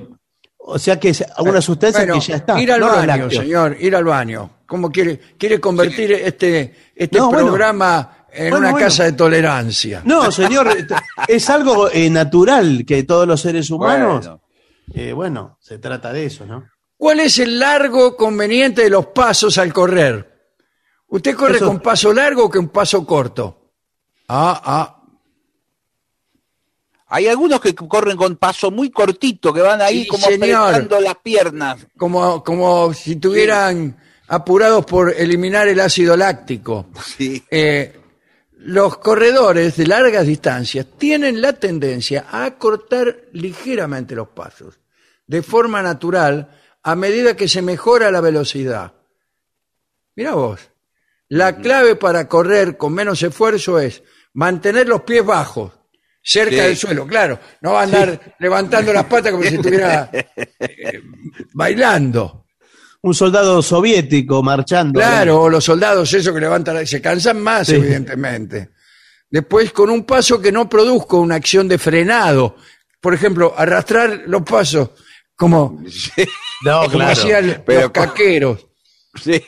[0.65, 2.61] o sea que es una sustancia Bueno, que ya está.
[2.61, 3.35] Ir al no baño, lácteos.
[3.35, 4.51] señor, ir al baño.
[4.67, 7.47] ¿Cómo quiere, quiere convertir este, este No, bueno.
[7.49, 8.87] programa en Bueno, una bueno.
[8.87, 10.01] casa de tolerancia?
[10.07, 10.69] No, señor,
[11.29, 14.31] es algo eh, natural que todos los seres humanos.
[14.87, 15.03] Bueno.
[15.09, 16.65] eh, bueno, se trata de eso, ¿no?
[16.97, 20.31] ¿Cuál es el largo conveniente de los pasos al correr?
[21.09, 23.73] ¿Usted corre Eso- con paso largo o con paso corto?
[24.29, 24.99] Ah, ah.
[27.09, 31.17] Hay algunos que corren con paso muy cortito, que van ahí Sí, como apretando las
[31.17, 31.87] piernas.
[31.99, 33.99] Como, como si estuvieran
[34.29, 36.87] apurados por eliminar el ácido láctico.
[37.05, 37.43] Sí.
[37.51, 38.01] Eh,
[38.65, 44.79] los corredores de largas distancias tienen la tendencia a acortar ligeramente los pasos,
[45.27, 48.93] de forma natural, a medida que se mejora la velocidad.
[50.17, 50.61] Mira vos,
[51.29, 54.03] la clave para correr con menos esfuerzo es
[54.35, 55.73] mantener los pies bajos,
[56.23, 56.61] cerca Sí.
[56.63, 57.07] del suelo.
[57.07, 61.01] Claro, no va a andar levantando las patas como si estuviera eh,
[61.55, 62.47] bailando.
[63.03, 65.01] Un soldado soviético marchando.
[65.01, 67.75] Claro, o los soldados, esos que levantan, se cansan más, Sí.
[67.75, 68.71] evidentemente.
[69.29, 72.57] Después, con un paso que no produzca una acción de frenado.
[73.01, 74.91] Por ejemplo, arrastrar los pasos
[75.35, 75.83] como,
[76.65, 77.13] No, como claro.
[77.13, 78.67] hacían Pero los caqueros.
[79.21, 79.43] Sí.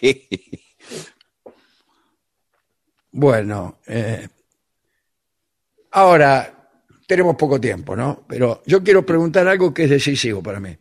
[3.13, 4.29] Bueno, eh,
[5.93, 6.69] ahora
[7.07, 8.25] tenemos poco tiempo, ¿no?
[8.29, 10.77] Pero yo quiero preguntar algo que es decisivo para mí.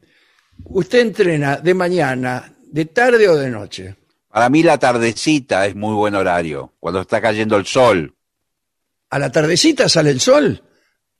[0.65, 3.95] ¿Usted entrena de mañana, de tarde o de noche?
[4.27, 8.15] Para mí la tardecita es muy buen horario, cuando está cayendo el sol.
[9.11, 10.63] ¿A la tardecita sale el sol?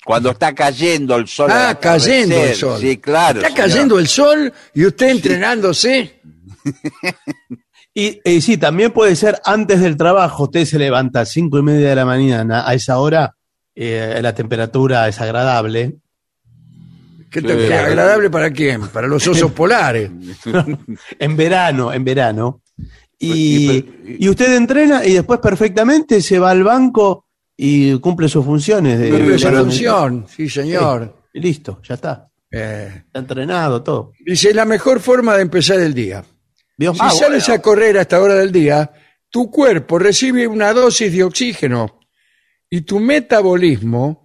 [0.04, 1.52] Cuando está cayendo el sol.
[1.54, 2.82] Ah, cayendo el sol.
[2.82, 3.40] Sí, claro.
[3.40, 3.68] Está señor.
[3.68, 6.20] cayendo el sol y usted entrenándose.
[7.96, 10.46] Y, y sí, también puede ser antes del trabajo.
[10.46, 12.68] Usted se levanta a cinco y media de la mañana.
[12.68, 13.36] A esa hora
[13.76, 15.98] eh, la temperatura es agradable.
[17.34, 17.48] ¿Qué Sí.
[17.48, 17.58] tal?
[17.58, 18.88] ¿Qué agradable para quién?
[18.90, 20.12] Para los osos polares.
[21.20, 22.62] en verano, en verano.
[23.18, 23.84] Y,
[24.20, 27.26] Y- usted entrena y después perfectamente se va al banco
[27.58, 29.00] y cumple sus funciones.
[29.00, 31.24] De, Cumple su función, sí, señor.
[31.34, 32.30] Y listo, ya está.
[32.52, 34.12] Eh, Está entrenado, todo.
[34.24, 36.24] dice, es la mejor forma de empezar el día.
[36.78, 37.54] Si Ah, sales bueno.
[37.56, 38.92] a correr a esta hora del día,
[39.30, 42.00] tu cuerpo recibe una dosis de oxígeno
[42.70, 44.22] y tu metabolismo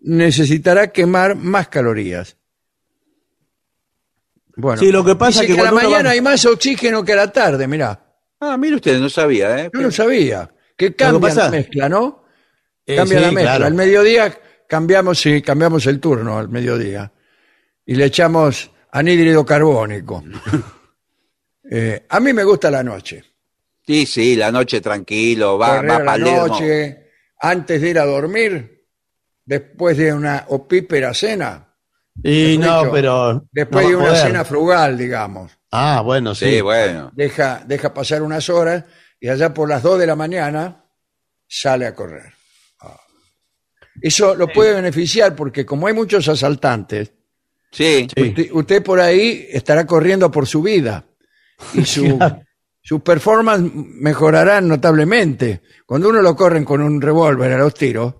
[0.00, 2.36] necesitará quemar más calorías.
[4.56, 7.04] Bueno, Sí, lo que pasa dice es que a la mañana va- hay más oxígeno
[7.04, 7.98] que a la tarde, mirá.
[8.40, 9.70] Ah, mire usted, no sabía, ¿eh?
[9.72, 10.50] Yo no sabía.
[10.76, 12.24] Que cambia la mezcla, ¿no?
[12.86, 13.50] Eh, Cambia sí, la mezcla.
[13.52, 13.66] claro.
[13.66, 17.12] Al mediodía cambiamos, sí, cambiamos el turno al mediodía.
[17.84, 20.22] Y le echamos anhídrido carbónico.
[21.72, 23.22] Eh, a mí me gusta la noche.
[23.86, 26.46] Sí, sí, la noche tranquilo, va, Correr va a a la Palermo.
[26.48, 27.10] noche,
[27.40, 28.86] antes de ir a dormir,
[29.44, 31.69] después de una opípera cena,
[32.22, 33.44] Y no, dicho, pero.
[33.50, 34.26] después no de una poder.
[34.26, 35.52] cena frugal, digamos.
[35.70, 36.46] Ah, bueno, sí.
[36.50, 37.10] Sí, bueno.
[37.14, 38.84] Deja, deja pasar unas horas
[39.20, 40.84] y allá por las 2 de la mañana
[41.46, 42.32] sale a correr.
[42.80, 43.00] Ah.
[44.00, 47.12] Eso lo puede beneficiar porque como hay muchos asaltantes,
[47.72, 51.04] Sí, usted, usted por ahí estará corriendo por su vida
[51.74, 52.18] y su
[53.04, 55.62] performance mejorará notablemente.
[55.86, 58.14] Cuando uno lo corren con un revólver a los tiros,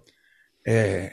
[0.64, 1.10] eh,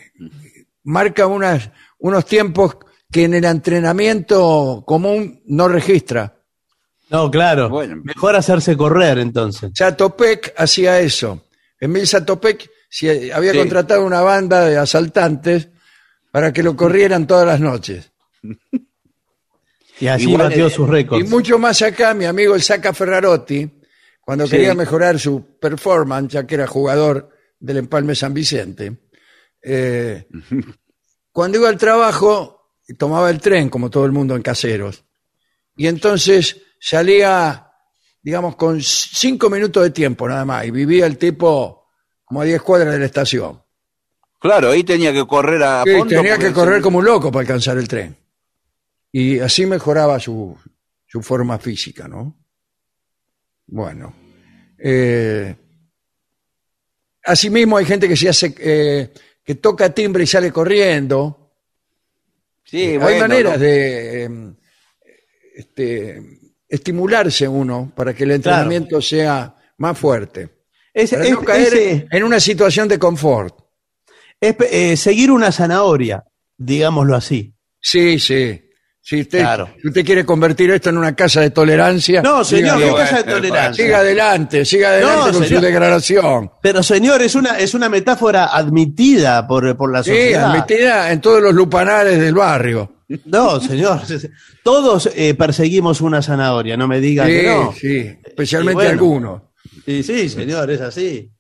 [0.84, 2.78] marca unas, unos tiempos
[3.12, 6.36] que en el entrenamiento común no registra.
[7.10, 7.70] No, claro.
[7.70, 8.02] Bueno.
[8.04, 9.72] Mejor hacerse correr entonces.
[9.74, 11.46] Satopek hacía eso.
[11.80, 13.60] Emil Satopek si- había Sí.
[13.60, 15.70] contratado una banda de asaltantes
[16.32, 18.12] para que lo corrieran todas las noches.
[20.00, 21.30] Y así Igual, batió eh, sus Y récords.
[21.30, 23.68] mucho más acá, mi amigo el Saca Ferrarotti,
[24.22, 24.52] cuando Sí.
[24.52, 27.30] quería mejorar su performance, ya que era jugador
[27.60, 28.96] del Empalme San Vicente,
[29.64, 30.28] eh,
[31.38, 35.04] cuando iba al trabajo, tomaba el tren, como todo el mundo en caseros,
[35.76, 37.72] y entonces salía,
[38.24, 41.90] digamos, con cinco minutos de tiempo nada más, y vivía el tipo
[42.26, 43.62] como a 10 cuadras de la estación.
[44.40, 46.16] claro, ahí tenía que correr a Sí, fondo.
[46.16, 48.18] tenía que correr como un loco para alcanzar el tren.
[49.12, 50.58] Y así mejoraba su,
[51.06, 52.36] su forma física, ¿no?
[53.68, 54.12] Bueno.
[54.80, 55.56] Eh,
[57.26, 59.14] asimismo hay gente que se hace, eh,
[59.48, 61.54] que toca timbre y sale corriendo.
[62.66, 63.60] Sí, hay bueno, maneras no.
[63.60, 64.30] de eh,
[65.56, 66.22] este,
[66.68, 70.50] estimularse uno para que el entrenamiento sea más fuerte.
[70.94, 73.58] Es, Para es- no caer ese- en una situación de confort.
[74.42, 76.26] es, eh, seguir una zanahoria,
[76.58, 77.54] digámoslo así.
[77.80, 78.67] Sí, sí.
[79.10, 79.70] Si usted, Claro.
[79.82, 83.32] si usted quiere convertir esto en una casa de tolerancia, No, señor, qué casa de
[83.32, 83.86] tolerancia.
[83.86, 85.62] siga adelante, siga adelante No, con señor.
[85.62, 86.52] su declaración.
[86.62, 90.52] Pero señor, es una, es una metáfora admitida por, por la Sí, sociedad.
[90.52, 92.96] admitida en todos los lupanales del barrio.
[93.24, 94.02] No, señor.
[94.62, 97.72] Todos eh, perseguimos una zanahoria, no me diga Sí, que no.
[97.80, 98.92] sí, especialmente Y bueno.
[98.92, 99.42] algunos.
[99.86, 101.32] Sí, sí, señor, es así.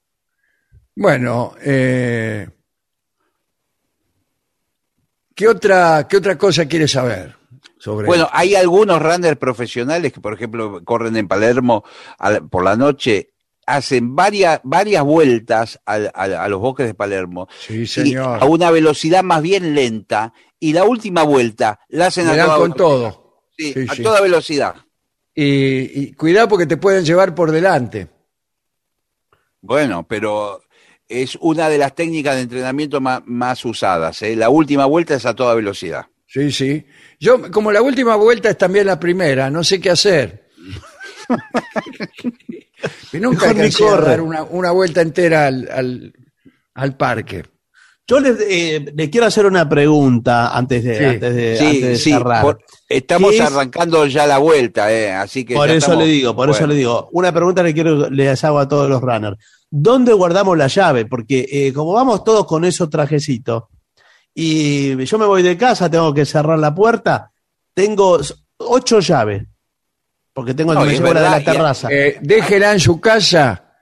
[0.95, 2.47] Bueno, eh,
[5.35, 7.35] ¿qué, otra, ¿qué otra cosa quiere saber
[7.79, 11.83] sobre Bueno, hay algunos runners profesionales que, por ejemplo, corren en Palermo
[12.49, 13.29] por la noche
[13.65, 18.41] hacen varias, varias vueltas al- al- a, los bosques de Palermo Sí, y señor.
[18.41, 22.57] a una velocidad más bien lenta y la última vuelta la hacen Le a toda
[22.57, 23.41] con todo.
[23.57, 24.03] Sí, Sí, a sí.
[24.03, 24.75] toda velocidad.
[25.35, 28.07] Y, y cuidado porque te pueden llevar por delante.
[29.61, 30.61] Bueno, pero
[31.07, 34.21] es una de las técnicas de entrenamiento ma- más, usadas.
[34.21, 34.35] ¿eh?
[34.35, 36.07] La última vuelta es a toda velocidad.
[36.27, 36.85] Sí, sí.
[37.19, 40.47] Yo, como la última vuelta es también la primera, no sé qué hacer.
[43.13, 46.13] y nunca Mejor alcancé a dar una, una vuelta entera al, al,
[46.75, 47.43] al parque.
[48.09, 51.03] Yo les, eh, les quiero hacer una pregunta antes de, Sí.
[51.03, 52.41] antes de, Sí, antes de sí, cerrar.
[52.41, 55.11] por- estamos arrancando ya la vuelta, ¿eh?
[55.11, 55.55] así que.
[55.55, 57.09] Por eso estamos- le digo, por eso le digo.
[57.11, 59.37] Una pregunta que quiero les hago a todos los runners.
[59.69, 61.05] ¿Dónde guardamos la llave?
[61.05, 63.63] Porque eh, como vamos todos con esos trajecitos
[64.39, 67.31] y yo me voy de casa, tengo que cerrar la puerta,
[67.73, 68.19] tengo
[68.57, 69.43] ocho llaves.
[70.31, 71.87] Porque tengo No, me la de la terraza.
[71.91, 73.73] Eh, déjela en su casa,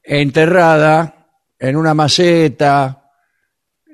[0.00, 1.26] enterrada,
[1.58, 3.10] en una maceta,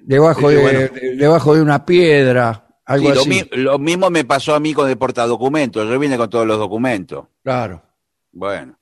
[0.03, 0.79] debajo, Sí, de, bueno.
[0.81, 3.29] de- debajo de una piedra, algo Sí, lo, así.
[3.31, 5.89] mi- lo mismo me pasó a mí con el portadocumentos.
[5.89, 7.25] Yo vine con todos los documentos.
[7.43, 7.83] Claro.
[8.33, 8.77] Bueno.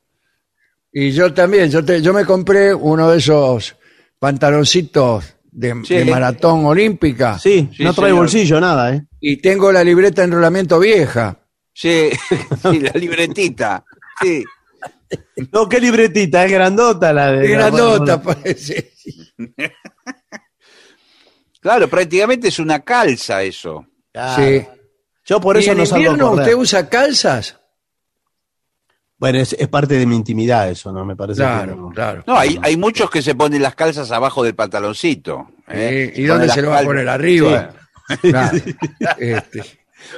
[0.92, 3.76] Y yo también, yo, te- yo me compré uno de esos
[4.18, 5.94] pantaloncitos de, Sí.
[5.96, 8.20] de maratón olímpica sí, sí, no trae señor.
[8.22, 9.02] bolsillo, nada, ¿eh?
[9.20, 11.36] y tengo la libreta de enrolamiento vieja.
[11.72, 12.10] Sí,
[12.70, 13.84] sí, la libretita.
[14.22, 14.44] Sí.
[15.52, 17.48] No, qué libretita, es grandota la de.
[17.48, 18.92] La- grandota parece.
[21.60, 23.84] Claro, prácticamente es una calza eso.
[24.12, 24.42] Claro.
[24.42, 24.64] Sí.
[25.24, 26.44] Yo por ¿Y eso en no invierno correr.
[26.44, 27.57] usted usa calzas?
[29.18, 31.04] Bueno, es, es parte de mi intimidad eso, ¿no?
[31.04, 31.88] Me parece que Claro, no.
[31.90, 32.22] claro.
[32.26, 35.48] No, hay, hay muchos que se ponen las calzas abajo del pantaloncito.
[35.68, 36.12] ¿eh?
[36.14, 37.08] ¿Y, y dónde se lo va a poner?
[37.08, 37.70] ¿Arriba?
[38.22, 38.56] Claro.
[39.18, 39.62] Este,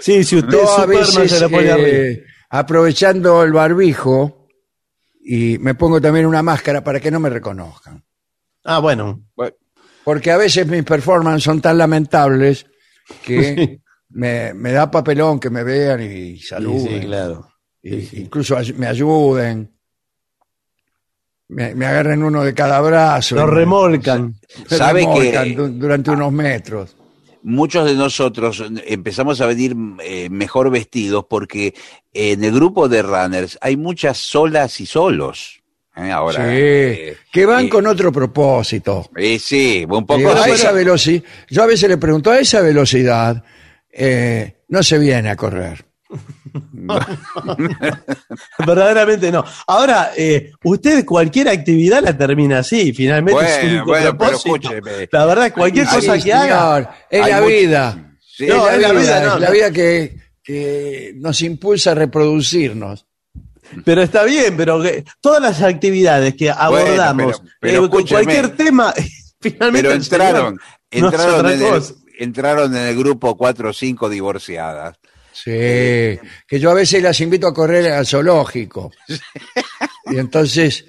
[0.00, 2.26] Sí, si usted yo es a veces, se le pone eh, arriba.
[2.50, 4.46] aprovechando el barbijo,
[5.24, 8.04] y me pongo también una máscara para que no me reconozcan.
[8.64, 9.22] Ah, bueno.
[10.04, 12.66] Porque a veces mis performances son tan lamentables
[13.24, 17.00] que me, me da papelón que me vean y Sí, saluden.
[17.00, 17.49] sí, claro.
[17.82, 19.70] Incluso me ayuden.
[21.48, 23.34] Me, me agarren uno de cada brazo.
[23.34, 24.36] Lo remolcan.
[24.70, 26.96] me ¿Sabe remolcan que- du- durante unos metros.
[27.42, 29.74] muchos de nosotros empezamos a venir
[30.04, 31.74] eh, mejor vestidos porque
[32.12, 35.60] en el grupo de runners hay muchas solas y solos.
[35.96, 36.12] ¿eh?
[36.12, 39.10] Ahora, sí, eh, que van eh, con otro propósito.
[39.16, 40.50] eh, sí, un poco Digo, a sí.
[40.52, 43.42] esa velocidad, yo a veces le pregunto, a esa velocidad
[43.90, 45.84] eh, no se viene a correr.
[48.66, 49.44] Verdaderamente no.
[49.66, 55.08] Ahora, eh, usted cualquier actividad la termina así, finalmente es su Bueno, pero escúcheme.
[55.10, 56.94] La verdad, cualquier Ay, cosa que haga.
[57.10, 58.12] es Hay la vida.
[58.36, 59.52] Sí, es No, la es la vida, vida, no, es la no.
[59.52, 63.06] vida que, que nos impulsa a reproducirnos.
[63.84, 68.56] Pero está bien, pero que todas las actividades que abordamos, pero- pero eh, con cualquier
[68.56, 68.92] tema,
[69.40, 69.88] finalmente.
[69.88, 70.58] pero entraron,
[70.90, 71.82] entraron, en el,
[72.18, 74.96] entraron en el grupo cuatro o cinco divorciadas.
[75.32, 75.50] Sí,
[76.46, 78.92] que yo a veces las invito a correr al zoológico.
[80.06, 80.84] Y entonces,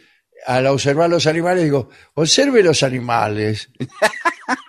[0.45, 3.69] al observar los animales, digo, observe los animales,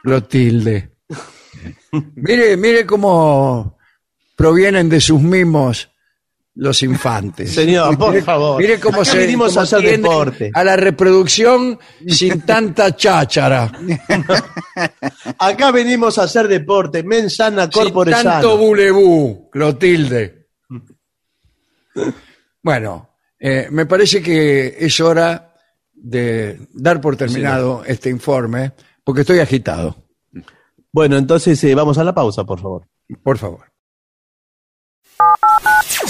[0.02, 0.90] Clotilde.
[2.14, 3.78] Mire, mire cómo
[4.34, 5.91] provienen de sus mimos
[6.54, 7.52] los infantes.
[7.54, 8.60] Señor, por favor.
[8.60, 10.50] Mire cómo Acá se vinimos cómo a hacer deporte.
[10.52, 13.72] a la reproducción sin tanta cháchara,
[15.38, 20.48] Acá venimos a hacer deporte, mens sana, sin corpore tanto bulebú, Clotilde.
[22.62, 25.54] Bueno, eh, me parece que es hora
[25.92, 28.72] de dar por terminado este informe,
[29.04, 29.96] porque estoy agitado.
[30.92, 32.86] Bueno, entonces eh, vamos a la pausa, por favor.
[33.22, 33.71] Por favor.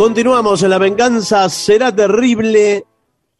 [0.00, 2.86] Continuamos en La Venganza Será Terrible.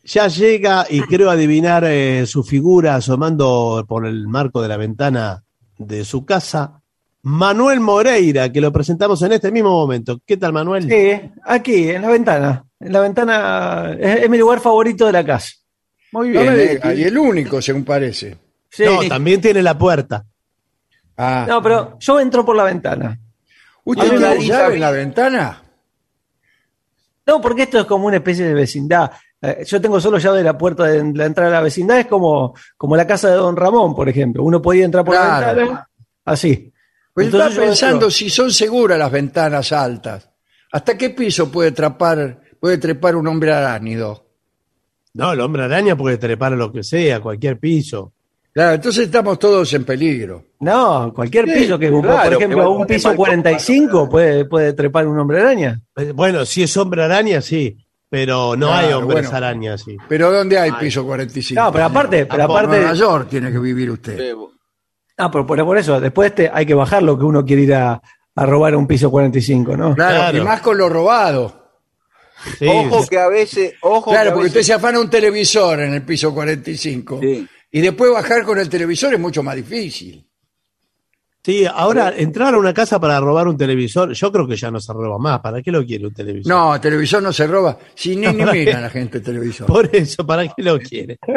[0.04, 5.42] Ya llega y creo adivinar eh, su figura asomando por el marco de la ventana
[5.78, 6.82] de su casa.
[7.22, 10.20] Manuel Moreira, que lo presentamos en este mismo momento.
[10.26, 10.86] ¿Qué tal, Manuel?
[10.86, 12.62] Sí, aquí, en la ventana.
[12.78, 15.54] En la ventana es, es mi lugar favorito de la casa.
[16.12, 18.36] Muy bien, No me eh, diga, y el único, según parece.
[18.68, 18.84] Sí.
[18.84, 20.26] No, también tiene la puerta.
[21.16, 21.46] Ah.
[21.48, 23.18] No, pero yo entro por la ventana.
[23.82, 25.62] ¿Usted tiene llave en la ventana?
[27.30, 29.10] No, porque esto es como una especie de vecindad.
[29.40, 32.06] Eh, Yo tengo solo llave de la puerta de la entrada a la vecindad, es
[32.06, 34.42] como, como la casa de Don Ramón, por ejemplo.
[34.42, 35.46] Uno podía entrar por Claro.
[35.46, 35.88] la ventana,
[36.24, 36.72] así.
[37.14, 38.10] Pues Entonces estaba yo pensando entro.
[38.10, 40.28] si son seguras las ventanas altas.
[40.72, 44.26] ¿Hasta qué piso puede trepar, puede trepar un hombre arácnido?
[45.14, 48.12] No, el hombre araña puede trepar a lo que sea, cualquier piso.
[48.52, 50.44] Claro, entonces estamos todos en peligro.
[50.60, 54.08] No, cualquier Sí, piso que, por claro, ejemplo, que a va un piso balcón 45
[54.10, 55.80] puede, puede trepar un hombre araña.
[55.96, 57.76] Eh, Bueno, si es hombre araña, sí.
[58.08, 59.36] Pero no Claro, hay hombres bueno.
[59.36, 59.96] arañas, sí.
[60.08, 61.60] Pero ¿dónde hay piso 45?
[61.62, 64.34] No, pero aparte, pero aparte- En Nueva York tiene que vivir usted.
[65.16, 67.74] Ah, pero por, por eso, después te, hay que bajar lo que uno quiere ir
[67.74, 68.02] a,
[68.34, 69.94] a robar un piso 45, ¿no?
[69.94, 70.38] Claro, Claro.
[70.38, 71.70] y más con lo robado.
[72.58, 76.02] Sí, ojo que a veces, ojo Claro, porque usted se afana un televisor en el
[76.02, 77.20] piso 45.
[77.20, 77.46] Sí.
[77.70, 80.26] Y después bajar con el televisor es mucho más difícil.
[81.42, 84.78] Sí, ahora entrar a una casa para robar un televisor, yo creo que ya no
[84.78, 85.40] se roba más.
[85.40, 86.52] ¿Para qué lo quiere un televisor?
[86.52, 87.78] No, el televisor no se roba.
[87.94, 89.66] Si ni, ni ¿Para mira la gente el televisor.
[89.66, 91.18] Por eso, ¿para qué lo quiere?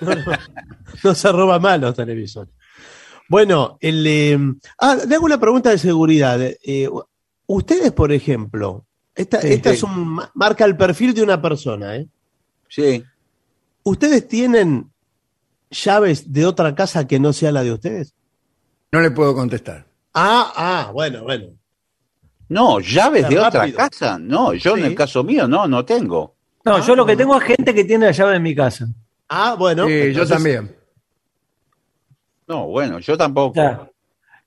[0.00, 0.24] No, no,
[1.04, 2.52] no se roba más los televisores.
[3.28, 4.38] Bueno, el, eh,
[4.80, 6.40] ah, le hago una pregunta de seguridad.
[6.40, 6.88] Eh,
[7.46, 9.76] ustedes, por ejemplo, esta, Sí, esta sí.
[9.76, 12.08] es un, ma- marca el perfil de una persona, ¿eh?
[12.68, 13.04] Sí.
[13.84, 14.89] ¿Ustedes tienen
[15.70, 18.14] llaves de otra casa que no sea la de ustedes?
[18.92, 19.86] No le puedo contestar.
[20.14, 21.46] Ah, ah, bueno, bueno.
[22.48, 23.46] No, llaves de Rápido.
[23.46, 24.18] otra casa.
[24.18, 26.34] No, yo en el caso mío no, no tengo.
[26.64, 28.86] No, yo lo que tengo es gente que tiene la llave de mi casa.
[29.28, 29.86] Ah, bueno.
[29.86, 30.76] Sí, yo también.
[32.48, 33.50] No, bueno, yo tampoco.
[33.50, 33.88] O sea,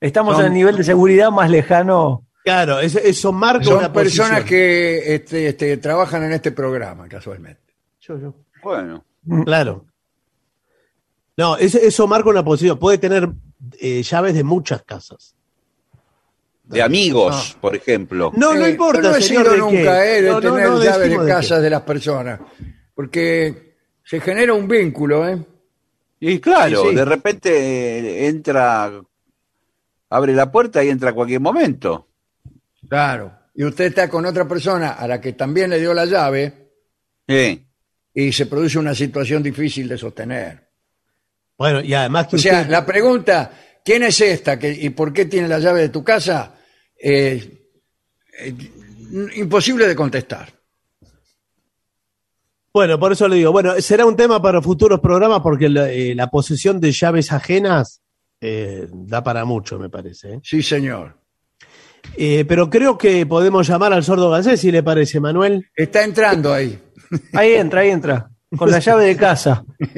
[0.00, 2.26] estamos Son- en el nivel de seguridad más lejano.
[2.44, 4.48] Claro, eso, eso marca Son una personas posición.
[4.48, 7.74] que este, este, trabajan en este programa, casualmente.
[8.00, 8.34] Yo, yo.
[8.62, 9.02] Bueno,
[9.46, 9.86] Claro.
[11.36, 12.78] No, eso, eso marca una posición.
[12.78, 13.28] Puede tener
[13.80, 15.34] eh, llaves de muchas casas.
[16.64, 18.32] de amigos, por ejemplo.
[18.36, 20.16] No, no Eh, importa, yo no he señor, sido de nunca qué.
[20.18, 22.40] eh, de No, tener no llaves de casas de las personas.
[22.94, 23.74] Porque
[24.04, 25.44] se genera un vínculo, ¿eh?
[26.20, 26.94] Y claro, Sí, sí.
[26.94, 28.92] de repente entra,
[30.08, 32.08] abre la puerta y entra a cualquier momento.
[32.88, 33.32] Claro.
[33.54, 36.70] Y usted está con otra persona a la que también le dio la llave
[37.28, 37.66] Sí.
[38.14, 40.63] y se produce una situación difícil de sostener.
[41.56, 43.50] Bueno, y además que O sea, usted- la pregunta,
[43.84, 46.54] ¿quién es esta que, y por qué tiene la llave de tu casa?
[47.00, 47.68] Eh,
[48.40, 48.54] eh,
[49.36, 50.52] imposible de contestar.
[52.72, 56.14] Bueno, por eso le digo, bueno, será un tema para futuros programas porque la, eh,
[56.14, 58.02] la posesión de llaves ajenas
[58.40, 60.34] eh, da para mucho, me parece.
[60.34, 60.40] ¿eh?
[60.42, 61.16] Sí, señor.
[62.16, 65.68] Eh, pero creo que podemos llamar al sordo Gansé, si le parece, Manuel.
[65.76, 66.78] Está entrando ahí.
[67.32, 68.30] Ahí entra, ahí entra.
[68.56, 69.64] Con la llave de casa.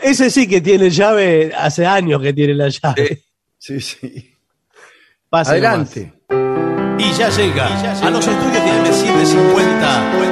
[0.00, 3.22] Ese sí que tiene llave, hace años que tiene la llave.
[3.58, 4.34] Sí, sí.
[5.28, 6.12] Pase Adelante.
[6.98, 10.22] Y ya llega a los estudios de M750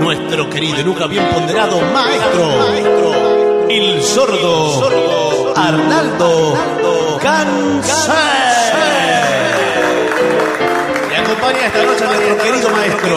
[0.00, 2.74] nuestro querido y nunca bien ponderado maestro,
[3.68, 6.54] el sordo Arnaldo
[7.22, 8.49] Gansé.
[11.50, 13.16] Acompaña esta noche a nuestro querido maestro,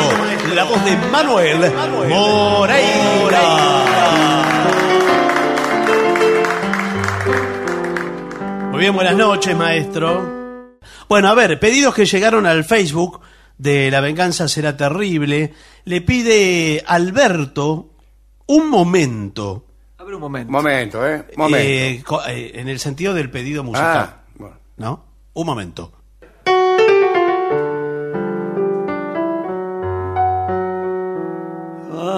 [0.55, 1.73] la voz de Manuel
[2.09, 3.43] Moreira.
[8.71, 10.73] Muy bien, buenas noches, maestro.
[11.07, 13.21] Bueno, a ver, pedidos que llegaron al Facebook
[13.57, 15.53] de La Venganza Será Terrible.
[15.85, 17.91] Le pide Alberto
[18.47, 19.65] un momento.
[19.97, 20.51] A ver un momento.
[20.51, 21.25] Momento, ¿eh?
[21.37, 21.57] Momento.
[21.67, 24.09] eh, co- eh, en el sentido del pedido musical.
[24.09, 24.55] Ah, bueno.
[24.77, 25.05] ¿No?
[25.33, 25.91] Un momento.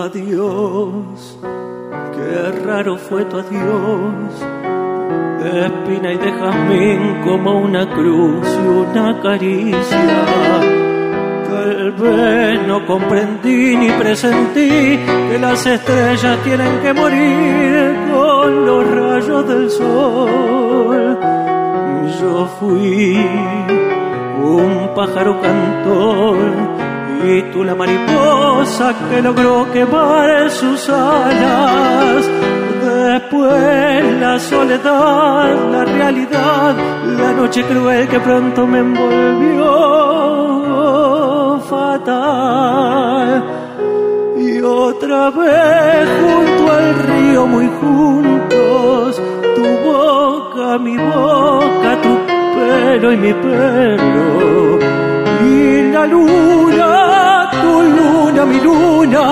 [0.06, 4.34] Adiós, qué raro fue tu adiós,
[5.42, 10.26] de espina y de jazmín como una cruz y una caricia.
[11.50, 19.48] Tal vez no comprendí ni presentí que las estrellas tienen que morir con los rayos
[19.48, 21.20] del sol.
[22.22, 23.18] Yo fui
[24.44, 26.75] un pájaro cantor
[27.28, 32.30] y tú la mariposa que logró quemar sus alas.
[32.84, 36.76] Después la soledad, la realidad,
[37.18, 39.66] la noche cruel que pronto me envolvió
[41.70, 43.44] fatal.
[44.38, 49.22] Y otra vez junto al río muy juntos,
[49.56, 52.14] tu boca, mi boca, tu
[52.56, 54.80] pelo y mi pelo.
[55.48, 56.75] Y la luna,
[57.66, 59.26] tu luna, mi luna,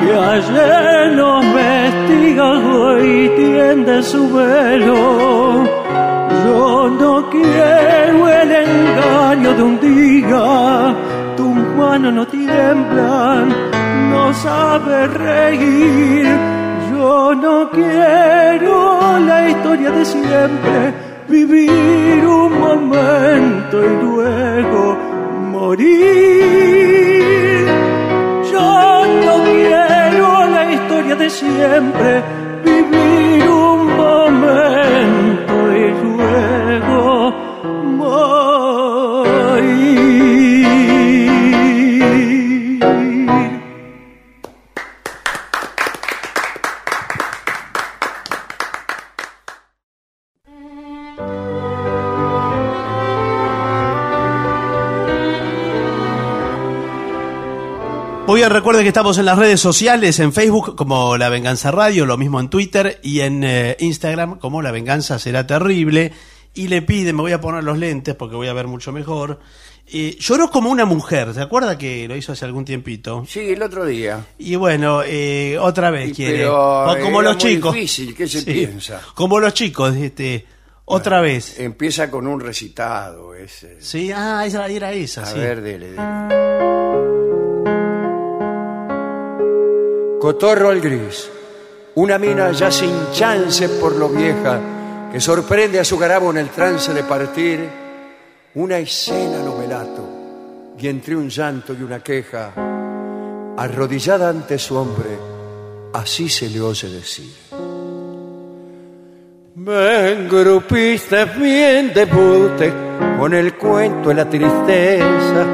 [0.00, 3.10] que ayer nos vestía hoy
[3.40, 5.00] tiende su velo.
[6.44, 6.62] Yo
[7.02, 10.44] no quiero el engaño de un día,
[11.38, 13.44] tus manos no tiemblan,
[14.12, 16.26] no sabes reír.
[16.90, 20.78] Yo no quiero la historia de siempre,
[21.28, 24.82] vivir un momento y luego
[25.52, 27.15] morir.
[31.30, 32.22] Siempre,
[32.64, 35.25] vivir un momento
[58.48, 62.40] Recuerden que estamos en las redes sociales, en Facebook como La Venganza Radio, lo mismo
[62.40, 66.12] en Twitter y en eh, Instagram como La Venganza Será Terrible.
[66.54, 69.40] Y le piden, me voy a poner los lentes porque voy a ver mucho mejor.
[69.92, 73.24] Eh, lloró como una mujer, ¿se acuerda que lo hizo hace algún tiempito?
[73.28, 74.24] Sí, el otro día.
[74.38, 76.38] Y bueno, eh, otra vez Y quiere.
[76.38, 77.74] pero O como era los muy chicos.
[77.74, 78.52] difícil, ¿qué se Sí.
[78.52, 79.02] piensa?
[79.14, 80.46] Como los chicos, este,
[80.86, 81.60] otra vez.
[81.60, 83.76] Empieza con un recitado ese.
[83.80, 85.38] Sí, ah, esa era esa, A sí.
[85.38, 87.45] ver, dele, dele.
[90.20, 91.30] Cotorro al gris.
[91.96, 94.60] Una mina ya sin chance por lo vieja,
[95.12, 97.68] que sorprende a su garabo en el trance de partir.
[98.54, 100.08] Una escena lo melato,
[100.78, 102.52] y entre un llanto y una queja,
[103.56, 105.18] arrodillada ante su hombre,
[105.92, 107.34] así se le oye decir.
[109.54, 112.72] Me engrupiste bien de bote
[113.18, 115.46] con el cuento de la tristeza,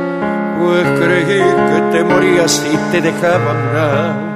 [0.60, 4.31] pues creí que te morías y te dejaba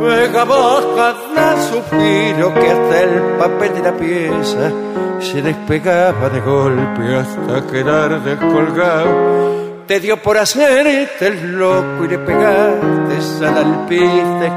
[0.00, 0.26] morar.
[0.26, 4.72] Pegaba cada suspiro que hasta el papel de la pieza
[5.20, 9.40] se despegaba de golpe hasta quedar descolgado.
[9.86, 14.52] Te dio por hacerte el loco y le pegaste sal alpiste.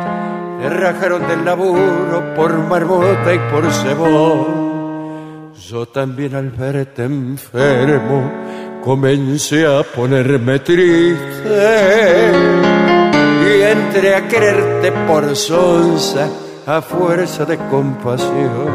[0.62, 4.74] Te rajaron del laburo por marmota y por cebón.
[5.68, 8.32] Yo también al verte enfermo
[8.84, 12.32] comencé a ponerme triste
[13.74, 16.28] entré a quererte por sonza
[16.66, 18.70] a fuerza de compasión.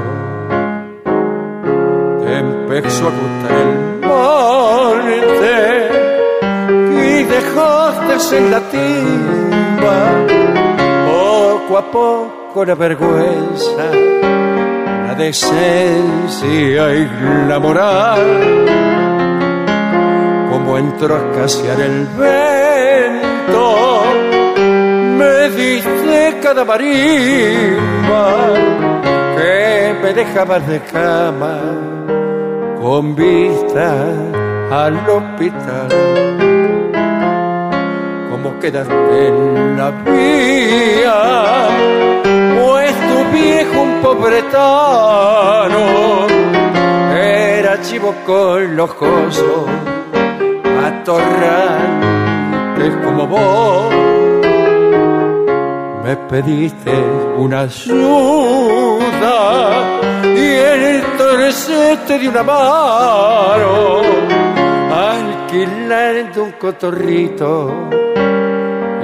[2.25, 3.73] Te empezó a gustar el
[4.07, 5.57] monte
[7.03, 9.99] y dejaste en la timba
[11.07, 13.85] poco a poco la vergüenza,
[15.07, 17.09] la decencia y
[17.49, 18.21] la moral.
[20.51, 22.58] Como entró a escasear el vento,
[25.51, 28.35] diste cada marimba
[29.37, 31.59] que me dejaba de cama
[32.81, 33.95] con vista
[34.71, 35.89] al hospital.
[38.31, 41.69] Como quedaste en la vía,
[42.61, 45.83] pues tu viejo un pobretano
[47.17, 49.67] era chivo con los cosos,
[50.85, 54.28] atorrantes como vos
[56.09, 56.91] me pediste
[57.37, 57.91] una ayuda
[60.25, 60.47] y
[60.97, 64.01] entonces te di una mano
[64.91, 67.91] alquilando un cotorrito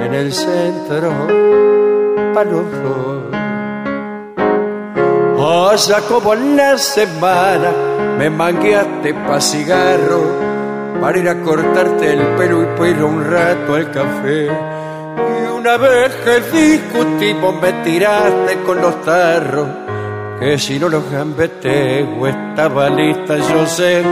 [0.03, 1.11] en el centro
[2.33, 3.23] para los dos.
[5.73, 7.71] Allá como en la semana
[8.17, 10.23] me mangueaste pa' cigarro
[10.99, 14.49] para ir a cortarte el pelo y para un rato al café.
[15.65, 19.67] Una vez que discutimos me tiraste con los tarros,
[20.39, 24.03] que si no los gambeteo estaba lista, yo sé.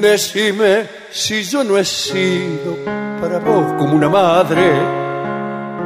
[0.00, 2.76] Decime si yo no he sido
[3.20, 4.72] para vos como una madre.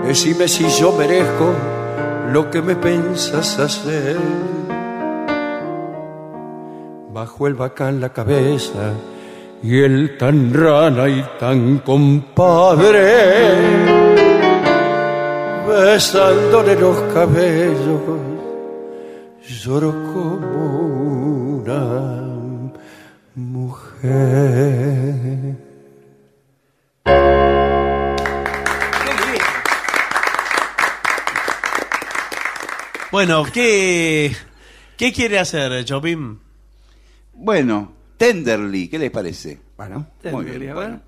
[0.06, 1.52] Decime si yo merezco
[2.32, 4.16] lo que me pensas hacer.
[7.12, 8.94] Bajo el bacán la cabeza
[9.62, 13.93] y el tan rana y tan compadre
[15.66, 18.00] besándole los cabellos,
[19.62, 22.22] lloro como una
[23.34, 24.44] mujer.
[33.10, 34.34] Bueno, ¿qué,
[34.96, 36.40] qué quiere hacer, Chopin?
[37.32, 39.60] Bueno, Tenderly, ¿qué les parece?
[39.76, 40.70] Bueno, Muy Tenderly, bien.
[40.72, 40.88] a ver.
[40.90, 41.02] bueno.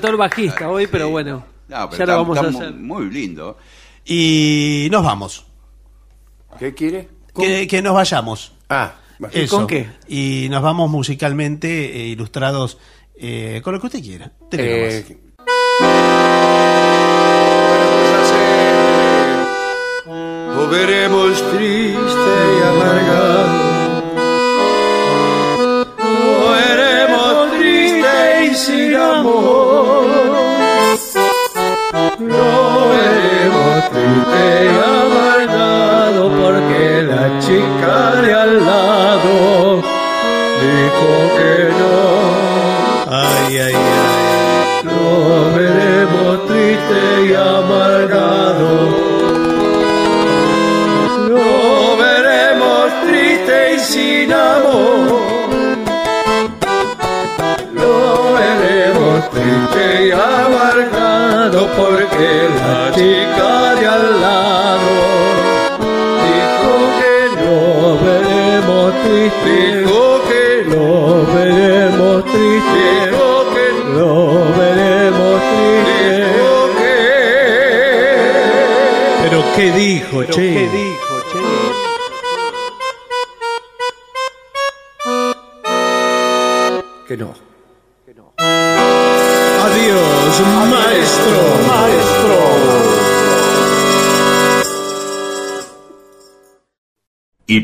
[0.00, 1.44] Faltó el bajista hoy, pero bueno.
[1.68, 2.72] No, pero ya está, lo vamos a hacer.
[2.74, 3.58] muy, lindo.
[4.04, 5.44] Y nos vamos.
[6.58, 7.08] ¿Qué quiere?
[7.36, 8.52] Que, que nos vayamos.
[8.68, 8.94] Ah,
[9.32, 9.56] Eso.
[9.58, 9.90] ¿Con qué?
[10.08, 11.68] Y nos vamos musicalmente
[12.00, 12.78] eh, ilustrados
[13.14, 14.32] eh, con lo que usted quiera.
[14.50, 14.52] Nomás.
[14.52, 15.18] Eh,
[20.06, 24.02] Lo veremos triste y amargado.
[25.98, 29.59] Lo veremos triste y sin amor.
[61.48, 64.92] Porque la chica de al lado
[66.26, 67.58] dijo que lo
[68.04, 69.52] veremos triste.
[69.78, 72.80] Dijo que lo veremos triste.
[73.06, 74.14] Dijo que lo
[74.58, 76.08] veremos triste.
[76.26, 76.96] Dijo que
[79.22, 80.48] Pero qué dijo, che.
[80.52, 80.89] ¿Qué dijo,